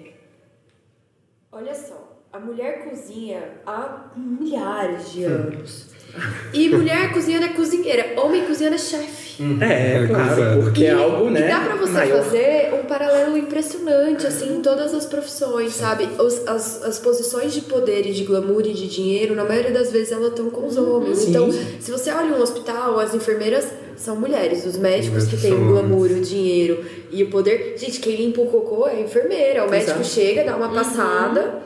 Olha 1.51 1.73
só, 1.73 2.10
a 2.33 2.39
mulher 2.39 2.85
cozinha 2.89 3.41
há 3.65 4.05
milhares 4.15 5.11
de 5.11 5.23
anos. 5.25 5.85
E 6.53 6.67
mulher 6.69 7.13
cozinhando 7.13 7.45
é 7.45 7.49
cozinheira, 7.49 8.19
homem 8.21 8.43
cozinhando 8.45 8.75
é 8.75 8.79
chefe. 8.79 9.31
É, 9.61 10.03
É, 10.03 10.07
claro, 10.07 10.61
porque 10.63 10.85
é 10.85 10.91
algo, 10.91 11.29
né? 11.29 11.45
E 11.45 11.47
dá 11.47 11.61
pra 11.61 11.75
você 11.77 11.93
maior. 11.93 12.23
fazer 12.23 12.73
um 12.73 12.83
paralelo 12.85 13.37
impressionante, 13.37 14.27
assim, 14.27 14.57
em 14.57 14.61
todas 14.61 14.93
as 14.93 15.05
profissões, 15.05 15.73
sabe? 15.73 16.03
Os- 16.21 16.45
as, 16.47 16.83
as 16.83 16.99
posições 16.99 17.53
de 17.53 17.61
poder 17.61 18.05
e 18.05 18.11
de 18.13 18.25
glamour 18.25 18.61
e 18.65 18.73
de 18.73 18.87
dinheiro, 18.89 19.35
na 19.35 19.45
maioria 19.45 19.71
das 19.71 19.89
vezes 19.91 20.11
elas 20.11 20.27
estão 20.31 20.49
com 20.49 20.67
os 20.67 20.75
homens. 20.77 21.19
Sim. 21.19 21.29
Então, 21.29 21.49
se 21.79 21.89
você 21.91 22.11
olha 22.11 22.35
um 22.35 22.41
hospital, 22.41 22.99
as 22.99 23.15
enfermeiras 23.15 23.65
são 24.01 24.15
mulheres, 24.15 24.65
os 24.65 24.77
médicos 24.77 25.25
que 25.25 25.37
têm 25.37 25.53
o 25.53 25.67
glamour, 25.67 26.09
o 26.09 26.21
dinheiro 26.21 26.83
e 27.11 27.23
o 27.23 27.29
poder. 27.29 27.75
Gente, 27.77 27.99
quem 27.99 28.15
limpa 28.15 28.41
o 28.41 28.47
cocô 28.47 28.87
é 28.87 28.93
a 28.95 28.99
enfermeira. 28.99 29.63
O 29.63 29.69
médico 29.69 29.99
Exato. 29.99 30.07
chega, 30.07 30.43
dá 30.43 30.57
uma 30.57 30.69
passada 30.69 31.61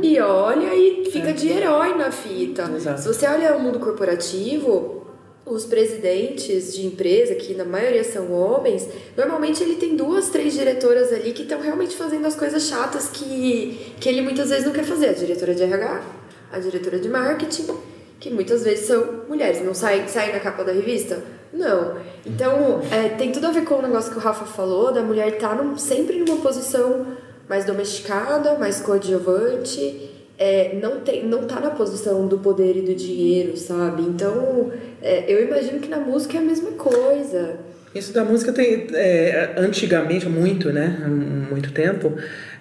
e 0.00 0.20
olha 0.20 0.72
e 0.72 1.10
fica 1.10 1.32
de 1.32 1.48
herói 1.48 1.96
na 1.96 2.12
fita. 2.12 2.70
Exato. 2.76 3.00
Se 3.00 3.08
você 3.08 3.26
olha 3.26 3.56
o 3.56 3.60
mundo 3.60 3.80
corporativo, 3.80 5.04
os 5.44 5.66
presidentes 5.66 6.72
de 6.74 6.86
empresa, 6.86 7.34
que 7.34 7.54
na 7.54 7.64
maioria 7.64 8.04
são 8.04 8.30
homens, 8.30 8.88
normalmente 9.16 9.60
ele 9.60 9.74
tem 9.74 9.96
duas, 9.96 10.30
três 10.30 10.54
diretoras 10.54 11.12
ali 11.12 11.32
que 11.32 11.42
estão 11.42 11.60
realmente 11.60 11.96
fazendo 11.96 12.24
as 12.24 12.36
coisas 12.36 12.62
chatas 12.68 13.08
que, 13.08 13.94
que 13.98 14.08
ele 14.08 14.22
muitas 14.22 14.48
vezes 14.48 14.64
não 14.64 14.72
quer 14.72 14.84
fazer. 14.84 15.08
A 15.08 15.12
diretora 15.12 15.52
de 15.52 15.62
RH, 15.64 16.02
a 16.52 16.58
diretora 16.60 17.00
de 17.00 17.08
marketing, 17.08 17.66
que 18.20 18.30
muitas 18.30 18.62
vezes 18.62 18.86
são 18.86 19.24
mulheres. 19.28 19.60
Não 19.60 19.74
saem, 19.74 20.06
saem 20.06 20.32
na 20.32 20.38
capa 20.38 20.62
da 20.62 20.70
revista? 20.70 21.33
Não. 21.54 21.96
Então, 22.26 22.80
é, 22.90 23.10
tem 23.10 23.30
tudo 23.30 23.46
a 23.46 23.50
ver 23.50 23.64
com 23.64 23.76
o 23.76 23.82
negócio 23.82 24.10
que 24.10 24.18
o 24.18 24.20
Rafa 24.20 24.44
falou, 24.44 24.92
da 24.92 25.02
mulher 25.02 25.34
estar 25.34 25.54
num, 25.54 25.76
sempre 25.78 26.18
numa 26.18 26.40
posição 26.40 27.06
mais 27.48 27.64
domesticada, 27.64 28.58
mais 28.58 28.80
coadjuvante, 28.80 30.10
é, 30.36 30.76
não, 30.82 31.00
tem, 31.00 31.24
não 31.24 31.46
tá 31.46 31.60
na 31.60 31.70
posição 31.70 32.26
do 32.26 32.38
poder 32.38 32.76
e 32.76 32.82
do 32.82 32.94
dinheiro, 32.94 33.56
sabe? 33.56 34.02
Então, 34.02 34.72
é, 35.00 35.24
eu 35.28 35.44
imagino 35.44 35.78
que 35.78 35.88
na 35.88 35.98
música 35.98 36.36
é 36.36 36.40
a 36.40 36.44
mesma 36.44 36.72
coisa. 36.72 37.56
Isso 37.94 38.12
da 38.12 38.24
música 38.24 38.52
tem 38.52 38.88
é, 38.92 39.54
antigamente, 39.56 40.28
muito, 40.28 40.72
né? 40.72 40.98
Muito 41.48 41.72
tempo. 41.72 42.14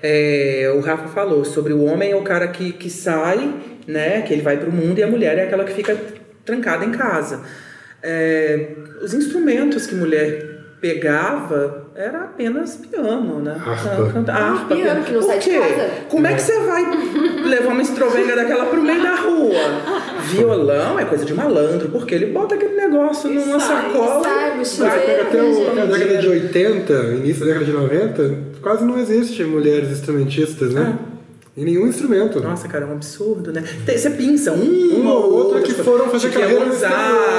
é, 0.03 0.71
o 0.75 0.81
Rafa 0.81 1.07
falou 1.07 1.43
sobre 1.43 1.73
o 1.73 1.83
homem 1.85 2.11
é 2.11 2.15
o 2.15 2.21
cara 2.21 2.47
que, 2.49 2.73
que 2.73 2.89
sai, 2.89 3.51
né? 3.87 4.21
Que 4.21 4.33
ele 4.33 4.43
vai 4.43 4.57
pro 4.57 4.71
mundo 4.71 4.99
e 4.99 5.03
a 5.03 5.07
mulher 5.07 5.39
é 5.39 5.45
aquela 5.45 5.63
que 5.63 5.73
fica 5.73 5.97
trancada 6.45 6.85
em 6.85 6.91
casa. 6.91 7.41
É, 8.03 8.69
os 9.01 9.13
instrumentos 9.13 9.87
que 9.87 9.95
mulher 9.95 10.51
pegava 10.81 11.83
era 11.95 12.23
apenas 12.25 12.75
piano, 12.75 13.39
né? 13.39 13.55
Harpa. 13.65 14.11
Canta- 14.11 14.33
harpa, 14.33 14.75
piano, 14.75 15.03
que 15.05 15.13
não 15.13 15.21
sai 15.21 15.39
de 15.39 15.49
casa. 15.51 15.89
Como 16.09 16.27
é 16.27 16.33
que 16.33 16.41
você 16.41 16.59
vai 16.59 16.83
levar 17.45 17.69
uma 17.69 17.81
estrovenga 17.81 18.35
daquela 18.35 18.65
pro 18.65 18.81
meio 18.83 19.01
da 19.01 19.15
rua? 19.15 19.53
Violão 20.23 20.99
é 20.99 21.05
coisa 21.05 21.23
de 21.23 21.33
malandro, 21.33 21.87
porque 21.89 22.15
ele 22.15 22.25
bota 22.27 22.55
aquele 22.55 22.75
negócio 22.75 23.29
numa 23.29 23.59
sai, 23.59 23.83
sacola. 23.91 24.23
sai, 24.23 24.49
vai- 24.49 24.57
mochileiro. 24.57 25.21
Até 25.21 25.43
o, 25.43 25.67
até 25.71 25.81
a 25.81 25.85
gente. 25.85 25.99
década 25.99 26.17
de 26.21 26.27
80, 26.27 26.93
início 27.15 27.39
da 27.41 27.45
década 27.53 27.65
de 27.65 27.71
90, 27.71 28.35
quase 28.61 28.83
não 28.83 28.99
existe 28.99 29.43
mulheres 29.45 29.89
instrumentistas, 29.91 30.73
né? 30.73 30.97
Em 31.55 31.65
nenhum 31.65 31.87
instrumento. 31.87 32.39
Nossa, 32.41 32.67
cara, 32.67 32.83
é 32.85 32.87
um 32.87 32.93
absurdo, 32.93 33.51
né? 33.53 33.63
Tem- 33.85 33.95
Você 33.97 34.09
pinça 34.09 34.51
um 34.53 34.95
Uma 35.01 35.13
ou 35.13 35.31
outra 35.33 35.61
que 35.61 35.67
tipo, 35.69 35.83
foram 35.83 36.05
fazer 36.09 36.27
Chiquinha 36.29 36.45
carreira 36.45 36.65
no 36.65 36.71
Gonzaga, 36.71 36.95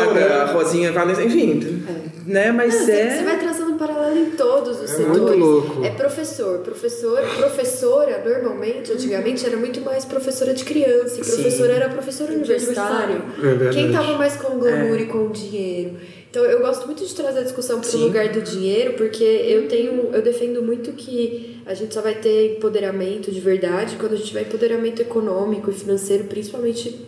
exterior, 0.07 0.15
né? 0.47 0.53
Rosinha 0.53 0.93
Valença, 0.93 1.23
enfim, 1.25 1.83
né? 2.25 2.53
Mas 2.53 2.75
Você, 2.75 2.93
é... 2.93 3.17
você 3.19 3.25
vai 3.25 3.39
traçando 3.41 3.73
um 3.73 3.77
paralelo 3.77 4.17
em 4.17 4.31
todos 4.31 4.77
os 4.81 4.85
É 4.85 4.97
setores. 4.99 5.21
muito 5.21 5.37
louco. 5.37 5.85
É 5.85 5.91
professor. 5.91 6.59
Professor, 6.61 7.19
professora, 7.37 8.23
normalmente, 8.25 8.93
antigamente, 8.93 9.45
era 9.45 9.57
muito 9.57 9.81
mais 9.81 10.05
professora 10.05 10.55
de 10.55 10.65
criança. 10.65 11.21
E 11.21 11.25
Sim. 11.25 11.35
professora 11.43 11.73
era 11.73 11.89
professor 11.89 12.29
universitário. 12.31 13.21
É 13.39 13.41
verdade. 13.41 13.77
Quem 13.77 13.91
tava 13.93 14.17
mais 14.17 14.37
com 14.37 14.57
o 14.57 14.61
glamour 14.61 14.97
É. 14.97 15.01
e 15.03 15.07
com 15.07 15.27
o 15.27 15.31
dinheiro. 15.31 15.97
Então 16.35 16.45
eu 16.47 16.59
gosto 16.59 16.85
muito 16.87 17.07
de 17.07 17.15
trazer 17.15 17.39
a 17.39 17.43
discussão 17.43 17.81
para 17.81 17.97
o 17.97 18.01
lugar 18.01 18.33
do 18.33 18.43
dinheiro, 18.43 18.95
porque 18.95 19.23
eu 19.23 19.69
tenho, 19.69 20.11
eu 20.13 20.21
defendo 20.21 20.61
muito 20.65 20.91
que 20.91 21.61
a 21.65 21.75
gente 21.75 21.95
só 21.95 22.03
vai 22.03 22.17
ter 22.17 22.57
empoderamento 22.57 23.31
de 23.31 23.39
verdade 23.39 23.95
quando 23.95 24.15
a 24.15 24.17
gente 24.17 24.27
tiver 24.27 24.43
empoderamento 24.43 25.01
econômico 25.01 25.71
e 25.71 25.73
financeiro, 25.73 26.25
principalmente 26.25 27.07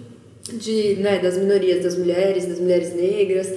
de, 0.53 0.95
né, 1.01 1.18
das 1.18 1.37
minorias, 1.37 1.83
das 1.83 1.99
mulheres, 1.99 2.47
das 2.47 2.61
mulheres 2.61 2.95
negras 2.95 3.53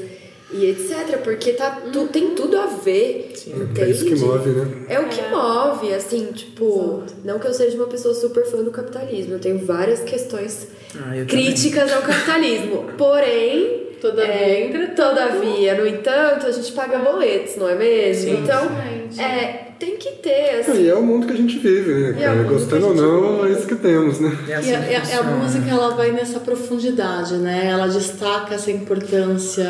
e 0.52 0.66
etc. 0.66 1.18
Porque 1.24 1.54
tá, 1.54 1.82
tu, 1.92 2.08
tem 2.08 2.36
tudo 2.36 2.58
a 2.58 2.66
ver, 2.66 3.34
entende? 3.48 3.82
É 3.82 3.90
isso 3.90 4.06
que 4.06 4.16
move, 4.16 4.50
né? 4.50 4.86
É 4.90 5.00
o 5.00 5.08
que 5.08 5.22
move, 5.30 5.94
assim, 5.94 6.26
tipo, 6.34 7.04
não 7.24 7.40
que 7.40 7.48
eu 7.48 7.54
seja 7.54 7.76
uma 7.78 7.88
pessoa 7.88 8.14
super 8.14 8.46
fã 8.46 8.64
do 8.64 8.72
capitalismo, 8.72 9.34
eu 9.34 9.40
tenho 9.40 9.60
várias 9.66 10.02
questões 10.02 10.68
Ah, 10.96 11.14
críticas 11.28 11.92
ao 11.94 12.02
capitalismo. 12.02 12.86
Porém, 12.98 13.88
Todavia, 14.02 14.34
é, 14.34 14.88
todavia, 14.96 15.76
no 15.76 15.86
entanto, 15.86 16.48
a 16.48 16.52
gente 16.52 16.72
paga 16.72 17.00
boletos, 17.00 17.58
não 17.58 17.68
é 17.68 17.76
mesmo? 17.76 18.32
Sim. 18.32 18.44
então, 18.44 18.64
Exatamente. 18.66 19.22
é, 19.22 19.69
tem 19.80 19.98
que 19.98 20.12
ter, 20.14 20.60
assim. 20.60 20.84
E 20.84 20.90
é 20.90 20.94
o 20.96 21.02
mundo 21.02 21.26
que 21.28 21.34
a 21.34 21.38
gente 21.38 21.58
vive, 21.58 21.94
né? 21.94 22.10
É 22.22 22.26
cara? 22.26 22.44
Gostando 22.44 22.86
a 22.86 22.90
ou 22.90 22.96
não, 22.96 23.42
vive. 23.44 23.48
é 23.54 23.58
isso 23.58 23.68
que 23.68 23.76
temos, 23.76 24.20
né? 24.20 24.38
É 24.48 24.52
E 24.52 24.54
assim 24.54 24.76
a, 24.76 24.82
que 24.82 24.92
e 24.92 24.96
a- 24.96 25.00
a 25.00 25.02
funciona. 25.06 25.32
música 25.38 25.70
ela 25.70 25.90
vai 25.96 26.12
nessa 26.12 26.40
profundidade, 26.40 27.36
né? 27.36 27.68
Ela 27.72 27.88
destaca 27.88 28.56
essa 28.56 28.70
importância, 28.72 29.70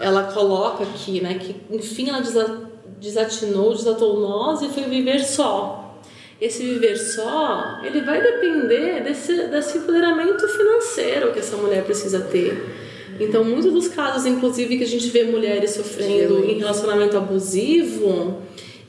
ela 0.00 0.24
coloca 0.24 0.82
aqui, 0.84 1.20
né? 1.20 1.34
Que 1.38 1.54
enfim 1.70 2.08
ela 2.08 2.20
desa- 2.20 2.62
desatinou, 3.00 3.74
desatou 3.74 4.20
nós 4.20 4.62
e 4.62 4.68
foi 4.68 4.84
viver 4.84 5.20
só. 5.24 5.98
Esse 6.40 6.62
viver 6.64 6.96
só, 6.96 7.80
ele 7.84 8.00
vai 8.00 8.22
depender 8.22 9.02
desse, 9.02 9.46
desse 9.48 9.76
empoderamento 9.76 10.48
financeiro 10.48 11.32
que 11.32 11.38
essa 11.38 11.54
mulher 11.58 11.84
precisa 11.84 12.20
ter. 12.20 12.76
Então, 13.20 13.44
muitos 13.44 13.70
dos 13.74 13.88
casos, 13.88 14.24
inclusive, 14.24 14.78
que 14.78 14.84
a 14.84 14.86
gente 14.86 15.06
vê 15.10 15.24
mulheres 15.24 15.72
sofrendo 15.72 16.42
em 16.46 16.58
relacionamento 16.58 17.14
abusivo, 17.18 18.38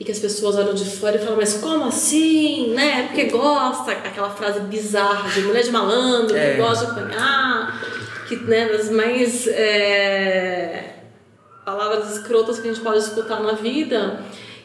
e 0.02 0.04
que 0.04 0.10
as 0.10 0.18
pessoas 0.18 0.56
olham 0.56 0.74
de 0.74 0.84
fora 0.84 1.14
e 1.14 1.18
falam, 1.20 1.36
mas 1.36 1.54
como 1.54 1.84
assim, 1.84 2.74
né? 2.74 3.06
Porque 3.06 3.26
gosta, 3.26 3.92
aquela 3.92 4.30
frase 4.30 4.58
bizarra 4.62 5.30
de 5.30 5.42
mulher 5.42 5.62
de 5.62 5.70
malandro, 5.70 6.36
É. 6.36 6.50
que 6.50 6.60
gosta 6.60 6.86
de 6.86 6.90
apanhar, 6.90 7.80
que, 8.26 8.34
né, 8.34 8.66
das 8.66 8.90
mais 8.90 9.46
é, 9.46 11.04
palavras 11.64 12.16
escrotas 12.16 12.58
que 12.58 12.68
a 12.68 12.72
gente 12.72 12.82
pode 12.82 12.98
escutar 12.98 13.40
na 13.40 13.52
vida. 13.52 14.18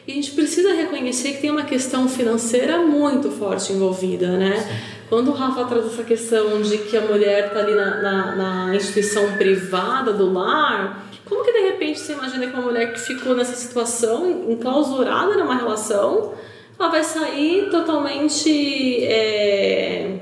E 0.08 0.10
a 0.10 0.14
gente 0.16 0.32
precisa 0.32 0.72
reconhecer 0.72 1.34
que 1.34 1.40
tem 1.42 1.52
uma 1.52 1.62
questão 1.62 2.08
financeira 2.08 2.78
muito 2.78 3.30
forte 3.30 3.72
envolvida, 3.72 4.36
né? 4.36 4.84
Quando 5.08 5.28
o 5.30 5.34
Rafa 5.34 5.66
traz 5.66 5.86
essa 5.86 6.02
questão 6.02 6.60
de 6.62 6.78
que 6.78 6.96
a 6.96 7.02
mulher 7.02 7.46
está 7.46 7.60
ali 7.60 7.76
na, 7.76 8.02
na, 8.02 8.36
na 8.66 8.74
instituição 8.74 9.36
privada 9.36 10.12
do 10.12 10.32
lar, 10.32 11.07
como 11.28 11.44
que 11.44 11.52
de 11.52 11.60
repente 11.60 12.00
você 12.00 12.12
imagina 12.12 12.46
que 12.46 12.54
uma 12.54 12.62
mulher 12.62 12.92
que 12.92 13.00
ficou 13.00 13.34
nessa 13.34 13.54
situação, 13.54 14.50
enclausurada 14.50 15.36
numa 15.36 15.54
relação, 15.54 16.32
ela 16.78 16.88
vai 16.88 17.04
sair 17.04 17.68
totalmente 17.70 19.04
é, 19.04 20.20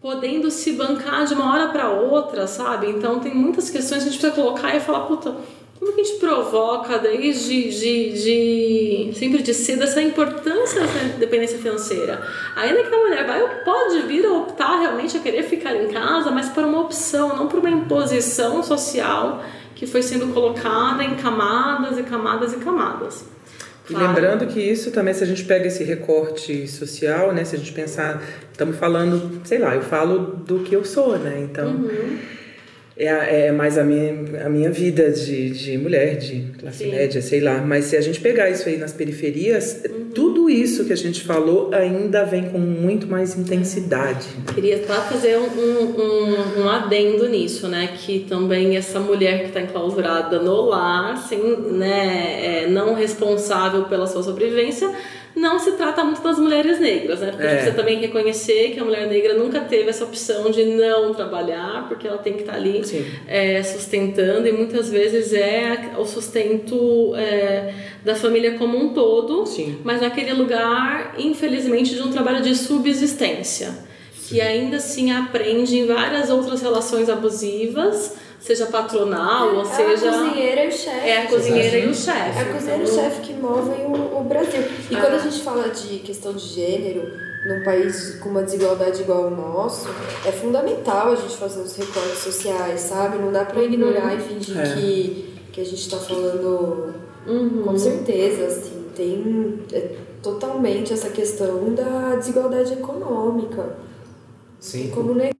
podendo 0.00 0.50
se 0.50 0.72
bancar 0.72 1.24
de 1.26 1.34
uma 1.34 1.52
hora 1.52 1.68
para 1.68 1.90
outra, 1.90 2.46
sabe? 2.46 2.88
Então 2.90 3.20
tem 3.20 3.34
muitas 3.34 3.70
questões 3.70 4.02
que 4.02 4.08
a 4.08 4.12
gente 4.12 4.20
precisa 4.20 4.42
colocar 4.42 4.74
e 4.74 4.80
falar, 4.80 5.00
puta, 5.06 5.34
como 5.78 5.92
que 5.92 6.00
a 6.00 6.04
gente 6.04 6.18
provoca 6.18 6.98
desde 6.98 7.70
de, 7.70 8.12
de, 8.12 9.18
sempre 9.18 9.42
de 9.42 9.52
cedo 9.52 9.82
essa 9.82 10.00
importância 10.00 10.80
dessa 10.80 11.04
independência 11.04 11.58
financeira? 11.58 12.26
Ainda 12.56 12.82
que 12.82 12.94
a 12.94 12.98
mulher 12.98 13.26
vai, 13.26 13.64
pode 13.64 14.00
vir 14.02 14.24
a 14.24 14.32
optar 14.32 14.80
realmente 14.80 15.16
a 15.16 15.20
querer 15.20 15.42
ficar 15.42 15.74
em 15.74 15.88
casa, 15.88 16.30
mas 16.30 16.48
por 16.48 16.64
uma 16.64 16.80
opção, 16.80 17.36
não 17.36 17.48
por 17.48 17.60
uma 17.60 17.70
imposição 17.70 18.62
social 18.62 19.42
que 19.74 19.86
foi 19.86 20.02
sendo 20.02 20.28
colocada 20.32 21.02
em 21.02 21.14
camadas 21.16 21.98
e 21.98 22.02
camadas 22.02 22.52
e 22.52 22.56
camadas. 22.56 23.24
E 23.88 23.92
Claro. 23.92 24.06
lembrando 24.06 24.46
que 24.46 24.60
isso 24.60 24.90
também, 24.90 25.12
se 25.12 25.22
a 25.22 25.26
gente 25.26 25.44
pega 25.44 25.66
esse 25.66 25.84
recorte 25.84 26.66
social, 26.66 27.32
né? 27.34 27.44
Se 27.44 27.54
a 27.54 27.58
gente 27.58 27.72
pensar, 27.72 28.22
estamos 28.50 28.76
falando, 28.76 29.42
sei 29.44 29.58
lá, 29.58 29.74
eu 29.74 29.82
falo 29.82 30.18
do 30.46 30.60
que 30.60 30.74
eu 30.74 30.84
sou, 30.84 31.18
né? 31.18 31.40
Então, 31.40 31.68
Uhum. 31.68 32.18
É, 32.96 33.46
é 33.46 33.52
mais 33.52 33.76
a 33.76 33.82
minha, 33.82 34.46
a 34.46 34.48
minha 34.48 34.70
vida 34.70 35.10
de, 35.10 35.50
de 35.50 35.78
mulher, 35.78 36.16
de 36.16 36.52
classe 36.58 36.84
Sim. 36.84 36.90
média, 36.90 37.20
sei 37.20 37.40
lá. 37.40 37.58
Mas 37.58 37.86
se 37.86 37.96
a 37.96 38.00
gente 38.00 38.20
pegar 38.20 38.48
isso 38.50 38.68
aí 38.68 38.76
nas 38.76 38.92
periferias, 38.92 39.82
Uhum. 39.84 40.10
tudo 40.14 40.48
isso 40.48 40.84
que 40.84 40.92
a 40.92 40.96
gente 40.96 41.22
falou 41.22 41.70
ainda 41.74 42.24
vem 42.24 42.44
com 42.50 42.58
muito 42.58 43.06
mais 43.06 43.36
intensidade. 43.36 44.26
Queria 44.54 44.78
tá 44.78 44.94
fazer 45.02 45.36
um, 45.36 45.46
um, 45.46 46.62
um, 46.62 46.68
adendo 46.68 47.28
nisso, 47.28 47.68
né? 47.68 47.88
Que 47.96 48.20
também 48.20 48.76
essa 48.76 49.00
mulher 49.00 49.40
que 49.40 49.46
está 49.46 49.60
enclausurada 49.60 50.40
no 50.40 50.62
lar, 50.66 51.16
sem, 51.16 51.40
né, 51.72 52.62
é, 52.64 52.66
não 52.68 52.94
responsável 52.94 53.84
pela 53.84 54.06
sua 54.06 54.22
sobrevivência, 54.22 54.90
não 55.36 55.58
se 55.58 55.72
trata 55.72 56.04
muito 56.04 56.22
das 56.22 56.38
mulheres 56.38 56.78
negras, 56.78 57.20
né? 57.20 57.30
Porque 57.32 57.42
a 57.42 57.46
É. 57.46 57.50
gente 57.50 57.58
precisa 57.62 57.76
também 57.76 57.98
reconhecer 57.98 58.70
que 58.72 58.78
a 58.80 58.84
mulher 58.84 59.06
negra 59.08 59.34
nunca 59.34 59.60
teve 59.62 59.90
essa 59.90 60.04
opção 60.04 60.50
de 60.50 60.64
não 60.64 61.12
trabalhar, 61.12 61.86
porque 61.88 62.06
ela 62.06 62.18
tem 62.18 62.34
que 62.34 62.40
estar 62.40 62.54
ali 62.54 62.84
Sim. 62.84 63.04
é, 63.26 63.62
sustentando, 63.62 64.46
e 64.46 64.52
muitas 64.52 64.90
vezes 64.90 65.32
é 65.32 65.90
o 65.98 66.04
sustento 66.04 67.14
é, 67.16 67.72
da 68.04 68.14
família 68.14 68.52
como 68.58 68.78
um 68.78 68.90
todo, 68.94 69.44
Sim. 69.46 69.78
mas 69.82 70.00
naquele 70.00 70.32
lugar, 70.34 71.14
infelizmente, 71.18 71.94
de 71.94 72.02
um 72.02 72.10
trabalho 72.12 72.42
de 72.42 72.54
subsistência, 72.54 73.74
que 74.28 74.40
ainda 74.40 74.76
assim 74.78 75.10
aprende 75.12 75.76
em 75.76 75.86
várias 75.86 76.30
outras 76.30 76.62
relações 76.62 77.08
abusivas, 77.10 78.16
seja 78.44 78.66
patronal, 78.66 79.54
ou 79.54 79.62
é 79.62 79.64
seja. 79.64 80.10
a 80.10 80.12
cozinheira 80.18 80.64
e 80.64 80.68
o 80.68 80.72
chefe. 80.72 81.08
É 81.08 81.22
a 81.22 81.26
cozinheira 81.26 81.78
e 81.78 81.86
o 81.88 81.94
chefe. 81.94 82.38
É 82.38 82.42
a 82.42 82.52
cozinheira 82.52 82.82
e 82.82 82.86
o 82.86 82.94
chefe 82.94 83.20
que 83.22 83.32
movem 83.32 83.86
o, 83.86 84.20
o 84.20 84.24
Brasil. 84.24 84.60
E 84.90 84.94
Ah. 84.96 85.00
quando 85.00 85.14
a 85.14 85.18
gente 85.18 85.42
fala 85.42 85.68
de 85.70 85.98
questão 86.00 86.32
de 86.34 86.44
gênero, 86.46 87.10
num 87.46 87.64
país 87.64 88.16
com 88.20 88.28
uma 88.28 88.42
desigualdade 88.42 89.00
igual 89.02 89.24
ao 89.24 89.30
nosso, 89.30 89.88
é 90.26 90.32
fundamental 90.32 91.12
a 91.12 91.14
gente 91.16 91.36
fazer 91.36 91.60
os 91.60 91.74
recortes 91.76 92.18
sociais, 92.18 92.80
sabe? 92.80 93.18
Não 93.18 93.32
dá 93.32 93.44
pra 93.44 93.62
ignorar 93.62 94.14
e 94.14 94.20
fingir 94.20 94.58
É. 94.58 94.74
que, 94.74 95.34
que 95.52 95.60
a 95.60 95.64
gente 95.64 95.88
tá 95.90 95.96
falando 95.96 96.94
Uhum. 97.26 97.62
com 97.64 97.78
certeza, 97.78 98.44
assim, 98.46 98.84
tem 98.94 99.58
é, 99.72 99.96
totalmente 100.22 100.92
essa 100.92 101.08
questão 101.08 101.72
da 101.74 102.16
desigualdade 102.16 102.74
econômica. 102.74 103.76
Sim. 104.60 104.90
Como 104.94 105.14
negar. 105.14 105.33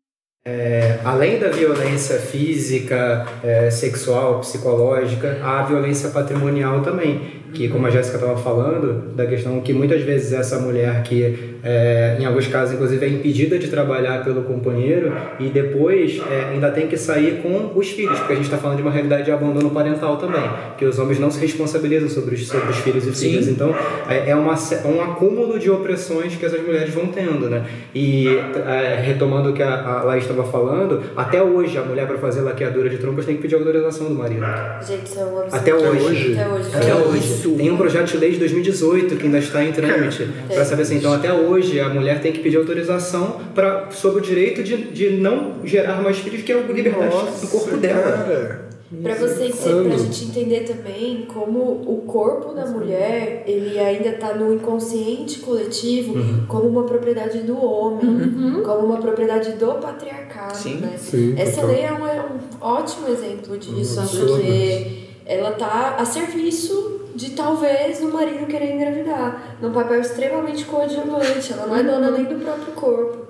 É, 0.47 0.99
além 1.03 1.39
da 1.39 1.49
violência 1.49 2.19
física, 2.19 3.27
é, 3.43 3.71
sexual, 3.71 4.41
psicológica, 4.41 5.39
há 5.43 5.61
a 5.61 5.63
violência 5.63 6.11
patrimonial 6.11 6.83
também, 6.83 7.43
que 7.55 7.69
como 7.69 7.87
a 7.87 7.91
Jéssica 7.91 8.17
estava 8.17 8.37
falando, 8.37 9.15
da 9.15 9.27
questão 9.27 9.61
que 9.61 9.73
muitas 9.73 10.03
vezes 10.03 10.33
essa 10.33 10.59
mulher 10.59 11.03
que, 11.05 11.57
é, 11.63 12.17
em 12.19 12.25
alguns 12.25 12.47
casos, 12.49 12.75
inclusive, 12.75 13.07
é 13.07 13.09
impedida 13.09 13.59
de 13.59 13.69
trabalhar 13.69 14.25
pelo 14.25 14.43
companheiro 14.43 15.13
e 15.39 15.49
depois 15.49 16.21
é, 16.31 16.53
ainda 16.53 16.71
tem 16.71 16.87
que 16.87 16.97
sair 16.97 17.41
com 17.43 17.73
os 17.75 17.91
filhos, 17.91 18.19
porque 18.19 18.33
a 18.33 18.37
gente 18.37 18.47
está 18.47 18.59
falando 18.59 18.79
de 18.79 18.83
uma 18.83 18.91
realidade 18.91 19.25
de 19.25 19.31
abandono 19.31 19.71
parental 19.71 20.17
também, 20.17 20.43
que 20.77 20.85
os 20.85 20.99
homens 20.99 21.19
não 21.19 21.31
se 21.31 21.41
responsabilizam 21.41 22.09
sobre 22.09 22.35
os, 22.35 22.47
sobre 22.47 22.71
os 22.71 22.77
filhos 22.79 23.07
e 23.07 23.13
filhas. 23.13 23.49
Então, 23.49 23.75
é, 24.09 24.31
é 24.31 24.37
uma, 24.37 24.55
é 24.55 24.87
um 24.87 25.03
acúmulo 25.03 25.59
de 25.59 25.71
opressões 25.71 26.35
que 26.37 26.45
essas 26.45 26.61
mulheres 26.61 26.93
vão 26.93 27.07
tendo, 27.07 27.49
né? 27.49 27.65
E 27.95 28.27
é, 28.67 29.01
retomando 29.01 29.51
o 29.51 29.53
que 29.53 29.63
a, 29.63 30.01
a 30.01 30.03
Laís 30.03 30.25
estava 30.25 30.45
falando, 30.45 31.03
até 31.17 31.43
hoje 31.43 31.79
a 31.79 31.83
mulher 31.83 32.07
para 32.07 32.19
fazer 32.19 32.41
laqueadura 32.41 32.89
de 32.89 32.99
trompas 32.99 33.25
tem 33.25 33.37
que 33.37 33.43
pedir 33.43 33.55
autorização 33.55 34.09
do 34.09 34.15
marido. 34.15 34.45
Gente, 34.87 35.07
isso 35.07 35.21
é 35.21 35.25
um 35.25 35.39
absurdo. 35.39 35.57
Até 35.57 35.75
hoje. 35.75 36.33
Até 36.33 36.49
hoje. 36.49 36.71
Até 36.75 36.95
hoje. 36.95 37.44
Tem 37.53 37.71
um 37.71 37.77
projeto 37.77 38.09
de 38.13 38.19
lei 38.19 38.33
de 38.33 38.39
2018 38.39 39.17
que 39.17 39.25
ainda 39.27 39.39
está 39.39 39.65
em 39.65 39.73
trâmite. 39.73 40.29
Para 40.49 40.65
saber 40.65 40.83
assim, 40.83 40.97
então 40.97 41.13
até 41.13 41.33
hoje 41.33 41.79
a 41.81 41.89
mulher 41.89 42.21
tem 42.21 42.33
que 42.33 42.41
pedir 42.41 42.57
autorização 42.57 43.41
pra, 43.55 43.91
sobre 43.91 44.21
o 44.21 44.23
direito 44.23 44.63
de, 44.63 44.77
de 44.77 45.11
não 45.11 45.55
gerar 45.65 46.03
mais 46.03 46.19
filhos, 46.19 46.43
que 46.43 46.53
é 46.53 46.57
a 46.57 46.61
liberdade 46.63 47.41
do 47.41 47.49
corpo 47.49 47.77
dela. 47.77 48.03
Cara, 48.03 48.75
Pra 49.03 49.15
você 49.17 49.47
entender, 49.47 49.89
pra 49.89 49.97
gente 49.99 50.25
entender 50.27 50.61
também 50.61 51.25
como 51.27 51.59
o 51.59 52.03
corpo 52.07 52.55
da 52.55 52.65
mulher, 52.67 53.43
ele 53.45 53.77
ainda 53.77 54.13
tá 54.13 54.35
no 54.35 54.55
inconsciente 54.55 55.41
coletivo 55.41 56.15
como 56.47 56.69
uma 56.69 56.85
propriedade 56.85 57.39
do 57.41 57.57
homem, 57.57 58.63
como 58.63 58.87
uma 58.87 58.99
propriedade 58.99 59.53
do 59.53 59.75
patriarcado, 59.81 60.57
Sim, 60.57 60.75
né? 60.77 60.95
sim, 60.97 61.35
Essa 61.37 61.63
total. 61.63 61.71
lei 61.71 61.81
é 61.83 61.93
um, 61.93 62.07
é 62.07 62.21
um 62.21 62.65
ótimo 62.65 63.09
exemplo 63.09 63.59
disso, 63.59 63.99
absurdo. 63.99 64.33
porque 64.35 64.99
ela 65.27 65.51
tá 65.53 65.97
a 65.99 66.05
serviço 66.05 67.01
de 67.15 67.31
talvez 67.31 68.01
o 68.01 68.12
marido 68.12 68.47
querer 68.47 68.75
engravidar, 68.75 69.57
num 69.61 69.73
papel 69.73 70.01
extremamente 70.01 70.65
coadjuvante, 70.65 71.53
ela 71.53 71.67
não 71.67 71.77
é 71.77 71.83
dona 71.83 72.11
nem 72.11 72.25
do 72.25 72.43
próprio 72.45 72.73
corpo. 72.75 73.25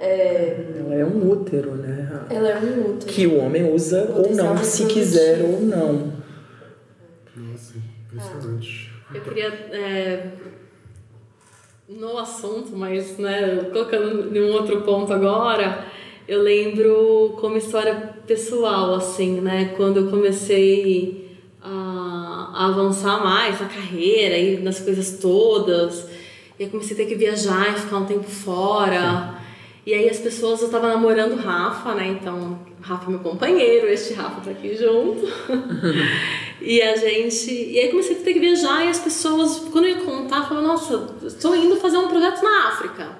É, 0.00 0.66
Ela 0.80 0.94
é 0.96 1.04
um 1.04 1.30
útero, 1.30 1.76
né? 1.76 2.24
ela 2.28 2.48
é 2.48 2.58
um 2.58 2.90
útero. 2.90 3.06
Que 3.06 3.26
o 3.26 3.38
homem 3.38 3.72
usa 3.72 4.02
ou 4.10 4.22
Potencial 4.24 4.54
não, 4.54 4.64
se 4.64 4.86
quiser 4.86 5.42
ou 5.42 5.60
não. 5.60 6.12
nossa, 7.36 7.74
impressionante. 8.12 8.92
Eu 9.14 9.20
queria, 9.20 9.46
é, 9.46 10.26
no 11.88 12.18
assunto, 12.18 12.76
mas 12.76 13.16
né, 13.18 13.68
colocando 13.72 14.36
em 14.36 14.42
um 14.42 14.52
outro 14.54 14.80
ponto 14.82 15.12
agora, 15.12 15.84
eu 16.26 16.42
lembro 16.42 17.36
como 17.38 17.56
história 17.56 17.94
pessoal, 18.26 18.94
assim, 18.94 19.40
né? 19.40 19.74
Quando 19.76 19.98
eu 19.98 20.10
comecei 20.10 21.38
a, 21.62 22.33
a 22.54 22.66
avançar 22.66 23.22
mais 23.22 23.60
na 23.60 23.66
carreira 23.66 24.38
e 24.38 24.58
nas 24.58 24.78
coisas 24.78 25.18
todas, 25.18 26.06
e 26.58 26.62
eu 26.62 26.70
comecei 26.70 26.94
a 26.94 26.96
ter 26.98 27.06
que 27.06 27.16
viajar 27.16 27.74
e 27.74 27.80
ficar 27.80 27.98
um 27.98 28.06
tempo 28.06 28.30
fora. 28.30 29.42
E 29.84 29.92
aí 29.92 30.08
as 30.08 30.18
pessoas, 30.18 30.62
eu 30.62 30.70
tava 30.70 30.88
namorando 30.88 31.32
o 31.32 31.36
Rafa, 31.36 31.94
né? 31.94 32.06
Então, 32.08 32.58
o 32.78 32.82
Rafa 32.82 33.06
é 33.06 33.10
meu 33.10 33.18
companheiro, 33.18 33.86
este 33.88 34.14
Rafa 34.14 34.40
tá 34.40 34.50
aqui 34.52 34.74
junto. 34.76 35.26
e 36.62 36.80
a 36.80 36.96
gente. 36.96 37.50
E 37.50 37.78
aí 37.78 37.90
comecei 37.90 38.16
a 38.16 38.20
ter 38.20 38.32
que 38.32 38.40
viajar 38.40 38.84
e 38.84 38.88
as 38.88 39.00
pessoas, 39.00 39.58
quando 39.70 39.86
eu 39.86 39.98
ia 39.98 40.04
contar, 40.04 40.48
falavam, 40.48 40.68
nossa, 40.68 41.16
estou 41.26 41.54
indo 41.54 41.76
fazer 41.76 41.98
um 41.98 42.08
projeto 42.08 42.42
na 42.42 42.68
África. 42.68 43.18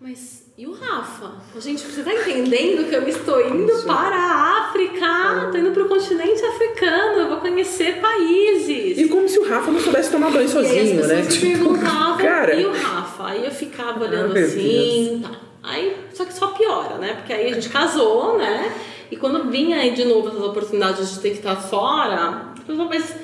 Mas 0.00 0.47
e 0.58 0.66
o 0.66 0.72
Rafa? 0.72 1.34
Gente, 1.60 1.86
você 1.86 2.02
tá 2.02 2.12
entendendo 2.12 2.88
que 2.88 2.96
eu 2.96 3.06
estou 3.06 3.40
indo 3.46 3.72
para 3.84 4.16
a 4.16 4.66
África? 4.66 5.44
Estou 5.44 5.60
indo 5.60 5.70
para 5.70 5.84
o 5.84 5.88
continente 5.88 6.44
africano, 6.44 7.20
eu 7.20 7.28
vou 7.28 7.36
conhecer 7.36 8.00
países. 8.00 8.98
E 8.98 9.06
como 9.08 9.28
se 9.28 9.38
o 9.38 9.48
Rafa 9.48 9.70
não 9.70 9.78
soubesse 9.78 10.10
tomar 10.10 10.32
banho 10.32 10.48
sozinho, 10.48 11.06
né? 11.06 11.24
perguntavam, 11.40 12.18
cara, 12.18 12.56
e 12.56 12.66
o 12.66 12.72
Rafa? 12.72 13.28
Aí 13.28 13.44
eu 13.44 13.52
ficava 13.52 14.04
olhando 14.04 14.34
meu 14.34 14.44
assim, 14.44 15.22
tá. 15.22 15.30
Aí, 15.62 15.96
só 16.12 16.24
que 16.24 16.34
só 16.34 16.48
piora, 16.48 16.96
né? 16.96 17.14
Porque 17.14 17.32
aí 17.32 17.52
a 17.52 17.54
gente 17.54 17.68
casou, 17.68 18.36
né? 18.36 18.74
E 19.12 19.16
quando 19.16 19.48
vinha 19.48 19.76
aí 19.76 19.92
de 19.92 20.04
novo 20.06 20.26
essas 20.26 20.42
oportunidades 20.42 21.14
de 21.14 21.20
ter 21.20 21.30
que 21.30 21.36
estar 21.36 21.54
fora, 21.54 22.52
eu 22.66 22.74
falava, 22.74 22.96
mas 22.96 23.14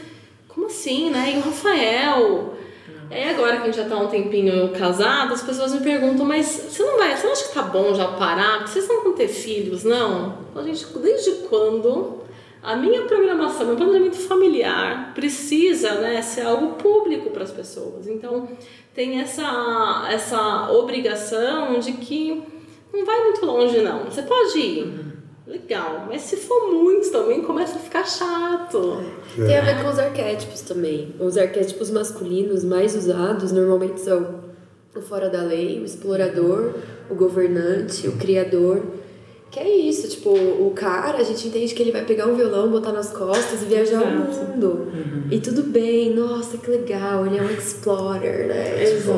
como 0.47 0.67
assim, 0.67 1.11
né? 1.11 1.33
E 1.35 1.39
o 1.39 1.41
Rafael? 1.41 2.55
Aí 3.15 3.31
agora 3.31 3.59
que 3.59 3.63
a 3.63 3.65
gente 3.67 3.77
já 3.77 3.89
tá 3.89 3.97
um 3.97 4.09
tempinho 4.09 4.71
casado, 4.71 5.33
as 5.33 5.43
pessoas 5.43 5.73
me 5.73 5.79
perguntam, 5.79 6.27
mas 6.27 6.47
você 6.47 6.83
não 6.83 6.99
vai, 6.99 7.17
você 7.17 7.25
não 7.25 7.33
acha 7.33 7.47
que 7.47 7.55
tá 7.55 7.63
bom 7.63 7.95
já 7.95 8.09
parar? 8.09 8.59
Porque 8.59 8.73
vocês 8.73 8.89
não 8.89 9.05
vão 9.05 9.13
ter 9.13 9.29
filhos, 9.29 9.85
não? 9.85 10.37
Então, 10.51 10.65
gente, 10.65 10.85
desde 10.99 11.31
quando 11.49 12.23
a 12.61 12.75
minha 12.75 13.03
programação, 13.03 13.67
meu 13.67 13.77
planejamento 13.77 14.17
familiar 14.17 15.13
precisa 15.15 15.95
né, 16.01 16.21
ser 16.23 16.41
algo 16.41 16.73
público 16.73 17.31
para 17.31 17.45
as 17.45 17.53
pessoas. 17.53 18.09
Então, 18.09 18.49
tem 18.93 19.21
essa, 19.21 20.09
essa 20.11 20.73
obrigação 20.73 21.79
de 21.79 21.93
que 21.93 22.43
não 22.93 23.05
vai 23.05 23.23
muito 23.23 23.47
longe, 23.47 23.79
não. 23.81 24.07
Você 24.07 24.23
pode 24.23 24.59
ir, 24.59 25.14
legal, 25.47 26.07
mas 26.09 26.23
se 26.23 26.37
for 26.37 26.73
muito 26.73 27.11
também, 27.11 27.43
começa 27.43 27.77
a 27.77 27.81
ficar 27.81 28.05
chato. 28.07 29.03
Tem 29.37 29.59
a 29.59 29.61
ver 29.61 29.83
com 29.83 29.89
os 29.89 29.99
arquétipos 29.99 30.63
também. 30.63 31.15
Os 31.19 31.37
arquétipos 31.37 31.91
masculinos 31.91 32.65
mais 32.65 32.95
usados 32.97 33.53
normalmente 33.53 34.01
são 34.01 34.43
o 34.97 35.01
fora 35.01 35.29
da 35.29 35.43
lei, 35.43 35.81
o 35.81 35.85
explorador, 35.85 36.75
o 37.11 37.15
governante, 37.15 38.09
o 38.09 38.13
criador. 38.13 38.83
Que 39.51 39.61
é 39.61 39.69
isso, 39.77 40.09
tipo, 40.09 40.31
o 40.31 40.73
cara, 40.75 41.19
a 41.19 41.23
gente 41.23 41.47
entende 41.47 41.75
que 41.75 41.83
ele 41.83 41.93
vai 41.93 42.05
pegar 42.05 42.27
um 42.27 42.35
violão, 42.35 42.71
botar 42.71 42.91
nas 42.91 43.11
costas 43.11 43.63
e 43.63 43.67
viajar 43.67 44.03
o 44.03 44.29
Exato. 44.29 44.51
mundo. 44.51 44.89
E 45.31 45.39
tudo 45.39 45.63
bem, 45.63 46.13
nossa, 46.13 46.59
que 46.59 46.69
legal, 46.69 47.25
ele 47.25 47.39
é 47.39 47.43
um 47.43 47.51
explorer, 47.51 48.49
né? 48.49 48.85
Tipo, 48.85 49.13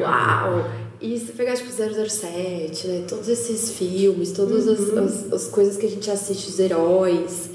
uau! 0.00 0.64
E 1.00 1.18
se 1.18 1.32
pegar, 1.32 1.54
tipo, 1.56 1.70
007, 1.70 2.86
né? 2.86 3.04
Todos 3.08 3.28
esses 3.28 3.72
filmes, 3.72 4.32
todas 4.32 4.68
as, 4.68 4.80
as, 4.96 5.32
as 5.32 5.48
coisas 5.48 5.76
que 5.76 5.86
a 5.86 5.88
gente 5.88 6.10
assiste, 6.10 6.48
os 6.48 6.58
heróis. 6.58 7.50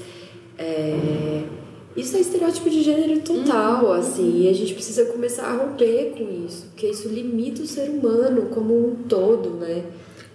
É... 0.58 1.44
Isso 1.96 2.14
é 2.16 2.20
estereótipo 2.20 2.68
de 2.68 2.82
gênero 2.82 3.20
total, 3.20 3.90
assim, 3.92 4.42
e 4.42 4.50
a 4.50 4.52
gente 4.52 4.74
precisa 4.74 5.06
começar 5.06 5.44
a 5.44 5.56
romper 5.56 6.12
com 6.16 6.44
isso, 6.46 6.66
porque 6.66 6.88
isso 6.88 7.08
limita 7.08 7.62
o 7.62 7.66
ser 7.66 7.88
humano 7.88 8.48
como 8.50 8.74
um 8.74 8.94
todo, 9.08 9.50
né? 9.54 9.82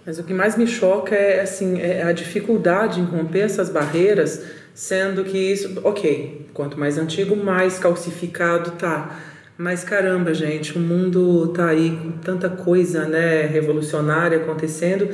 Mas 0.04 0.18
o 0.18 0.24
que 0.24 0.34
mais 0.34 0.56
me 0.56 0.66
choca 0.66 1.14
é 1.14 1.40
assim 1.40 1.80
é 1.80 2.02
a 2.02 2.10
dificuldade 2.10 2.98
em 2.98 3.04
romper 3.04 3.40
essas 3.42 3.70
barreiras, 3.70 4.42
sendo 4.74 5.22
que 5.22 5.38
isso, 5.38 5.80
ok, 5.84 6.46
quanto 6.52 6.78
mais 6.78 6.98
antigo, 6.98 7.36
mais 7.36 7.78
calcificado 7.78 8.72
tá. 8.72 9.20
Mas 9.62 9.84
caramba, 9.84 10.34
gente, 10.34 10.76
o 10.76 10.80
mundo 10.80 11.46
tá 11.54 11.68
aí 11.68 11.96
com 11.96 12.10
tanta 12.18 12.48
coisa, 12.48 13.06
né, 13.06 13.42
revolucionária 13.42 14.38
acontecendo 14.38 15.08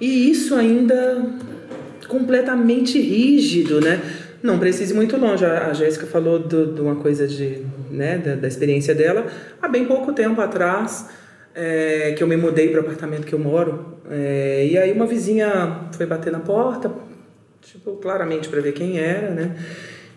e 0.00 0.30
isso 0.30 0.54
ainda 0.54 1.26
completamente 2.06 2.96
rígido, 3.00 3.80
né? 3.80 4.00
Não 4.40 4.56
precise 4.56 4.92
ir 4.92 4.96
muito 4.96 5.16
longe. 5.16 5.44
A 5.44 5.72
Jéssica 5.72 6.06
falou 6.06 6.38
de 6.38 6.80
uma 6.80 6.94
coisa 6.94 7.26
de, 7.26 7.66
né, 7.90 8.18
da, 8.18 8.36
da 8.36 8.46
experiência 8.46 8.94
dela 8.94 9.26
há 9.60 9.66
bem 9.66 9.84
pouco 9.84 10.12
tempo 10.12 10.40
atrás 10.40 11.10
é, 11.52 12.14
que 12.16 12.22
eu 12.22 12.28
me 12.28 12.36
mudei 12.36 12.68
para 12.68 12.80
o 12.80 12.84
apartamento 12.84 13.26
que 13.26 13.34
eu 13.34 13.38
moro. 13.40 13.98
é, 14.08 14.64
e 14.70 14.78
aí 14.78 14.92
uma 14.92 15.06
vizinha 15.06 15.88
foi 15.90 16.06
bater 16.06 16.30
na 16.30 16.38
porta, 16.38 16.88
tipo, 17.60 17.96
claramente 17.96 18.48
para 18.48 18.60
ver 18.60 18.74
quem 18.74 19.00
era, 19.00 19.30
né? 19.30 19.56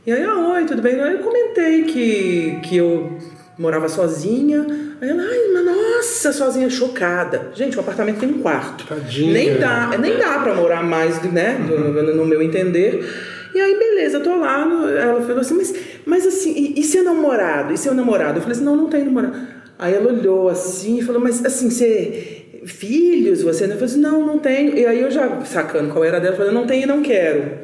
E 0.05 0.11
aí, 0.11 0.23
ah, 0.23 0.53
oi, 0.53 0.65
tudo 0.65 0.83
bem? 0.83 0.93
Eu 0.93 1.17
comentei 1.17 1.83
que, 1.85 2.59
que 2.61 2.77
eu 2.77 3.17
morava 3.61 3.87
sozinha. 3.87 4.65
Aí 4.99 5.09
ela, 5.09 5.21
ai, 5.21 5.51
mas 5.53 5.65
nossa, 5.65 6.33
sozinha, 6.33 6.69
chocada. 6.69 7.51
Gente, 7.53 7.77
o 7.77 7.79
apartamento 7.79 8.19
tem 8.19 8.29
um 8.29 8.39
quarto. 8.39 8.85
Tadinha. 8.87 9.31
Nem 9.31 9.57
dá, 9.57 9.95
nem 9.99 10.17
dá 10.17 10.39
para 10.39 10.55
morar 10.55 10.83
mais, 10.83 11.21
né, 11.31 11.57
no, 11.59 12.15
no 12.15 12.25
meu 12.25 12.41
entender. 12.41 13.07
E 13.53 13.59
aí, 13.59 13.77
beleza, 13.77 14.19
tô 14.21 14.35
lá, 14.37 14.61
ela 14.61 15.21
falou 15.21 15.41
assim, 15.41 15.55
mas, 15.55 15.75
mas 16.05 16.25
assim, 16.25 16.53
e, 16.55 16.79
e 16.79 16.83
seu 16.83 17.03
namorado? 17.03 17.73
E 17.73 17.77
seu 17.77 17.93
namorado? 17.93 18.37
Eu 18.37 18.41
falei 18.41 18.55
assim, 18.55 18.65
não, 18.65 18.75
não 18.75 18.89
tem 18.89 19.03
namorado. 19.03 19.35
Aí 19.77 19.93
ela 19.93 20.11
olhou 20.11 20.49
assim 20.49 20.99
e 20.99 21.01
falou, 21.01 21.21
mas 21.21 21.43
assim, 21.45 21.69
você. 21.69 22.37
Filhos, 22.65 23.41
você? 23.41 23.63
Eu 23.65 23.69
falei 23.69 23.85
assim, 23.85 23.99
não, 23.99 24.25
não 24.25 24.37
tenho. 24.37 24.77
E 24.77 24.85
aí 24.85 25.01
eu 25.01 25.09
já, 25.09 25.41
sacando 25.41 25.91
qual 25.91 26.05
era 26.05 26.19
dela, 26.19 26.33
eu 26.33 26.37
falei, 26.37 26.53
não 26.53 26.67
tenho 26.67 26.83
e 26.83 26.85
não 26.85 27.01
quero. 27.01 27.59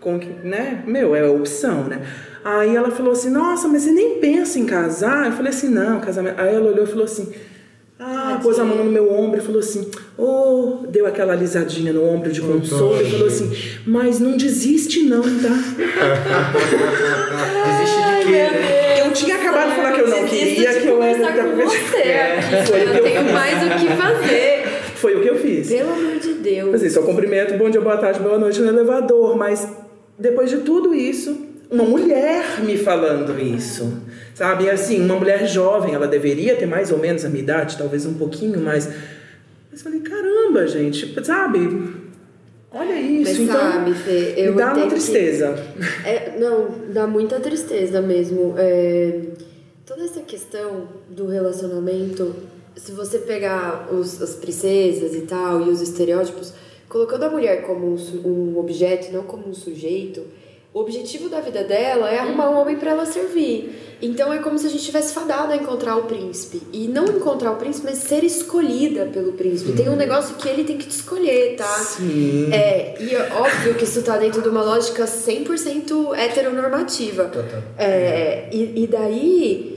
Com 0.00 0.20
que, 0.20 0.28
né? 0.44 0.84
Meu, 0.86 1.16
é 1.16 1.22
a 1.22 1.30
opção, 1.30 1.84
né? 1.84 2.00
Aí 2.48 2.76
ela 2.76 2.92
falou 2.92 3.10
assim, 3.10 3.28
nossa, 3.28 3.66
mas 3.66 3.82
você 3.82 3.90
nem 3.90 4.20
pensa 4.20 4.56
em 4.56 4.64
casar? 4.64 5.26
Eu 5.26 5.32
falei 5.32 5.50
assim, 5.50 5.68
não, 5.68 6.00
casamento. 6.00 6.40
Aí 6.40 6.54
ela 6.54 6.70
olhou 6.70 6.84
e 6.84 6.86
falou 6.86 7.04
assim, 7.04 7.32
ah, 7.98 8.38
pôs 8.40 8.56
a 8.60 8.64
mão 8.64 8.84
no 8.84 8.86
meu 8.92 9.12
ombro 9.12 9.40
e 9.40 9.42
falou 9.42 9.58
assim, 9.58 9.90
oh, 10.16 10.84
deu 10.88 11.06
aquela 11.06 11.32
alisadinha 11.32 11.92
no 11.92 12.04
ombro 12.04 12.30
de 12.30 12.40
consolo 12.40 13.02
e 13.02 13.10
falou 13.10 13.26
assim, 13.26 13.50
mas 13.84 14.20
não 14.20 14.36
desiste 14.36 15.02
não, 15.02 15.22
tá? 15.22 15.28
Desiste 17.66 17.98
de 18.20 18.26
quê, 18.26 18.30
né? 18.30 19.00
Eu 19.04 19.12
tinha 19.12 19.34
acabado 19.34 19.70
de 19.70 19.74
falar 19.74 19.90
que 19.90 20.02
eu 20.02 20.08
não 20.08 20.24
queria, 20.28 20.72
que 20.80 20.86
eu 20.86 21.02
era... 21.02 21.42
com 21.42 21.56
você 21.56 21.96
aqui. 21.96 22.62
Foi 22.70 22.78
o 22.78 22.82
Eu 22.84 22.92
que 22.92 22.98
eu 22.98 23.02
tenho 23.02 23.24
fiz. 23.24 23.32
mais 23.32 23.56
o 23.56 23.70
que 23.80 23.88
fazer. 23.96 24.62
Foi 24.94 25.16
o 25.16 25.20
que 25.20 25.28
eu 25.28 25.34
fiz. 25.36 25.66
Pelo 25.66 25.92
amor 25.92 26.14
de 26.20 26.32
Deus. 26.34 26.42
Deus. 26.42 26.74
Assim, 26.76 26.90
só 26.90 27.02
cumprimento, 27.02 27.58
bom 27.58 27.68
dia, 27.68 27.80
boa 27.80 27.96
tarde, 27.96 28.20
boa 28.20 28.38
noite 28.38 28.60
no 28.60 28.68
elevador, 28.68 29.36
mas 29.36 29.66
depois 30.16 30.48
de 30.48 30.58
tudo 30.58 30.94
isso, 30.94 31.45
uma 31.70 31.84
mulher 31.84 32.60
me 32.64 32.76
falando 32.76 33.38
isso, 33.40 34.00
sabe? 34.34 34.70
Assim, 34.70 35.00
uma 35.04 35.16
mulher 35.16 35.46
jovem, 35.48 35.94
ela 35.94 36.06
deveria 36.06 36.56
ter 36.56 36.66
mais 36.66 36.90
ou 36.92 36.98
menos 36.98 37.24
a 37.24 37.28
minha 37.28 37.42
idade, 37.42 37.76
talvez 37.76 38.06
um 38.06 38.14
pouquinho 38.14 38.60
mais. 38.60 38.88
Mas 39.70 39.82
falei, 39.82 40.00
caramba, 40.00 40.66
gente, 40.66 41.12
sabe? 41.24 41.94
Olha 42.72 43.00
isso, 43.00 43.30
Mas 43.30 43.40
então. 43.40 43.60
sabe, 43.60 43.94
Fê, 43.94 44.34
eu 44.36 44.52
me 44.52 44.58
dá 44.58 44.64
uma 44.66 44.72
entendo 44.72 44.84
que- 44.88 44.94
tristeza. 44.96 45.64
É, 46.04 46.38
não, 46.38 46.68
dá 46.92 47.06
muita 47.06 47.40
tristeza 47.40 48.02
mesmo. 48.02 48.54
É, 48.58 49.20
toda 49.86 50.04
essa 50.04 50.20
questão 50.20 50.88
do 51.08 51.26
relacionamento, 51.26 52.34
se 52.76 52.92
você 52.92 53.18
pegar 53.18 53.88
os, 53.92 54.20
as 54.20 54.34
princesas 54.34 55.14
e 55.14 55.22
tal, 55.22 55.62
e 55.66 55.70
os 55.70 55.80
estereótipos, 55.80 56.52
colocando 56.88 57.22
a 57.24 57.30
mulher 57.30 57.62
como 57.62 57.94
um, 57.94 58.28
um 58.28 58.58
objeto, 58.58 59.10
não 59.12 59.22
como 59.22 59.48
um 59.48 59.54
sujeito, 59.54 60.22
o 60.76 60.80
objetivo 60.80 61.30
da 61.30 61.40
vida 61.40 61.64
dela 61.64 62.10
é 62.10 62.18
arrumar 62.18 62.50
um 62.50 62.60
homem 62.60 62.76
para 62.76 62.90
ela 62.90 63.06
servir. 63.06 63.96
Então 64.02 64.30
é 64.30 64.40
como 64.40 64.58
se 64.58 64.66
a 64.66 64.68
gente 64.68 64.84
tivesse 64.84 65.14
fadado 65.14 65.50
a 65.50 65.56
encontrar 65.56 65.96
o 65.96 66.02
príncipe. 66.02 66.60
E 66.70 66.86
não 66.86 67.06
encontrar 67.06 67.52
o 67.52 67.56
príncipe, 67.56 67.86
mas 67.88 68.00
ser 68.00 68.22
escolhida 68.22 69.06
pelo 69.06 69.32
príncipe. 69.32 69.72
Tem 69.72 69.88
um 69.88 69.96
negócio 69.96 70.34
que 70.34 70.46
ele 70.46 70.64
tem 70.64 70.76
que 70.76 70.84
te 70.84 70.90
escolher, 70.90 71.56
tá? 71.56 71.78
Sim. 71.78 72.52
É, 72.52 72.94
e 73.00 73.14
é 73.14 73.32
óbvio 73.32 73.74
que 73.76 73.84
isso 73.84 74.02
tá 74.02 74.18
dentro 74.18 74.42
de 74.42 74.50
uma 74.50 74.62
lógica 74.62 75.06
100% 75.06 76.14
heteronormativa. 76.14 77.24
Total. 77.24 77.62
É, 77.78 78.46
e, 78.52 78.82
e 78.82 78.86
daí, 78.86 79.75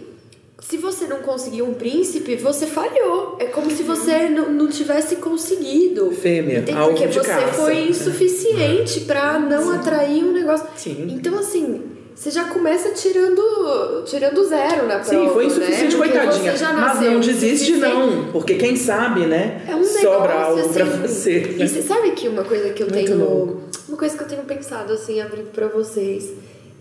se 0.61 0.77
você 0.77 1.07
não 1.07 1.19
conseguir 1.19 1.61
um 1.61 1.73
príncipe, 1.73 2.35
você 2.35 2.65
falhou. 2.65 3.37
É 3.39 3.45
como 3.45 3.71
se 3.71 3.83
você 3.83 4.29
não, 4.29 4.51
não 4.51 4.67
tivesse 4.67 5.15
conseguido. 5.17 6.11
Fêmea, 6.11 6.59
Entende? 6.59 6.77
Porque 6.77 7.07
você 7.07 7.21
caça. 7.21 7.53
foi 7.53 7.89
insuficiente 7.89 9.01
pra 9.01 9.39
não 9.39 9.71
atrair 9.71 10.23
um 10.23 10.31
negócio. 10.33 10.67
Sim. 10.75 11.07
Então, 11.09 11.37
assim, 11.39 11.81
você 12.13 12.31
já 12.31 12.43
começa 12.45 12.89
tirando, 12.91 14.03
tirando 14.05 14.43
zero 14.45 14.85
na 14.85 14.99
prova. 14.99 15.05
Sim, 15.05 15.29
foi 15.29 15.45
insuficiente, 15.45 15.95
né? 15.95 15.97
Coitadinha. 15.97 16.51
você 16.51 16.57
já 16.57 16.73
Mas 16.73 16.99
não 17.01 17.19
desiste, 17.21 17.71
não. 17.77 18.31
Porque 18.31 18.55
quem 18.55 18.75
sabe, 18.75 19.21
né? 19.25 19.63
É 19.65 19.73
um 19.73 19.83
sobra 19.85 20.27
negócio, 20.27 20.61
algo 20.61 20.73
pra 20.73 20.83
assim, 20.83 21.01
você. 21.01 21.55
E 21.57 21.67
você 21.67 21.81
sabe 21.81 22.11
que 22.11 22.27
uma 22.27 22.43
coisa 22.43 22.71
que 22.71 22.83
eu 22.83 22.87
Muito 22.89 23.05
tenho. 23.05 23.17
louco. 23.17 23.61
Uma 23.87 23.97
coisa 23.97 24.17
que 24.17 24.23
eu 24.23 24.27
tenho 24.27 24.43
pensado, 24.43 24.91
assim, 24.91 25.21
abrindo 25.21 25.51
pra 25.51 25.67
vocês. 25.67 26.33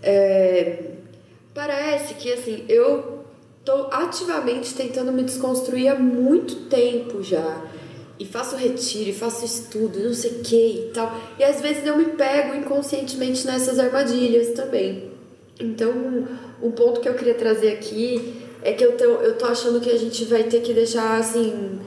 É, 0.03 0.79
parece 1.53 2.15
que, 2.15 2.33
assim, 2.33 2.65
eu 2.67 3.18
tô 3.69 3.87
ativamente 3.91 4.73
tentando 4.73 5.11
me 5.11 5.23
desconstruir 5.23 5.89
há 5.89 5.95
muito 5.95 6.67
tempo 6.67 7.21
já. 7.21 7.61
E 8.17 8.25
faço 8.25 8.55
retiro, 8.55 9.11
e 9.11 9.13
faço 9.13 9.45
estudo, 9.45 9.99
não 9.99 10.13
sei 10.13 10.31
o 10.31 10.39
que 10.39 10.55
e 10.55 10.91
tal. 10.93 11.15
E 11.37 11.43
às 11.43 11.61
vezes 11.61 11.85
eu 11.85 11.95
me 11.95 12.05
pego 12.05 12.55
inconscientemente 12.55 13.45
nessas 13.45 13.77
armadilhas 13.79 14.49
também. 14.49 15.11
Então, 15.59 16.27
um 16.61 16.71
ponto 16.71 16.99
que 16.99 17.07
eu 17.07 17.13
queria 17.13 17.35
trazer 17.35 17.71
aqui 17.71 18.43
é 18.61 18.73
que 18.73 18.83
eu 18.83 18.97
tô, 18.97 19.03
eu 19.03 19.37
tô 19.37 19.45
achando 19.45 19.79
que 19.79 19.89
a 19.89 19.97
gente 19.97 20.25
vai 20.25 20.43
ter 20.43 20.61
que 20.61 20.73
deixar, 20.73 21.17
assim, 21.17 21.79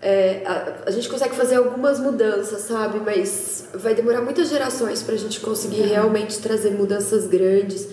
é, 0.00 0.42
a, 0.44 0.84
a 0.86 0.90
gente 0.90 1.08
consegue 1.08 1.36
fazer 1.36 1.56
algumas 1.56 2.00
mudanças, 2.00 2.62
sabe? 2.62 2.98
Mas 2.98 3.68
vai 3.74 3.94
demorar 3.94 4.22
muitas 4.22 4.48
gerações 4.48 5.02
pra 5.02 5.14
gente 5.16 5.38
conseguir 5.38 5.82
realmente 5.82 6.40
trazer 6.40 6.70
mudanças 6.70 7.28
grandes, 7.28 7.88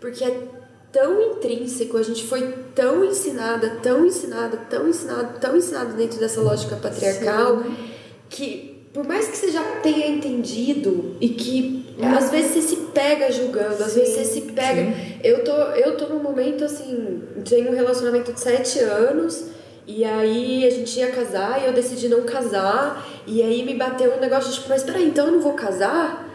porque 0.00 0.22
é 0.24 0.57
tão 0.92 1.20
intrínseco, 1.20 1.96
a 1.96 2.02
gente 2.02 2.24
foi 2.24 2.54
tão 2.74 3.04
ensinada, 3.04 3.78
tão 3.82 4.06
ensinada, 4.06 4.56
tão 4.70 4.88
ensinada, 4.88 5.38
tão 5.40 5.56
ensinada 5.56 5.92
dentro 5.92 6.18
dessa 6.18 6.40
lógica 6.40 6.76
patriarcal, 6.76 7.62
que 8.28 8.78
por 8.92 9.06
mais 9.06 9.28
que 9.28 9.36
você 9.36 9.50
já 9.50 9.62
tenha 9.82 10.08
entendido 10.08 11.16
e 11.20 11.28
que 11.28 11.94
às 12.16 12.30
vezes 12.30 12.52
você 12.52 12.62
se 12.62 12.76
pega 12.92 13.30
julgando, 13.30 13.82
às 13.82 13.94
vezes 13.94 14.14
você 14.14 14.24
se 14.24 14.40
pega. 14.52 14.94
Eu 15.22 15.44
tô, 15.44 15.52
eu 15.52 15.96
tô 15.96 16.06
num 16.06 16.22
momento 16.22 16.64
assim, 16.64 17.22
tenho 17.48 17.70
um 17.70 17.74
relacionamento 17.74 18.32
de 18.32 18.40
sete 18.40 18.78
anos. 18.80 19.44
E 19.86 20.04
aí 20.04 20.66
a 20.66 20.70
gente 20.70 20.98
ia 20.98 21.10
casar 21.10 21.62
e 21.62 21.66
eu 21.66 21.72
decidi 21.72 22.08
não 22.08 22.22
casar. 22.22 23.06
E 23.26 23.42
aí 23.42 23.64
me 23.64 23.74
bateu 23.74 24.14
um 24.14 24.20
negócio 24.20 24.52
tipo, 24.52 24.68
mas 24.68 24.82
peraí, 24.82 25.06
então 25.06 25.26
eu 25.26 25.32
não 25.32 25.40
vou 25.40 25.54
casar? 25.54 26.27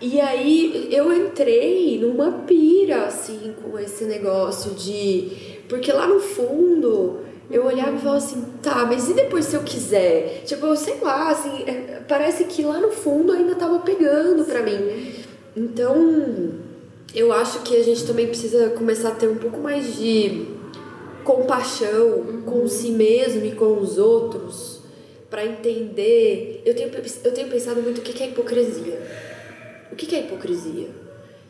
E 0.00 0.18
aí 0.20 0.88
eu 0.90 1.12
entrei 1.12 1.98
numa 1.98 2.32
pira, 2.46 3.04
assim, 3.04 3.54
com 3.62 3.78
esse 3.78 4.04
negócio 4.04 4.72
de. 4.72 5.60
Porque 5.68 5.92
lá 5.92 6.06
no 6.06 6.18
fundo 6.20 7.20
eu 7.50 7.66
olhava 7.66 7.96
e 7.96 7.98
falava 7.98 8.18
assim, 8.18 8.44
tá, 8.62 8.86
mas 8.86 9.08
e 9.08 9.14
depois 9.14 9.44
se 9.44 9.56
eu 9.56 9.62
quiser? 9.62 10.42
Tipo, 10.44 10.74
sei 10.76 10.98
lá, 11.02 11.30
assim, 11.30 11.64
é, 11.66 12.00
parece 12.08 12.44
que 12.44 12.62
lá 12.62 12.78
no 12.78 12.92
fundo 12.92 13.32
ainda 13.32 13.56
tava 13.56 13.80
pegando 13.80 14.44
pra 14.44 14.62
mim. 14.62 15.12
Então, 15.56 16.54
eu 17.14 17.32
acho 17.32 17.60
que 17.62 17.76
a 17.76 17.82
gente 17.82 18.06
também 18.06 18.28
precisa 18.28 18.70
começar 18.70 19.08
a 19.08 19.14
ter 19.14 19.28
um 19.28 19.36
pouco 19.36 19.58
mais 19.58 19.96
de 19.96 20.46
compaixão 21.24 22.42
com 22.46 22.66
si 22.68 22.92
mesmo 22.92 23.44
e 23.44 23.52
com 23.52 23.78
os 23.80 23.98
outros 23.98 24.80
para 25.28 25.44
entender. 25.44 26.62
Eu 26.64 26.74
tenho, 26.74 26.90
eu 27.24 27.32
tenho 27.32 27.48
pensado 27.48 27.82
muito 27.82 27.98
o 27.98 28.02
que 28.02 28.22
é 28.22 28.28
hipocrisia. 28.28 29.29
O 29.92 29.96
que 29.96 30.06
que 30.06 30.14
é 30.16 30.20
hipocrisia? 30.20 30.88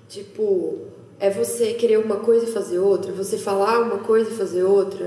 Tipo, 0.09 0.79
é 1.19 1.31
você 1.31 1.75
querer 1.75 1.99
uma 1.99 2.17
coisa 2.17 2.47
e 2.47 2.53
fazer 2.53 2.79
outra, 2.79 3.13
você 3.13 3.37
falar 3.39 3.81
uma 3.81 3.99
coisa 3.99 4.31
e 4.31 4.35
fazer 4.35 4.65
outra. 4.65 5.07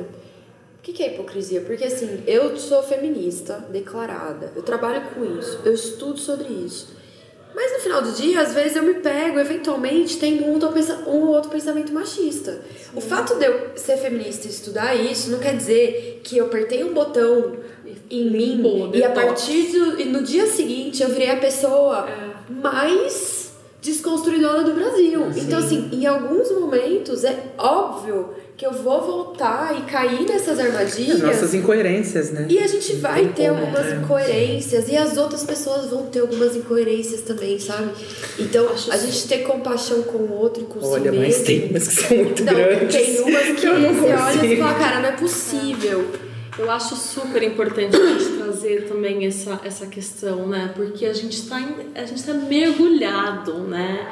O 0.80 0.82
que 0.84 0.94
que 0.94 1.04
é 1.04 1.14
hipocrisia? 1.14 1.62
Porque 1.62 1.86
assim, 1.86 2.24
eu 2.28 2.56
sou 2.58 2.84
feminista 2.84 3.66
declarada, 3.72 4.52
eu 4.56 4.62
trabalho 4.62 5.02
com 5.14 5.24
isso, 5.40 5.60
eu 5.66 5.74
estudo 5.74 6.20
sobre 6.20 6.54
isso. 6.54 6.94
Mas 7.56 7.72
no 7.72 7.80
final 7.80 8.02
do 8.02 8.12
dia, 8.12 8.42
às 8.42 8.54
vezes 8.54 8.76
eu 8.76 8.84
me 8.84 8.96
pego, 8.96 9.40
eventualmente, 9.40 10.18
tendo 10.18 10.44
um 10.46 10.60
pensa- 10.72 11.04
um 11.08 11.22
ou 11.22 11.36
outro 11.36 11.52
pensamento 11.52 11.94
machista. 11.94 12.62
O 12.96 13.00
fato 13.02 13.36
de 13.36 13.46
eu 13.46 13.70
ser 13.76 13.98
feminista 13.98 14.48
e 14.48 14.50
estudar 14.50 14.96
isso 14.96 15.30
não 15.30 15.40
quer 15.40 15.56
dizer 15.56 16.22
que 16.24 16.38
eu 16.38 16.46
apertei 16.46 16.84
um 16.84 16.94
botão 16.94 17.56
em 18.10 18.30
mim 18.30 18.92
e 18.94 19.04
a 19.04 19.10
partir 19.12 19.72
do, 19.72 20.02
e 20.02 20.06
no 20.06 20.24
dia 20.24 20.48
seguinte 20.48 21.04
eu 21.04 21.10
virei 21.10 21.30
a 21.30 21.38
pessoa 21.38 22.08
mais 22.50 23.52
desconstruidora 23.82 24.64
do 24.64 24.74
Brasil. 24.74 25.28
Então, 25.36 25.60
assim, 25.60 25.90
em 25.92 26.06
alguns 26.06 26.50
momentos 26.52 27.24
é 27.24 27.38
óbvio 27.58 28.30
que 28.56 28.66
eu 28.66 28.72
vou 28.72 29.02
voltar 29.02 29.76
e 29.78 29.82
cair 29.92 30.26
nessas 30.26 30.58
armadilhas. 30.60 31.20
Nossas 31.20 31.54
incoerências, 31.54 32.32
né? 32.32 32.46
E 32.50 32.60
a 32.60 32.68
gente 32.68 32.96
vai 32.96 33.28
ter 33.30 33.48
algumas 33.48 33.86
né? 33.86 34.00
incoerências 34.02 34.88
e 34.88 34.96
as 34.96 35.18
outras 35.18 35.44
pessoas 35.44 35.90
vão 35.90 36.06
ter 36.06 36.20
algumas 36.20 36.56
incoerências 36.56 37.22
também, 37.22 37.60
sabe? 37.60 37.90
Então, 38.40 38.68
a 38.90 38.98
gente 38.98 39.28
ter 39.28 39.40
compaixão 39.40 40.04
com 40.04 40.20
o 40.20 40.32
outro 40.40 40.64
e 40.64 40.66
com 40.68 40.80
Olha, 40.86 41.12
si 41.12 41.18
mas 41.18 41.28
mesmo. 41.28 41.46
tem 41.46 41.70
umas 41.70 41.88
que 41.88 41.96
são 41.96 42.18
muito 42.18 42.44
Não, 42.46 42.54
grandes. 42.54 42.96
tem 42.96 43.22
umas 43.22 43.60
que 43.60 43.66
Eu 43.66 43.80
não 43.80 43.94
você 43.96 44.14
olha 44.14 44.46
e 44.46 44.58
fala, 44.58 44.74
cara, 44.76 45.00
não 45.00 45.10
é 45.10 45.14
possível. 45.14 46.08
Eu 46.58 46.70
acho 46.70 46.96
super 46.96 47.42
importante 47.42 47.96
a 47.96 48.06
gente 48.06 48.26
trazer 48.64 48.88
também 48.88 49.26
essa, 49.26 49.60
essa 49.64 49.86
questão, 49.86 50.48
né? 50.48 50.72
Porque 50.74 51.06
a 51.06 51.14
gente 51.14 51.38
está 51.38 51.58
a 51.96 52.06
gente 52.06 52.24
tá 52.24 52.34
mergulhado, 52.34 53.56
né? 53.60 54.08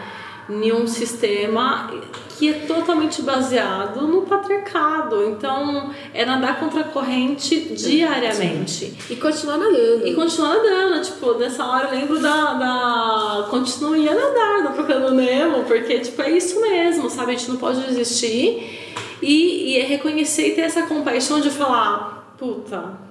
Em 0.49 0.73
um 0.73 0.85
sistema 0.85 1.89
que 2.37 2.49
é 2.49 2.53
totalmente 2.65 3.21
baseado 3.21 4.01
no 4.01 4.23
patriarcado. 4.23 5.23
Então, 5.29 5.93
é 6.13 6.25
nadar 6.25 6.59
contra 6.59 6.81
a 6.81 6.83
corrente 6.83 7.73
diariamente. 7.75 8.97
E 9.09 9.15
continuar 9.15 9.57
nadando. 9.57 10.05
E 10.05 10.13
continuar 10.13 10.55
nadando, 10.55 11.01
tipo, 11.03 11.33
nessa 11.35 11.65
hora 11.65 11.87
eu 11.89 11.99
lembro 11.99 12.19
da. 12.19 12.53
da 12.55 13.47
continue 13.49 14.09
a 14.09 14.15
nadar, 14.15 14.63
não 14.63 14.73
procurando 14.73 15.13
Nemo, 15.13 15.63
porque, 15.63 15.99
tipo, 15.99 16.21
é 16.21 16.31
isso 16.31 16.59
mesmo, 16.59 17.09
sabe? 17.09 17.31
A 17.31 17.37
gente 17.37 17.49
não 17.49 17.57
pode 17.57 17.81
desistir 17.81 18.97
e, 19.21 19.73
e 19.73 19.77
é 19.79 19.85
reconhecer 19.85 20.49
e 20.49 20.55
ter 20.55 20.61
essa 20.61 20.83
compaixão 20.83 21.39
de 21.39 21.49
falar, 21.49 22.35
puta, 22.37 23.10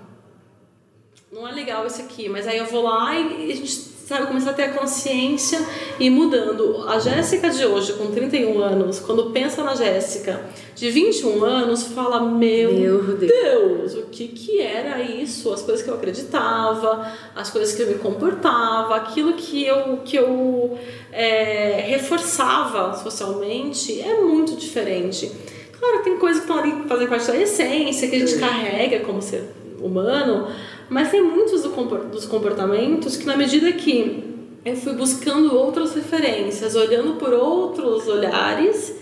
não 1.41 1.49
é 1.49 1.53
legal 1.53 1.87
isso 1.87 2.03
aqui, 2.03 2.29
mas 2.29 2.47
aí 2.47 2.59
eu 2.59 2.67
vou 2.67 2.83
lá 2.83 3.19
e 3.19 3.51
a 3.51 3.57
gente, 3.57 3.71
sabe, 3.71 4.27
começar 4.27 4.51
a 4.51 4.53
ter 4.53 4.65
a 4.65 4.73
consciência 4.75 5.59
e 5.99 6.07
ir 6.07 6.11
mudando. 6.11 6.85
A 6.87 6.99
Jéssica 6.99 7.49
de 7.49 7.65
hoje, 7.65 7.95
com 7.95 8.09
31 8.09 8.59
anos, 8.61 9.01
quando 9.01 9.31
pensa 9.31 9.65
na 9.65 9.75
Jéssica 9.75 10.39
de 10.75 10.91
21 10.91 11.43
anos, 11.43 11.85
fala: 11.85 12.21
Meu, 12.21 12.75
Meu 12.75 13.17
Deus. 13.17 13.31
Deus, 13.31 13.95
o 13.95 14.03
que 14.11 14.29
que 14.29 14.61
era 14.61 15.01
isso? 15.03 15.51
As 15.51 15.63
coisas 15.63 15.83
que 15.83 15.91
eu 15.91 15.95
acreditava, 15.95 17.11
as 17.35 17.49
coisas 17.49 17.75
que 17.75 17.83
eu 17.83 17.87
me 17.87 17.95
comportava, 17.95 18.97
aquilo 18.97 19.33
que 19.33 19.65
eu, 19.65 20.01
que 20.05 20.17
eu 20.17 20.79
é, 21.11 21.87
reforçava 21.87 22.95
socialmente 22.99 23.99
é 23.99 24.21
muito 24.21 24.57
diferente. 24.57 25.33
Claro 25.79 26.03
tem 26.03 26.19
coisas 26.19 26.45
que 26.45 26.51
estão 26.51 26.63
ali 26.63 26.87
fazendo 26.87 27.09
parte 27.09 27.27
da 27.29 27.37
essência, 27.39 28.07
que 28.11 28.17
a 28.17 28.19
gente 28.19 28.39
carrega 28.39 29.01
como 29.01 29.23
ser 29.23 29.60
humano, 29.81 30.49
mas 30.89 31.11
tem 31.11 31.23
muitos 31.23 31.63
dos 31.63 32.27
comportamentos 32.27 33.17
que, 33.17 33.27
na 33.27 33.37
medida 33.37 33.73
que 33.73 34.31
eu 34.65 34.77
fui 34.77 34.93
buscando 34.93 35.57
outras 35.57 35.95
referências, 35.95 36.75
olhando 36.75 37.15
por 37.15 37.33
outros 37.33 38.07
olhares, 38.09 38.95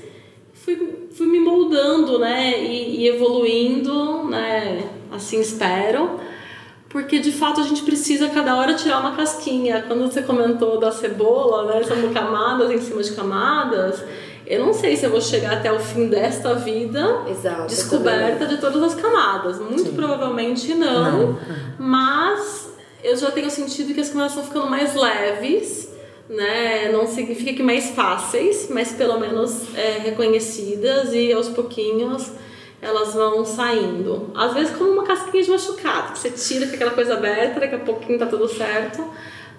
fui, 0.53 1.09
fui 1.13 1.27
me 1.27 1.41
moldando, 1.41 2.19
né, 2.19 2.63
e, 2.63 3.01
e 3.01 3.09
evoluindo, 3.09 4.25
né, 4.25 4.89
assim 5.11 5.41
espero, 5.41 6.21
porque 6.89 7.19
de 7.19 7.33
fato 7.33 7.61
a 7.61 7.65
gente 7.65 7.83
precisa 7.83 8.29
cada 8.29 8.57
hora 8.57 8.75
tirar 8.75 9.01
uma 9.01 9.15
casquinha. 9.15 9.85
Quando 9.87 10.11
você 10.11 10.23
comentou 10.23 10.79
da 10.79 10.91
cebola, 10.91 11.67
né, 11.67 11.83
são 11.83 12.13
camadas 12.15 12.71
em 12.71 12.79
cima 12.79 13.03
de 13.03 13.13
camadas, 13.13 14.03
eu 14.49 14.65
não 14.65 14.73
sei 14.73 14.97
se 14.97 15.05
eu 15.07 15.11
vou 15.11 15.21
chegar 15.21 15.53
até 15.55 15.73
o 15.73 15.79
fim 15.79 16.09
desta 16.09 16.55
vida 16.55 17.23
Exato, 17.29 17.63
eu 17.63 17.67
descoberta 17.67 18.47
de 18.47 18.57
todas 18.59 18.83
as 18.83 18.95
camadas. 18.95 19.59
Muito 19.59 19.93
provavelmente 19.95 20.75
não, 20.75 21.39
mas 21.79 22.73
eu 23.05 23.17
já 23.17 23.31
tenho 23.31 23.51
sentido 23.51 23.95
que 23.95 24.01
as 24.01 24.09
camadas 24.11 24.33
estão 24.33 24.45
ficando 24.45 24.69
mais 24.71 24.95
leves. 24.95 25.89
Né? 26.29 26.91
Não 26.93 27.07
significa 27.07 27.55
que 27.55 27.63
mais 27.63 27.89
fáceis, 27.93 28.69
mas 28.71 28.93
pelo 28.93 29.19
menos 29.19 29.75
é, 29.75 29.99
reconhecidas 30.01 31.15
e 31.15 31.33
aos 31.33 31.49
pouquinhos 31.49 32.31
elas 32.83 33.15
vão 33.15 33.45
saindo. 33.47 34.31
Às 34.37 34.53
vezes 34.53 34.77
como 34.77 34.91
uma 34.91 35.05
casquinha 35.05 35.43
de 35.43 35.51
machucado, 35.51 36.13
que 36.13 36.19
você 36.19 36.31
tira 36.31 36.67
com 36.67 36.75
aquela 36.75 36.91
coisa 36.91 37.15
aberta, 37.15 37.59
daqui 37.61 37.75
a 37.77 37.79
pouquinho 37.79 38.19
tá 38.19 38.27
tudo 38.27 38.47
certo, 38.47 39.03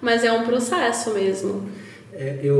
mas 0.00 0.22
é 0.22 0.30
um 0.32 0.44
processo 0.44 1.10
mesmo. 1.10 1.68
É, 2.12 2.38
eu, 2.42 2.56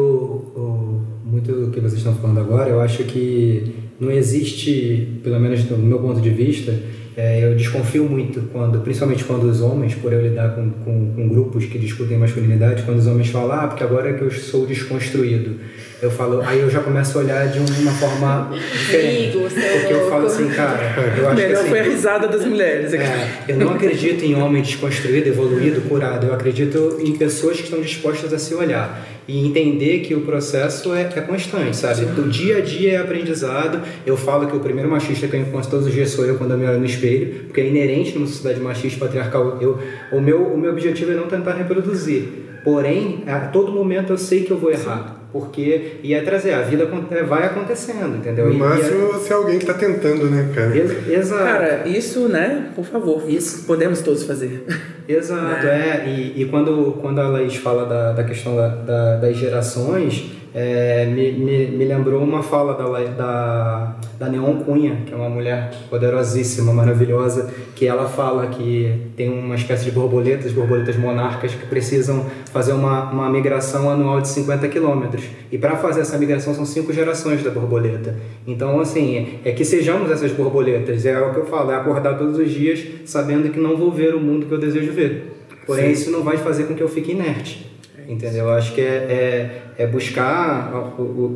o- 0.56 1.02
muito 1.30 1.52
do 1.52 1.70
que 1.70 1.80
vocês 1.80 1.98
estão 1.98 2.14
falando 2.14 2.40
agora, 2.40 2.68
eu 2.68 2.80
acho 2.80 3.04
que 3.04 3.72
não 4.00 4.10
existe, 4.10 5.20
pelo 5.22 5.38
menos 5.38 5.62
do 5.64 5.76
meu 5.76 5.98
ponto 5.98 6.20
de 6.20 6.30
vista, 6.30 6.76
é, 7.16 7.44
eu 7.44 7.54
desconfio 7.54 8.08
muito 8.08 8.40
quando, 8.52 8.80
principalmente 8.80 9.24
quando 9.24 9.44
os 9.44 9.60
homens, 9.60 9.94
por 9.94 10.12
eu 10.12 10.22
lidar 10.22 10.54
com, 10.54 10.70
com, 10.70 11.12
com 11.14 11.28
grupos 11.28 11.66
que 11.66 11.78
discutem 11.78 12.16
masculinidade, 12.16 12.82
quando 12.82 12.98
os 12.98 13.06
homens 13.06 13.28
falam, 13.28 13.52
ah, 13.52 13.68
porque 13.68 13.84
agora 13.84 14.10
é 14.10 14.12
que 14.14 14.22
eu 14.22 14.30
sou 14.30 14.66
desconstruído. 14.66 15.56
Eu 16.02 16.10
falo, 16.10 16.40
aí 16.42 16.60
eu 16.60 16.70
já 16.70 16.80
começo 16.80 17.18
a 17.18 17.20
olhar 17.20 17.48
de 17.48 17.58
uma 17.58 17.92
forma 17.92 18.50
diferente. 18.56 19.32
Seu 19.32 19.80
porque 19.80 19.92
eu 19.92 20.08
falo 20.08 20.26
assim, 20.26 20.48
cara, 20.48 20.94
eu 21.18 21.28
acho 21.28 21.36
que 21.36 21.42
Melhor 21.42 21.60
assim, 21.60 21.68
foi 21.68 21.80
a 21.80 21.82
risada 21.82 22.28
das 22.28 22.44
mulheres 22.46 22.94
aqui. 22.94 23.02
é, 23.02 23.44
eu 23.48 23.56
não 23.58 23.72
acredito 23.72 24.24
em 24.24 24.34
homem 24.34 24.62
desconstruído, 24.62 25.28
evoluído, 25.28 25.82
curado. 25.82 26.26
Eu 26.26 26.32
acredito 26.32 26.98
em 27.00 27.12
pessoas 27.12 27.58
que 27.58 27.64
estão 27.64 27.80
dispostas 27.82 28.32
a 28.32 28.38
se 28.38 28.54
olhar 28.54 29.06
e 29.28 29.46
entender 29.46 30.00
que 30.00 30.14
o 30.14 30.22
processo 30.22 30.94
é, 30.94 31.02
é 31.02 31.20
constante, 31.20 31.76
sabe? 31.76 32.06
Do 32.06 32.30
dia 32.30 32.56
a 32.56 32.60
dia 32.60 32.92
é 32.92 32.96
aprendizado. 32.96 33.82
Eu 34.06 34.16
falo 34.16 34.46
que 34.46 34.56
o 34.56 34.60
primeiro 34.60 34.88
machista 34.88 35.28
que 35.28 35.36
eu 35.36 35.40
encontro 35.40 35.70
todos 35.70 35.86
os 35.86 35.92
dias 35.92 36.10
sou 36.10 36.24
eu 36.24 36.38
quando 36.38 36.52
eu 36.52 36.58
me 36.58 36.66
olho 36.66 36.78
no 36.78 36.86
espelho, 36.86 37.44
porque 37.44 37.60
é 37.60 37.68
inerente 37.68 38.14
numa 38.14 38.26
sociedade 38.26 38.58
machista 38.58 38.98
patriarcal. 38.98 39.58
Eu, 39.60 39.78
o, 40.10 40.20
meu, 40.20 40.42
o 40.44 40.58
meu 40.58 40.72
objetivo 40.72 41.12
é 41.12 41.14
não 41.14 41.26
tentar 41.26 41.52
reproduzir. 41.52 42.22
Porém, 42.64 43.22
a 43.26 43.40
todo 43.40 43.70
momento 43.70 44.14
eu 44.14 44.18
sei 44.18 44.44
que 44.44 44.50
eu 44.50 44.56
vou 44.56 44.70
errar. 44.72 45.19
Porque, 45.32 45.96
e 46.02 46.12
é 46.12 46.22
trazer, 46.22 46.52
a 46.54 46.62
vida 46.62 46.88
é, 47.12 47.22
vai 47.22 47.46
acontecendo, 47.46 48.16
entendeu? 48.16 48.46
No 48.46 48.52
E- 48.52 48.54
e 48.54 48.56
é- 48.56 48.58
máximo, 48.58 49.06
você 49.12 49.32
é 49.32 49.36
alguém 49.36 49.58
que 49.58 49.66
tá 49.66 49.74
tentando, 49.74 50.28
né, 50.28 50.50
cara? 50.54 50.76
Ex- 50.76 51.08
Exato. 51.08 51.44
Cara, 51.44 51.82
isso, 51.88 52.28
né? 52.28 52.70
Por 52.74 52.84
favor, 52.84 53.22
Isso. 53.28 53.64
podemos 53.66 54.00
todos 54.02 54.24
fazer. 54.24 54.64
Exato, 55.08 55.66
é. 55.66 56.04
E, 56.08 56.42
e 56.42 56.44
quando, 56.46 56.98
quando 57.00 57.20
a 57.20 57.28
Laís 57.28 57.56
fala 57.56 57.84
da, 57.86 58.12
da 58.12 58.24
questão 58.24 58.56
da, 58.56 58.68
da- 58.68 59.16
das 59.16 59.36
gerações, 59.36 60.32
é, 60.54 61.06
me, 61.06 61.32
me, 61.32 61.66
me 61.66 61.84
lembrou 61.84 62.22
uma 62.22 62.42
fala 62.42 62.74
da, 62.74 62.84
da, 63.10 63.96
da 64.18 64.28
Neon 64.28 64.56
Cunha, 64.56 65.02
que 65.06 65.12
é 65.12 65.16
uma 65.16 65.28
mulher 65.28 65.70
poderosíssima, 65.88 66.72
maravilhosa, 66.72 67.52
que 67.76 67.86
ela 67.86 68.08
fala 68.08 68.48
que 68.48 69.12
tem 69.16 69.30
uma 69.30 69.54
espécie 69.54 69.84
de 69.84 69.92
borboletas, 69.92 70.52
borboletas 70.52 70.96
monarcas, 70.96 71.54
que 71.54 71.66
precisam 71.66 72.26
fazer 72.52 72.72
uma, 72.72 73.10
uma 73.10 73.30
migração 73.30 73.88
anual 73.88 74.20
de 74.20 74.28
50 74.28 74.66
quilômetros. 74.68 75.24
E 75.52 75.58
para 75.58 75.76
fazer 75.76 76.00
essa 76.00 76.18
migração 76.18 76.52
são 76.52 76.66
cinco 76.66 76.92
gerações 76.92 77.42
da 77.42 77.50
borboleta. 77.50 78.16
Então, 78.46 78.80
assim, 78.80 79.38
é 79.44 79.52
que 79.52 79.64
sejamos 79.64 80.10
essas 80.10 80.32
borboletas. 80.32 81.06
É 81.06 81.20
o 81.20 81.32
que 81.32 81.38
eu 81.38 81.46
falo, 81.46 81.70
é 81.70 81.76
acordar 81.76 82.18
todos 82.18 82.38
os 82.38 82.50
dias 82.50 82.84
sabendo 83.04 83.50
que 83.50 83.60
não 83.60 83.76
vou 83.76 83.92
ver 83.92 84.14
o 84.14 84.20
mundo 84.20 84.46
que 84.46 84.52
eu 84.52 84.58
desejo 84.58 84.92
ver. 84.92 85.32
Porém, 85.64 85.92
isso 85.92 86.10
não 86.10 86.22
vai 86.24 86.36
fazer 86.36 86.64
com 86.64 86.74
que 86.74 86.82
eu 86.82 86.88
fique 86.88 87.12
inerte. 87.12 87.69
Entendeu? 88.10 88.46
Eu 88.46 88.50
acho 88.54 88.74
que 88.74 88.80
é, 88.80 89.62
é, 89.76 89.84
é 89.84 89.86
buscar 89.86 90.72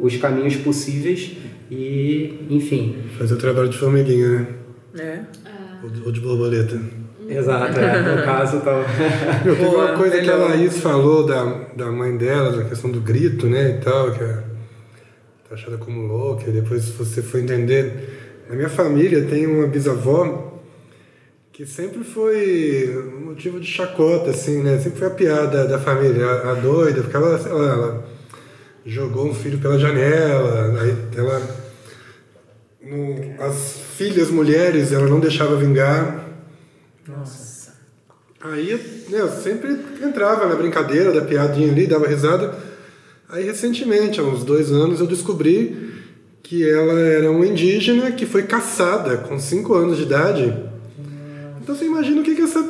os 0.03 0.17
caminhos 0.17 0.57
possíveis 0.57 1.37
e, 1.71 2.47
enfim. 2.51 2.97
Fazer 3.17 3.35
o 3.35 3.39
trabalho 3.39 3.69
de 3.69 3.79
formiguinha, 3.79 4.49
né? 4.93 5.27
É. 5.47 5.85
Ou 6.05 6.11
de- 6.11 6.21
borboleta. 6.21 6.81
Exato, 7.29 7.79
é. 7.79 8.17
No 8.17 8.23
caso, 8.27 8.61
tá. 8.61 8.73
Meu, 9.45 9.55
teve 9.55 9.69
Boa, 9.71 9.85
uma 9.93 9.97
coisa 9.97 10.21
que 10.21 10.29
a. 10.29 10.37
Laís 10.37 10.79
falou 10.79 11.25
da, 11.25 11.45
da 11.77 11.91
mãe 11.93 12.17
dela, 12.17 12.57
da 12.57 12.65
questão 12.65 12.91
do 12.91 13.01
grito, 13.01 13.47
né, 13.47 13.79
e 13.79 13.85
tal, 13.85 14.11
que 14.13 14.23
é, 14.25 14.33
tá 15.49 15.55
achada 15.55 15.77
como 15.79 16.03
louca, 16.07 16.51
e 16.51 16.53
depois 16.53 16.89
você 16.89 17.23
foi 17.23 17.43
entender. 17.43 18.43
Na 18.51 18.57
minha 18.57 18.69
família 18.69 19.23
tem 19.25 19.47
uma 19.47 19.67
bisavó 19.69 20.54
que 21.55 21.65
sempre 21.65 22.03
foi 22.03 22.93
um 23.17 23.27
motivo 23.27 23.61
de 23.61 23.67
chacota, 23.69 24.31
assim, 24.31 24.61
né, 24.61 24.77
sempre 24.81 24.99
foi 24.99 25.07
a 25.07 25.11
piada 25.13 25.69
da 25.69 25.79
família, 25.79 26.27
a, 26.27 26.51
a 26.51 26.55
doida, 26.55 27.09
ela, 27.15 27.39
sei 27.39 27.53
lá, 27.53 27.73
ela 27.73 28.09
jogou 28.85 29.29
um 29.29 29.35
filho 29.35 29.61
pela 29.61 29.79
janela, 29.79 30.81
aí 30.81 30.97
ela... 31.17 31.41
no- 32.83 33.41
as 33.41 33.79
filhas 33.97 34.33
mulheres 34.33 34.93
ela 34.93 35.07
não 35.07 35.21
deixava 35.21 35.55
vingar, 35.55 36.29
Nossa. 37.07 37.73
Aí 38.41 38.75
né, 39.09 39.21
eu 39.21 39.29
sempre 39.31 39.79
entrava 40.03 40.49
na 40.49 40.57
brincadeira, 40.57 41.13
da 41.13 41.23
piadinha 41.23 41.71
ali, 41.71 41.87
dava 41.87 42.09
risada. 42.09 42.59
Aí 43.29 43.45
recentemente, 43.45 44.19
há 44.19 44.25
uns 44.25 44.43
dois 44.45 44.73
anos, 44.73 44.99
eu 44.99 45.07
descobri 45.07 45.95
que 46.43 46.69
ela 46.69 46.99
era 46.99 47.31
uma 47.31 47.47
indígena 47.47 48.11
que 48.11 48.27
foi 48.27 48.43
caçada 48.43 49.19
com 49.19 49.39
cinco 49.39 49.73
anos 49.75 49.97
de 49.97 50.03
idade. 50.03 50.74
Então 51.65 51.75
você 51.75 51.87
imagina 51.87 52.21
o 52.21 52.23
que, 52.25 52.35
que 52.35 52.43
essa 52.43 52.63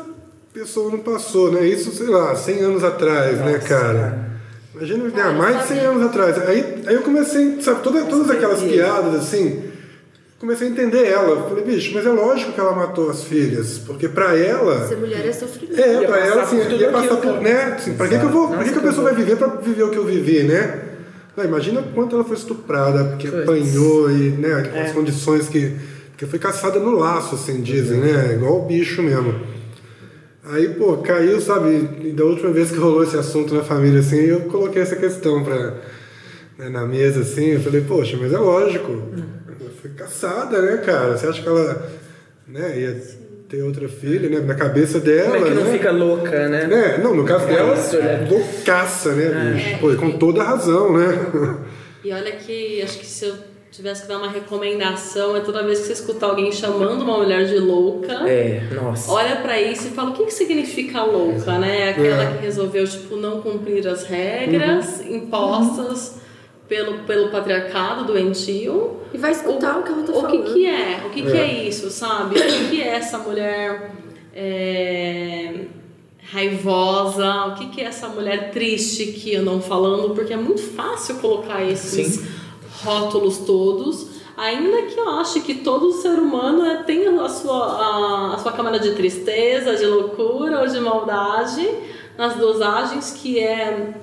pessoa 0.53 0.89
não 0.89 1.01
passou, 1.01 1.51
né? 1.51 1.67
Isso, 1.67 1.91
sei 1.91 2.07
lá, 2.07 2.33
100 2.37 2.61
anos 2.61 2.85
atrás, 2.85 3.39
né, 3.41 3.59
cara? 3.59 4.31
Imagina, 4.73 5.09
né, 5.09 5.31
mais 5.37 5.63
de 5.63 5.67
100 5.69 5.79
anos 5.81 6.03
atrás. 6.07 6.39
Aí, 6.49 6.83
aí 6.87 6.95
eu 6.95 7.03
comecei, 7.03 7.61
sabe, 7.61 7.83
toda, 7.83 8.05
todas 8.05 8.31
aquelas 8.31 8.63
piadas 8.63 9.15
assim, 9.17 9.65
comecei 10.39 10.69
a 10.69 10.71
entender 10.71 11.07
ela. 11.09 11.49
Falei, 11.49 11.65
bicho, 11.65 11.91
mas 11.93 12.07
é 12.07 12.09
lógico 12.09 12.53
que 12.53 12.61
ela 12.61 12.73
matou 12.73 13.11
as 13.11 13.25
filhas, 13.25 13.79
porque 13.79 14.09
pra 14.09 14.37
ela. 14.39 14.87
Ser 14.87 14.97
mulher 14.97 15.27
é 15.27 15.33
sofrimento. 15.33 15.81
É, 15.81 16.07
pra 16.07 16.19
ela, 16.25 16.43
assim, 16.43 16.59
ia 16.59 16.91
passar 16.93 17.17
por, 17.17 17.23
cara. 17.35 17.41
né? 17.41 17.63
Assim, 17.77 17.95
pra 17.95 18.07
que, 18.07 18.17
que 18.17 18.25
eu 18.25 18.31
vou, 18.31 18.47
pra 18.49 18.59
que, 18.59 18.65
que 18.65 18.71
a 18.71 18.75
Nossa, 18.75 18.87
pessoa 18.89 19.05
vai 19.11 19.15
viver 19.15 19.37
pra 19.37 19.49
viver 19.49 19.83
o 19.83 19.91
que 19.91 19.99
eu 19.99 20.05
vivi, 20.05 20.45
né? 20.45 20.83
Imagina 21.37 21.83
quanto 21.93 22.15
ela 22.15 22.25
foi 22.25 22.37
estuprada, 22.37 23.05
porque 23.07 23.27
Puts. 23.29 23.43
apanhou 23.43 24.09
e, 24.09 24.31
né, 24.31 24.55
aquelas 24.55 24.91
É. 24.91 24.93
condições 24.93 25.49
que, 25.49 25.75
que 26.17 26.27
foi 26.27 26.39
caçada 26.39 26.79
no 26.79 26.97
laço, 26.97 27.35
assim, 27.35 27.61
dizem, 27.61 27.99
né? 27.99 28.35
Igual 28.35 28.61
o 28.61 28.67
bicho 28.67 29.03
mesmo. 29.03 29.35
Aí, 30.45 30.69
pô, 30.75 30.99
caiu, 30.99 31.41
sabe? 31.41 31.89
E 32.05 32.13
da 32.13 32.25
última 32.25 32.51
vez 32.51 32.71
que 32.71 32.77
rolou 32.77 33.03
esse 33.03 33.17
assunto 33.17 33.55
na 33.55 33.63
família, 33.63 34.01
assim, 34.01 34.21
eu 34.21 34.41
coloquei 34.43 34.83
essa 34.83 34.95
questão 34.95 35.43
pra, 35.43 35.75
né, 36.59 36.69
na 36.69 36.85
mesa, 36.87 37.21
assim, 37.21 37.47
eu 37.47 37.61
falei, 37.61 37.81
poxa, 37.81 38.17
mas 38.21 38.33
é 38.33 38.39
lógico. 38.39 38.93
Ela 38.93 39.71
foi 39.81 39.91
caçada, 39.93 40.61
né, 40.61 40.77
cara? 40.79 41.17
Você 41.17 41.27
acha 41.27 41.43
que 41.43 41.49
ela 41.49 41.91
né, 42.47 42.79
ia 42.79 43.01
ter 43.49 43.63
outra 43.63 43.89
filha, 43.89 44.29
né? 44.29 44.41
Na 44.41 44.55
cabeça 44.55 45.01
dela, 45.01 45.33
Como 45.33 45.47
é 45.47 45.49
que 45.49 45.55
não 45.55 45.65
né? 45.65 45.73
fica 45.73 45.91
louca, 45.91 46.49
né? 46.49 46.69
É, 46.71 46.99
não, 47.03 47.15
no 47.15 47.25
caso 47.25 47.47
dela, 47.47 47.75
isso, 47.75 47.97
né? 47.97 48.29
loucaça, 48.31 49.13
né, 49.13 49.55
bicho? 49.55 49.79
Pô, 49.79 49.93
e 49.93 49.97
com 49.97 50.13
toda 50.13 50.43
razão, 50.43 50.97
né? 50.97 51.57
E 52.05 52.13
olha 52.13 52.33
que 52.33 52.83
acho 52.83 52.99
que 52.99 53.07
se 53.07 53.25
eu 53.25 53.35
tivesse 53.75 54.03
que 54.03 54.09
dar 54.09 54.19
uma 54.19 54.29
recomendação, 54.31 55.37
é 55.37 55.41
toda 55.41 55.63
vez 55.65 55.81
que 55.81 55.87
você 55.87 55.93
escutar 55.95 56.27
alguém 56.29 56.53
chamando 56.53 57.03
uma 57.03 57.19
mulher 57.19 57.45
de 57.47 57.59
louca, 57.59 58.13
É, 58.29 58.63
nossa. 58.73 59.11
olha 59.11 59.37
pra 59.37 59.61
isso 59.61 59.89
e 59.89 59.91
fala 59.91 60.11
o 60.11 60.13
que, 60.13 60.25
que 60.27 60.33
significa 60.33 61.03
louca, 61.03 61.59
né? 61.59 61.89
Aquela 61.91 62.23
É. 62.23 62.37
que 62.37 62.45
resolveu, 62.45 62.87
tipo, 62.87 63.17
não 63.17 63.41
cumprir 63.43 63.87
as 63.89 64.05
regras 64.05 65.01
impostas 65.05 66.21
pelo, 66.69 66.99
pelo 67.01 67.31
patriarcado 67.31 68.05
doentio. 68.05 69.01
E 69.13 69.19
vai 69.19 69.33
escutar 69.33 69.79
o, 69.79 69.83
que 69.83 69.91
ela 69.91 70.03
tá 70.05 70.13
o 70.13 70.21
falando. 70.23 70.45
que, 70.45 70.53
que 70.53 70.67
é? 70.67 71.03
O 71.07 71.11
que, 71.11 71.23
que 71.23 71.37
é 71.37 71.67
isso, 71.69 71.91
sabe? 71.91 72.39
O 72.39 72.43
que, 72.43 72.69
que 72.71 72.81
é 72.83 72.87
essa 72.95 73.19
mulher 73.19 73.91
é, 74.35 75.65
raivosa? 76.33 77.47
O 77.47 77.55
que, 77.57 77.67
que 77.71 77.81
é 77.81 77.85
essa 77.85 78.09
mulher 78.09 78.51
triste 78.51 79.07
que 79.07 79.35
andam 79.37 79.61
falando? 79.61 80.15
Porque 80.15 80.33
é 80.33 80.37
muito 80.37 80.63
fácil 80.63 81.17
colocar 81.17 81.63
esses 81.65 82.23
rótulos 82.83 83.39
todos. 83.39 84.07
Ainda 84.37 84.83
que 84.83 84.99
eu 84.99 85.09
ache 85.11 85.41
que 85.41 85.57
todo 85.57 85.93
ser 85.93 86.19
humano 86.19 86.67
é- 86.67 86.83
tem 86.83 87.07
a 87.07 87.29
sua, 87.29 87.65
a, 87.67 88.35
a 88.35 88.39
sua 88.39 88.51
câmara 88.53 88.79
de 88.81 88.93
tristeza, 88.95 89.77
de 89.77 89.87
loucura 89.87 90.61
ou 90.61 90.67
de 90.67 90.81
maldade, 90.81 91.69
nas 92.19 92.35
dosagens 92.35 93.13
que 93.13 93.39
é 93.39 93.95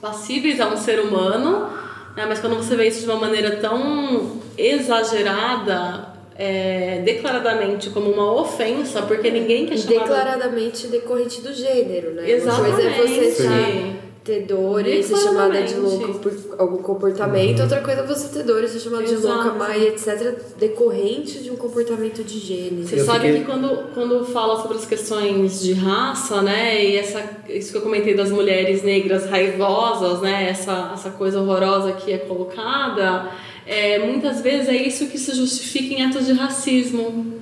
passíveis 0.00 0.60
a 0.60 0.68
um 0.68 0.76
ser 0.76 1.00
humano, 1.00 1.68
né? 2.16 2.26
mas 2.28 2.40
quando 2.40 2.56
você 2.56 2.74
vê 2.76 2.88
isso 2.88 3.00
de 3.00 3.06
uma 3.06 3.16
maneira 3.20 3.56
tão 3.56 4.40
exagerada, 4.58 6.14
é, 6.38 7.00
declaradamente 7.04 7.90
como 7.90 8.10
uma 8.10 8.32
ofensa, 8.40 9.02
porque 9.02 9.30
ninguém 9.30 9.66
quer 9.66 9.78
chamar 9.78 10.00
declaradamente 10.00 10.86
decorrente 10.88 11.40
do 11.40 11.52
gênero, 11.52 12.12
né? 12.12 12.30
Exatamente. 12.30 12.74
coisa 12.74 12.88
é 12.88 13.06
você 13.06 13.20
estar 13.20 14.05
ter 14.26 14.40
dor 14.44 14.84
e 14.86 15.02
ser 15.04 15.16
chamada 15.18 15.62
de 15.62 15.74
louca 15.76 16.18
por 16.18 16.32
algum 16.58 16.78
comportamento, 16.82 17.60
outra 17.62 17.80
coisa 17.80 18.00
é 18.00 18.06
você 18.06 18.26
ter 18.28 18.42
dor 18.42 18.62
e 18.64 18.68
ser 18.68 18.80
chamada 18.80 19.04
de 19.04 19.14
Exato. 19.14 19.34
louca, 19.34 19.52
mas 19.56 19.80
etc., 19.82 20.34
decorrente 20.58 21.38
de 21.38 21.50
um 21.50 21.56
comportamento 21.56 22.24
de 22.24 22.38
gênero. 22.40 22.86
Você 22.88 23.00
Eu 23.00 23.04
sabe 23.04 23.26
fiquei- 23.28 23.38
que 23.40 23.44
quando, 23.46 23.94
quando 23.94 24.24
fala 24.26 24.60
sobre 24.60 24.78
as 24.78 24.84
questões 24.84 25.60
de 25.62 25.72
raça, 25.74 26.42
né, 26.42 26.84
e 26.84 26.96
essa, 26.96 27.22
isso 27.48 27.70
que 27.70 27.78
eu 27.78 27.82
comentei 27.82 28.14
das 28.14 28.30
mulheres 28.32 28.82
negras 28.82 29.26
raivosas, 29.26 30.20
né, 30.20 30.48
essa, 30.50 30.90
essa 30.92 31.10
coisa 31.10 31.40
horrorosa 31.40 31.92
que 31.92 32.12
é 32.12 32.18
colocada, 32.18 33.30
é, 33.64 33.98
muitas 34.00 34.40
vezes 34.40 34.68
é 34.68 34.76
isso 34.76 35.06
que 35.06 35.18
se 35.18 35.34
justifica 35.34 35.94
em 35.94 36.04
atos 36.04 36.26
de 36.26 36.32
racismo. 36.32 37.36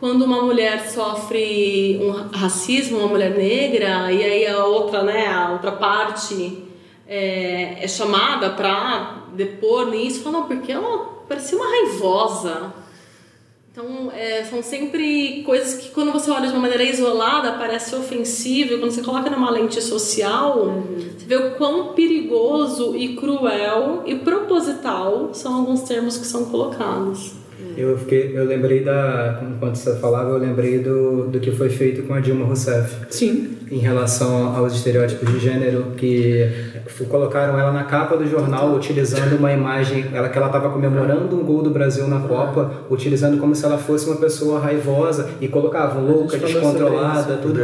Quando 0.00 0.24
uma 0.24 0.42
mulher 0.42 0.88
sofre 0.90 1.98
um 2.02 2.10
ra- 2.10 2.28
racismo, 2.32 2.98
uma 2.98 3.08
mulher 3.08 3.30
negra, 3.36 4.12
e 4.12 4.22
aí 4.22 4.46
a 4.46 4.64
outra, 4.64 5.02
né, 5.02 5.26
a 5.28 5.52
outra 5.52 5.72
parte 5.72 6.64
é, 7.06 7.78
é 7.80 7.88
chamada 7.88 8.50
para 8.50 9.24
depor 9.34 9.90
nisso, 9.90 10.22
fala, 10.22 10.40
não, 10.40 10.46
porque 10.46 10.72
ela 10.72 10.98
parecia 11.28 11.56
uma 11.56 11.68
raivosa. 11.68 12.72
Então, 13.70 14.10
é, 14.14 14.44
são 14.44 14.62
sempre 14.62 15.42
coisas 15.44 15.80
que 15.80 15.90
quando 15.90 16.12
você 16.12 16.30
olha 16.30 16.46
de 16.46 16.52
uma 16.52 16.60
maneira 16.60 16.84
isolada 16.84 17.52
parece 17.52 17.94
ofensivo, 17.96 18.74
e 18.74 18.78
quando 18.78 18.92
você 18.92 19.02
coloca 19.02 19.30
numa 19.30 19.50
lente 19.50 19.80
social, 19.82 20.82
você 21.16 21.24
vê 21.26 21.36
o 21.36 21.54
quão 21.56 21.92
perigoso 21.92 22.94
e 22.94 23.16
cruel 23.16 24.02
e 24.06 24.14
proposital 24.16 25.30
são 25.32 25.54
alguns 25.56 25.82
termos 25.82 26.16
que 26.16 26.26
são 26.26 26.44
colocados. 26.46 27.32
Eu, 27.76 27.98
fiquei, 27.98 28.32
eu 28.34 28.44
lembrei 28.44 28.80
da. 28.82 29.42
Enquanto 29.54 29.76
você 29.76 29.96
falava, 29.96 30.30
eu 30.30 30.38
lembrei 30.38 30.78
do, 30.78 31.28
do 31.28 31.40
que 31.40 31.50
foi 31.52 31.68
feito 31.68 32.02
com 32.02 32.14
a 32.14 32.20
Dilma 32.20 32.44
Rousseff. 32.46 33.06
Sim. 33.10 33.56
Em 33.70 33.78
relação 33.78 34.54
aos 34.54 34.74
estereótipos 34.74 35.30
de 35.32 35.38
gênero, 35.38 35.92
que 35.96 36.48
colocaram 37.08 37.58
ela 37.58 37.72
na 37.72 37.84
capa 37.84 38.16
do 38.16 38.26
jornal 38.26 38.74
utilizando 38.74 39.36
uma 39.36 39.52
imagem, 39.52 40.06
ela 40.12 40.28
que 40.28 40.36
ela 40.36 40.48
estava 40.48 40.70
comemorando 40.70 41.34
um 41.34 41.44
gol 41.44 41.62
do 41.62 41.70
Brasil 41.70 42.06
na 42.06 42.20
Copa, 42.20 42.84
utilizando 42.90 43.38
como 43.38 43.54
se 43.54 43.64
ela 43.64 43.78
fosse 43.78 44.06
uma 44.06 44.16
pessoa 44.16 44.60
raivosa 44.60 45.30
e 45.40 45.48
colocavam 45.48 46.04
louca, 46.04 46.36
descontrolada, 46.36 47.38
tudo, 47.38 47.60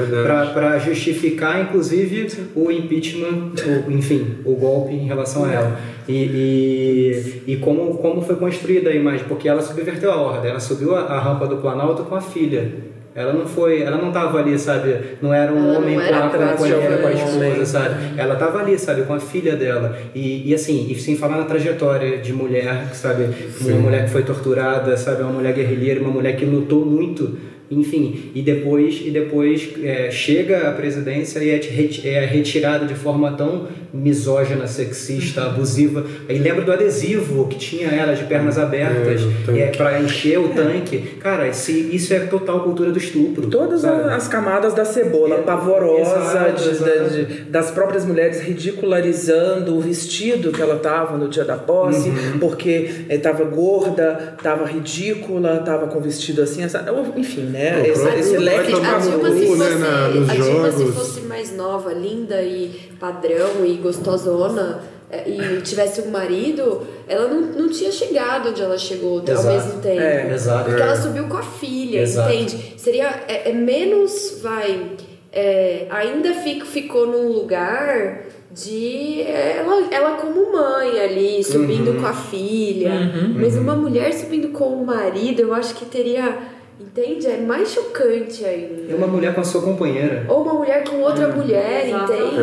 para 0.53 0.79
justificar, 0.79 1.61
inclusive, 1.61 2.49
o 2.55 2.71
impeachment, 2.71 3.53
o, 3.87 3.91
enfim, 3.91 4.39
o 4.45 4.55
golpe 4.55 4.95
em 4.95 5.07
relação 5.07 5.45
a 5.45 5.53
ela. 5.53 5.79
E, 6.09 7.43
e, 7.47 7.53
e 7.53 7.57
como, 7.59 7.99
como 7.99 8.23
foi 8.23 8.37
construída 8.37 8.91
a 8.91 8.95
imagem, 8.95 9.27
porque 9.29 9.49
ela 9.49 9.63
subverteu 9.63 10.13
a 10.13 10.17
ordem, 10.17 10.51
ela 10.51 10.61
subiu 10.61 10.97
a, 10.97 11.01
a 11.01 11.21
rampa 11.21 11.47
do 11.47 11.59
Planalto 11.59 12.05
com 12.05 12.15
a 12.15 12.21
filha. 12.21 12.91
Ela 13.15 13.33
não 13.33 13.45
foi, 13.45 13.83
ela 13.83 13.97
não 13.97 14.13
tava 14.13 14.39
ali, 14.39 14.57
sabe? 14.57 15.17
Não 15.21 15.35
era 15.35 15.53
um 15.53 15.69
Ela 15.69 15.79
homem 15.79 15.97
com 15.97 16.01
era 16.01 16.27
a, 16.27 16.31
com 16.31 16.37
a, 16.37 16.53
com 16.57 17.07
a 17.09 17.13
esposa, 17.13 17.67
sabe? 17.67 17.95
Ela 18.17 18.37
tava 18.37 18.61
ali, 18.61 18.79
sabe, 18.79 19.03
com 19.03 19.15
a 19.15 19.19
filha 19.19 19.57
dela. 19.57 19.99
E, 20.15 20.49
e 20.49 20.55
assim, 20.55 20.87
e 20.89 20.95
sem 20.95 21.17
falar 21.17 21.39
na 21.39 21.45
trajetória 21.45 22.19
de 22.19 22.33
mulher, 22.33 22.89
sabe? 22.93 23.29
Uma 23.61 23.79
mulher 23.79 24.05
que 24.05 24.11
foi 24.11 24.23
torturada, 24.23 24.97
sabe? 24.97 25.23
Uma 25.23 25.33
mulher 25.33 25.53
guerrilheira, 25.53 26.01
uma 26.01 26.11
mulher 26.11 26.37
que 26.37 26.45
lutou 26.45 26.87
muito. 26.87 27.37
Enfim, 27.71 28.33
e 28.35 28.43
depois, 28.43 29.01
e 29.05 29.11
depois 29.11 29.69
é, 29.83 30.11
chega 30.11 30.69
à 30.69 30.73
presidência 30.73 31.39
e 31.39 31.51
é, 31.51 31.61
é 32.09 32.27
retirada 32.27 32.85
de 32.85 32.95
forma 32.95 33.31
tão 33.33 33.69
misógina, 33.95 34.67
sexista, 34.67 35.43
abusiva. 35.47 36.05
Aí 36.29 36.39
lembra 36.39 36.63
do 36.65 36.73
adesivo 36.73 37.47
que 37.49 37.57
tinha 37.59 37.89
ela 37.89 38.15
de 38.15 38.25
pernas 38.25 38.59
abertas 38.59 39.21
É, 39.49 39.59
é, 39.61 39.67
para 39.69 40.01
encher 40.01 40.39
o 40.39 40.49
tanque. 40.49 40.99
Cara, 41.21 41.47
esse- 41.49 41.95
isso 41.95 42.13
é 42.15 42.21
total 42.21 42.61
cultura 42.65 42.91
do 42.91 42.99
estupro. 42.99 43.49
Todas 43.49 43.83
sabe? 43.83 44.11
as 44.13 44.27
camadas 44.29 44.75
da 44.75 44.85
cebola, 44.85 45.37
É, 45.37 45.43
pavorosa, 45.43 46.17
exato, 46.19 46.63
de- 46.63 46.69
exato. 46.71 47.11
de- 47.11 47.25
das 47.51 47.71
próprias 47.71 48.05
mulheres 48.05 48.41
ridicularizando 48.41 49.77
o 49.77 49.81
vestido 49.81 50.51
que 50.53 50.61
ela 50.63 50.77
tava 50.77 51.17
no 51.17 51.29
dia 51.29 51.45
da 51.45 51.57
posse, 51.57 52.09
Uhum. 52.09 52.39
porque 52.41 52.91
estava 53.09 53.45
gorda, 53.45 54.35
estava 54.37 54.65
ridícula, 54.67 55.59
estava 55.61 55.87
com 55.87 56.01
vestido 56.01 56.43
assim, 56.43 56.63
essa- 56.63 56.85
enfim, 57.17 57.43
né? 57.43 57.60
O 57.79 57.87
Esse, 57.87 58.09
esse 58.21 58.37
leque 58.39 58.73
de 58.73 58.87
a 58.87 58.99
Dilma, 58.99 59.31
se 59.31 59.47
fosse, 59.47 59.59
né, 59.59 59.75
na- 59.77 60.07
a 60.07 60.35
Dilma 60.37 60.73
se 60.73 60.87
fosse 60.93 61.21
mais 61.23 61.55
nova, 61.57 61.93
linda 61.93 62.41
e 62.43 62.91
padrão 62.99 63.65
e 63.65 63.75
gostosona 63.75 64.81
é, 65.11 65.29
e 65.29 65.61
tivesse 65.63 66.01
um 66.03 66.11
marido, 66.11 66.87
ela 67.09 67.27
não, 67.29 67.41
não 67.41 67.69
tinha 67.69 67.91
chegado 67.91 68.51
onde 68.51 68.63
ela 68.63 68.79
chegou 68.79 69.19
ao 69.19 69.25
Exato. 69.29 69.47
mesmo 69.67 69.81
tempo. 69.83 70.01
É. 70.01 70.33
Exato. 70.33 70.65
Porque 70.67 70.83
ela 70.83 70.97
subiu 70.97 71.25
com 71.25 71.37
a 71.37 71.43
filha, 71.43 72.01
Exato. 72.03 72.33
entende? 72.33 72.75
Seria 72.77 73.09
é, 73.27 73.51
é 73.51 73.53
menos, 73.53 74.39
vai, 74.41 74.93
é, 75.33 75.87
ainda 75.91 76.33
fico, 76.35 76.65
ficou 76.65 77.07
num 77.09 77.29
lugar 77.33 78.21
de 78.53 79.23
é, 79.23 79.59
ela, 79.59 79.87
ela 79.93 80.11
como 80.17 80.53
mãe 80.53 81.01
ali, 81.01 81.43
subindo 81.45 81.91
Uhum. 81.93 82.01
com 82.01 82.07
a 82.07 82.13
filha. 82.13 82.93
Mas 83.37 83.57
uma 83.57 83.75
mulher 83.77 84.13
subindo 84.13 84.49
com 84.49 84.67
o 84.75 84.87
marido, 84.87 85.41
eu 85.43 85.53
acho 85.55 85.75
que 85.75 85.85
teria, 85.85 86.37
entende? 86.81 87.27
É 87.27 87.37
mais 87.39 87.71
chocante 87.71 88.45
ainda. 88.45 88.93
É 88.93 88.95
uma 88.95 89.07
mulher 89.07 89.35
com 89.35 89.41
a 89.41 89.45
sua 89.45 89.63
companheira. 89.63 90.25
Ou 90.29 90.43
uma 90.43 90.55
mulher 90.55 90.83
com 90.89 91.01
outra 91.01 91.29
mulher, 91.29 91.89
entende? 91.89 92.41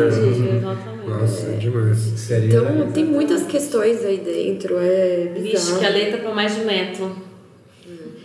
Exatamente. 0.56 1.08
Nossa, 1.08 1.46
é 1.48 1.56
demais. 1.56 1.98
Seria. 1.98 2.48
Então 2.48 2.92
tem 2.92 3.04
muitas 3.04 3.42
questões 3.44 4.04
aí 4.04 4.18
dentro, 4.18 4.76
é 4.78 5.32
Vixe, 5.34 5.78
que 5.78 5.84
a 5.84 5.90
letra 5.90 6.18
pra 6.18 6.34
mais 6.34 6.54
de 6.54 6.64
metro. 6.64 7.28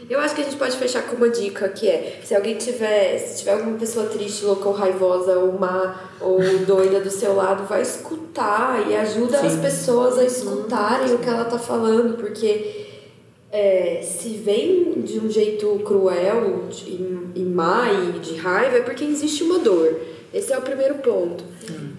Eu 0.09 0.19
acho 0.19 0.35
que 0.35 0.41
a 0.41 0.43
gente 0.43 0.57
pode 0.57 0.75
fechar 0.75 1.01
com 1.03 1.15
uma 1.15 1.29
dica 1.29 1.67
que 1.69 1.87
é, 1.87 2.19
se 2.23 2.35
alguém 2.35 2.55
tiver, 2.55 3.17
se 3.17 3.39
tiver 3.39 3.53
alguma 3.53 3.77
pessoa 3.77 4.05
triste, 4.05 4.43
louca 4.45 4.67
ou 4.67 4.75
raivosa 4.75 5.39
ou 5.39 5.53
má 5.53 6.11
ou 6.19 6.39
doida 6.67 6.99
do 6.99 7.09
seu 7.09 7.33
lado, 7.33 7.65
vai 7.65 7.81
escutar 7.81 8.85
e 8.87 8.95
ajuda 8.95 9.39
as 9.39 9.55
pessoas 9.55 10.19
a 10.19 10.23
escutarem 10.23 11.15
o 11.15 11.17
que 11.17 11.27
ela 11.27 11.45
tá 11.45 11.57
falando, 11.57 12.17
porque 12.17 12.92
é, 13.53 14.01
se 14.01 14.29
vem 14.29 14.93
de 15.03 15.19
um 15.19 15.29
jeito 15.29 15.67
cruel 15.85 16.63
de- 16.69 16.89
e, 16.89 17.17
e 17.35 17.39
má 17.43 17.87
e 17.91 18.19
de 18.19 18.35
raiva, 18.35 18.77
é 18.77 18.81
porque 18.81 19.03
existe 19.03 19.43
uma 19.43 19.59
dor. 19.59 19.95
Esse 20.33 20.51
é 20.51 20.57
o 20.57 20.61
primeiro 20.63 20.95
ponto. 20.95 21.43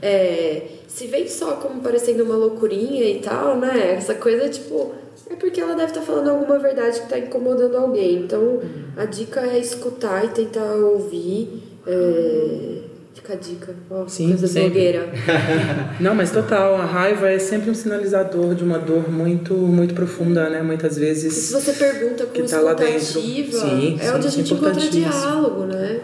É, 0.02 0.62
se 0.88 1.06
vem 1.06 1.28
só 1.28 1.52
como 1.52 1.80
parecendo 1.80 2.24
uma 2.24 2.34
loucurinha 2.36 3.04
e 3.04 3.20
tal, 3.20 3.56
né? 3.56 3.94
Essa 3.96 4.14
coisa, 4.16 4.48
tipo, 4.48 4.92
é 5.30 5.36
porque 5.36 5.60
ela 5.60 5.74
deve 5.74 5.92
estar 5.92 6.02
falando 6.02 6.30
alguma 6.30 6.58
verdade 6.58 7.00
que 7.00 7.08
tá 7.08 7.18
incomodando 7.18 7.76
alguém. 7.76 8.16
Então, 8.16 8.60
a 8.96 9.04
dica 9.04 9.40
é 9.42 9.58
escutar 9.58 10.24
e 10.24 10.28
tentar 10.28 10.74
ouvir. 10.74 11.62
É... 11.86 12.83
Fica 13.24 13.32
a 13.32 13.36
dica. 13.36 13.74
Ó, 13.90 14.06
Sim, 14.06 14.36
coisa 14.36 14.60
blogueira. 14.60 15.08
Não, 15.98 16.14
mas 16.14 16.30
total, 16.30 16.74
a 16.76 16.84
raiva 16.84 17.30
é 17.30 17.38
sempre 17.38 17.70
um 17.70 17.74
sinalizador 17.74 18.54
de 18.54 18.62
uma 18.62 18.78
dor 18.78 19.10
muito, 19.10 19.54
muito 19.54 19.94
profunda, 19.94 20.50
né? 20.50 20.60
Muitas 20.62 20.98
E 20.98 21.00
vezes. 21.00 21.32
se 21.32 21.52
você 21.54 21.72
pergunta 21.72 22.26
com 22.26 22.32
Que 22.32 22.42
tá 22.42 22.60
lá 22.60 22.74
dentro. 22.74 22.96
escutativa, 22.96 23.58
Sim, 23.60 23.96
é 23.98 24.12
onde 24.12 24.26
a 24.26 24.28
é 24.28 24.32
gente 24.32 24.52
encontra 24.52 24.74
diálogo, 24.90 25.64
né? 25.64 26.00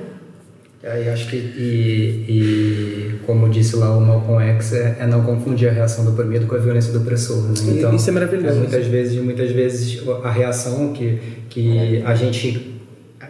Aí 0.82 1.10
acho 1.10 1.28
que, 1.28 1.36
e, 1.36 2.24
e 2.26 3.14
como 3.26 3.50
disse 3.50 3.76
lá 3.76 3.94
o 3.94 4.00
Malcolm 4.00 4.42
X, 4.54 4.72
é, 4.72 4.96
é 5.00 5.06
não 5.06 5.22
confundir 5.22 5.68
a 5.68 5.72
reação 5.72 6.06
do 6.06 6.12
oprimido 6.12 6.46
com 6.46 6.54
a 6.54 6.58
violência 6.58 6.90
do 6.90 7.00
opressor. 7.00 7.36
Né? 7.42 7.54
E- 7.66 7.70
Então, 7.80 7.94
isso 7.94 8.08
é 8.08 8.12
maravilhoso. 8.14 8.56
muitas 8.60 8.86
vezes, 8.86 9.22
muitas 9.22 9.50
vezes 9.50 10.02
a 10.24 10.30
reação 10.30 10.94
que, 10.94 11.18
que 11.50 12.02
a 12.02 12.14
gente 12.14 12.79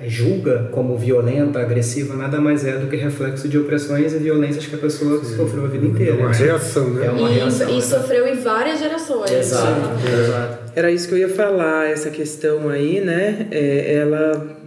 julga 0.07 0.69
como 0.73 0.97
violenta, 0.97 1.61
agressiva, 1.61 2.15
nada 2.15 2.41
mais 2.41 2.65
é 2.65 2.79
do 2.79 2.87
que 2.87 2.97
reflexo 2.97 3.49
de 3.49 3.59
opressões 3.59 4.13
e 4.13 4.19
violências 4.19 4.67
que 4.67 4.75
a 4.75 4.79
pessoa 4.79 5.23
sofreu 5.25 5.65
a 5.65 5.69
vida 5.69 5.87
inteira. 5.87 6.13
É 6.13 6.21
uma 6.21 6.33
reação, 6.33 6.91
né? 6.91 7.07
É 7.07 7.11
uma 7.11 7.31
e, 7.31 7.35
reação. 7.35 7.69
e 7.69 7.77
exato. 7.77 8.03
sofreu 8.03 8.27
em 8.27 8.37
várias 8.37 8.79
gerações. 8.79 9.31
Exato, 9.31 9.91
exato. 10.09 10.73
Era 10.75 10.91
isso 10.91 11.09
que 11.09 11.15
eu 11.15 11.19
ia 11.19 11.29
falar, 11.29 11.89
essa 11.89 12.11
questão 12.11 12.69
aí, 12.69 13.01
né? 13.01 13.49
É, 13.51 13.95
ela. 13.97 14.59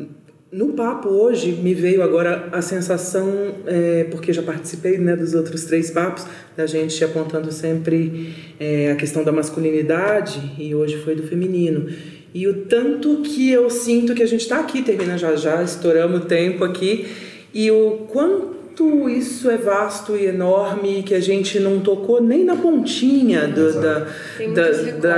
No 0.51 0.73
papo 0.73 1.09
hoje 1.09 1.51
me 1.51 1.73
veio 1.73 2.03
agora 2.03 2.49
a 2.51 2.61
sensação, 2.61 3.55
é, 3.65 4.03
porque 4.11 4.31
já 4.31 4.43
participei 4.43 4.99
né, 4.99 5.15
dos 5.15 5.33
outros 5.33 5.63
três 5.63 5.89
papos, 5.89 6.27
da 6.55 6.67
gente 6.67 7.03
apontando 7.03 7.51
sempre 7.51 8.35
é, 8.59 8.91
a 8.91 8.95
questão 8.95 9.23
da 9.23 9.31
masculinidade 9.31 10.53
e 10.59 10.75
hoje 10.75 10.97
foi 10.97 11.15
do 11.15 11.23
feminino. 11.23 11.89
E 12.33 12.47
o 12.47 12.65
tanto 12.65 13.17
que 13.17 13.51
eu 13.51 13.69
sinto 13.69 14.15
que 14.15 14.23
a 14.23 14.27
gente 14.27 14.41
está 14.41 14.59
aqui, 14.59 14.81
termina 14.81 15.17
já 15.17 15.35
já, 15.35 15.61
estouramos 15.61 16.21
o 16.21 16.25
tempo 16.25 16.63
aqui, 16.63 17.07
e 17.53 17.69
o 17.69 18.07
quanto 18.11 19.07
isso 19.07 19.51
é 19.51 19.57
vasto 19.57 20.15
e 20.15 20.25
enorme 20.25 21.03
que 21.03 21.13
a 21.13 21.19
gente 21.19 21.59
não 21.59 21.79
tocou 21.79 22.19
nem 22.19 22.43
na 22.43 22.55
pontinha 22.55 23.47
do, 23.47 23.71
da, 23.79 24.07
da, 24.55 24.71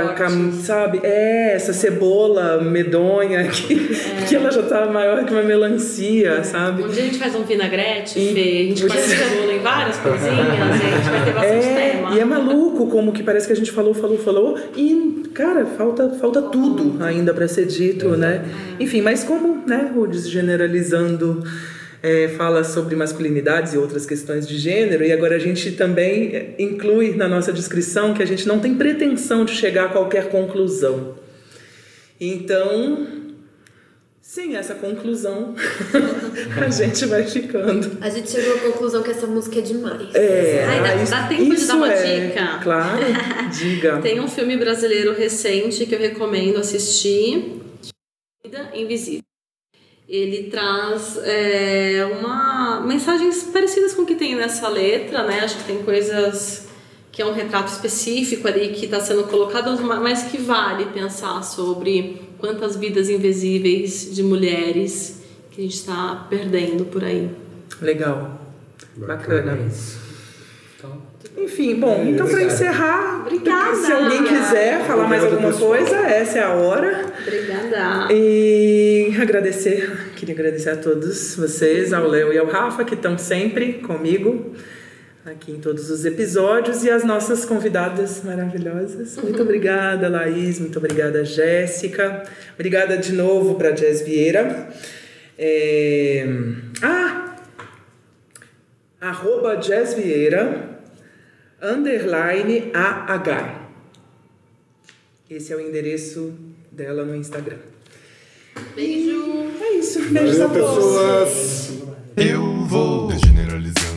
da 0.04 0.28
sabe? 0.62 1.00
É, 1.02 1.54
essa 1.54 1.72
cebola 1.72 2.60
medonha 2.60 3.44
que, 3.48 3.74
que 4.28 4.36
ela 4.36 4.50
já 4.50 4.62
tá 4.62 4.84
maior 4.84 5.24
que 5.24 5.32
uma 5.32 5.42
melancia, 5.42 6.44
sabe? 6.44 6.82
Um 6.82 6.88
dia 6.88 7.02
a 7.04 7.06
gente 7.06 7.18
faz 7.18 7.34
um 7.34 7.44
vinagrete, 7.44 8.18
E- 8.18 8.34
Fê, 8.34 8.40
a 8.40 8.62
gente 8.68 8.86
põe 8.86 8.98
cebola 8.98 9.52
em 9.54 9.58
várias 9.60 9.96
coisinhas, 9.96 10.36
gente, 10.36 11.10
vai 11.10 11.24
ter 11.24 11.32
bastante 11.32 11.66
É, 11.66 11.90
tema. 11.92 12.14
e 12.14 12.20
é 12.20 12.24
maluco 12.26 12.88
como 12.88 13.10
que 13.10 13.22
parece 13.22 13.46
que 13.46 13.54
a 13.54 13.56
gente 13.56 13.72
falou, 13.72 13.94
falou, 13.94 14.18
falou 14.18 14.58
e, 14.76 15.15
cara, 15.36 15.66
falta, 15.66 16.08
falta 16.18 16.40
tudo 16.40 17.04
ainda 17.04 17.34
para 17.34 17.46
ser 17.46 17.66
dito, 17.66 18.16
né? 18.16 18.42
Enfim, 18.80 19.02
mas 19.02 19.22
como, 19.22 19.66
né, 19.66 19.92
o 19.94 20.06
desgeneralizando 20.06 21.44
é, 22.02 22.28
fala 22.28 22.64
sobre 22.64 22.96
masculinidades 22.96 23.74
e 23.74 23.78
outras 23.78 24.06
questões 24.06 24.48
de 24.48 24.56
gênero, 24.56 25.04
e 25.04 25.12
agora 25.12 25.36
a 25.36 25.38
gente 25.38 25.72
também 25.72 26.34
é, 26.34 26.54
inclui 26.58 27.14
na 27.14 27.28
nossa 27.28 27.52
descrição 27.52 28.14
que 28.14 28.22
a 28.22 28.26
gente 28.26 28.48
não 28.48 28.60
tem 28.60 28.76
pretensão 28.76 29.44
de 29.44 29.52
chegar 29.52 29.84
a 29.84 29.88
qualquer 29.90 30.30
conclusão. 30.30 31.16
Então, 32.18 33.06
sem 34.36 34.54
essa 34.54 34.74
conclusão, 34.74 35.54
a 36.62 36.68
gente 36.68 37.06
vai 37.06 37.24
ficando. 37.24 37.96
A 38.02 38.10
gente 38.10 38.30
chegou 38.30 38.54
à 38.56 38.58
conclusão 38.70 39.02
que 39.02 39.10
essa 39.10 39.26
música 39.26 39.60
é 39.60 39.62
demais. 39.62 40.14
É, 40.14 40.62
Ai, 40.68 40.82
dá- 40.82 41.02
isso- 41.02 41.10
dá 41.10 41.26
tempo 41.26 41.54
de 41.56 41.64
dar 41.64 41.74
uma 41.76 41.90
é, 41.90 42.26
dica? 42.26 42.58
Claro, 42.62 42.98
diga. 43.58 43.98
Tem 44.02 44.20
um 44.20 44.28
filme 44.28 44.58
brasileiro 44.58 45.14
recente 45.14 45.86
que 45.86 45.94
eu 45.94 45.98
recomendo 45.98 46.58
assistir, 46.58 47.62
Vida 48.44 48.72
Invisível. 48.74 49.22
Ele 50.06 50.50
traz 50.50 51.16
é, 51.24 52.04
uma 52.20 52.82
mensagens 52.86 53.42
parecidas 53.44 53.94
com 53.94 54.02
o 54.02 54.06
que 54.06 54.16
tem 54.16 54.36
nessa 54.36 54.68
letra, 54.68 55.22
né? 55.26 55.40
Acho 55.40 55.56
que 55.56 55.64
tem 55.64 55.82
coisas 55.82 56.65
que 57.16 57.22
é 57.22 57.24
um 57.24 57.32
retrato 57.32 57.72
específico 57.72 58.46
ali 58.46 58.68
que 58.74 58.84
está 58.84 59.00
sendo 59.00 59.24
colocado, 59.24 59.74
mas 59.82 60.24
que 60.24 60.36
vale 60.36 60.84
pensar 60.92 61.42
sobre 61.42 62.20
quantas 62.36 62.76
vidas 62.76 63.08
invisíveis 63.08 64.14
de 64.14 64.22
mulheres 64.22 65.22
que 65.50 65.62
a 65.62 65.64
gente 65.64 65.76
está 65.76 66.26
perdendo 66.28 66.84
por 66.84 67.02
aí. 67.02 67.30
Legal. 67.80 68.38
Bacana. 68.94 69.58
Então, 70.76 71.00
Enfim, 71.38 71.76
bom, 71.76 72.04
então 72.06 72.28
para 72.28 72.42
encerrar, 72.42 73.22
Obrigada. 73.22 73.76
se 73.76 73.92
alguém 73.92 74.22
quiser 74.22 74.84
falar 74.84 75.08
mais 75.08 75.24
alguma 75.24 75.54
coisa, 75.54 75.96
essa 75.96 76.40
é 76.40 76.42
a 76.42 76.52
hora. 76.52 77.14
Obrigada. 77.18 78.12
E 78.12 79.16
agradecer, 79.18 80.10
queria 80.16 80.34
agradecer 80.34 80.68
a 80.68 80.76
todos 80.76 81.34
vocês, 81.34 81.94
ao 81.94 82.06
Léo 82.06 82.30
e 82.34 82.36
ao 82.36 82.46
Rafa, 82.46 82.84
que 82.84 82.92
estão 82.92 83.16
sempre 83.16 83.72
comigo 83.72 84.54
aqui 85.26 85.50
em 85.50 85.60
todos 85.60 85.90
os 85.90 86.04
episódios, 86.04 86.84
e 86.84 86.90
as 86.90 87.04
nossas 87.04 87.44
convidadas 87.44 88.22
maravilhosas. 88.22 89.16
Muito 89.16 89.42
obrigada, 89.42 90.08
Laís, 90.08 90.60
muito 90.60 90.78
obrigada, 90.78 91.24
Jéssica. 91.24 92.22
Obrigada 92.54 92.96
de 92.96 93.12
novo 93.12 93.56
para 93.56 93.72
Jazz 93.72 94.02
Vieira. 94.02 94.68
É... 95.36 96.24
Ah! 96.80 97.36
Arroba 99.00 99.56
Jazz 99.56 99.94
Vieira, 99.94 100.80
underline 101.60 102.70
AH. 102.72 103.66
Esse 105.28 105.52
é 105.52 105.56
o 105.56 105.60
endereço 105.60 106.34
dela 106.70 107.04
no 107.04 107.16
Instagram. 107.16 107.58
Beijo. 108.74 109.50
É 109.60 109.72
isso. 109.74 110.00
Beijo 110.08 110.42
a 110.42 110.46
Valeu, 110.46 110.64
todos. 110.64 110.84
pessoas! 110.84 111.72
Eu 112.16 112.64
vou 112.64 113.08
desgeneralizando, 113.08 113.95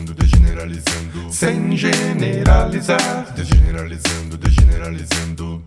desgeneralizando, 0.66 1.32
sem 1.32 1.76
generalizar, 1.76 3.32
desgeneralizando, 3.34 4.36
desgeneralizando. 4.36 5.64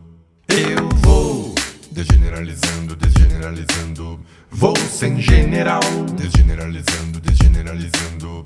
Eu 0.48 0.90
vou. 1.02 1.56
Desgeneralizando, 1.92 2.96
desgeneralizando, 2.96 4.20
vou 4.52 4.76
sem 4.76 5.22
general, 5.22 5.80
desgeneralizando, 6.18 7.20
desgeneralizando. 7.20 8.44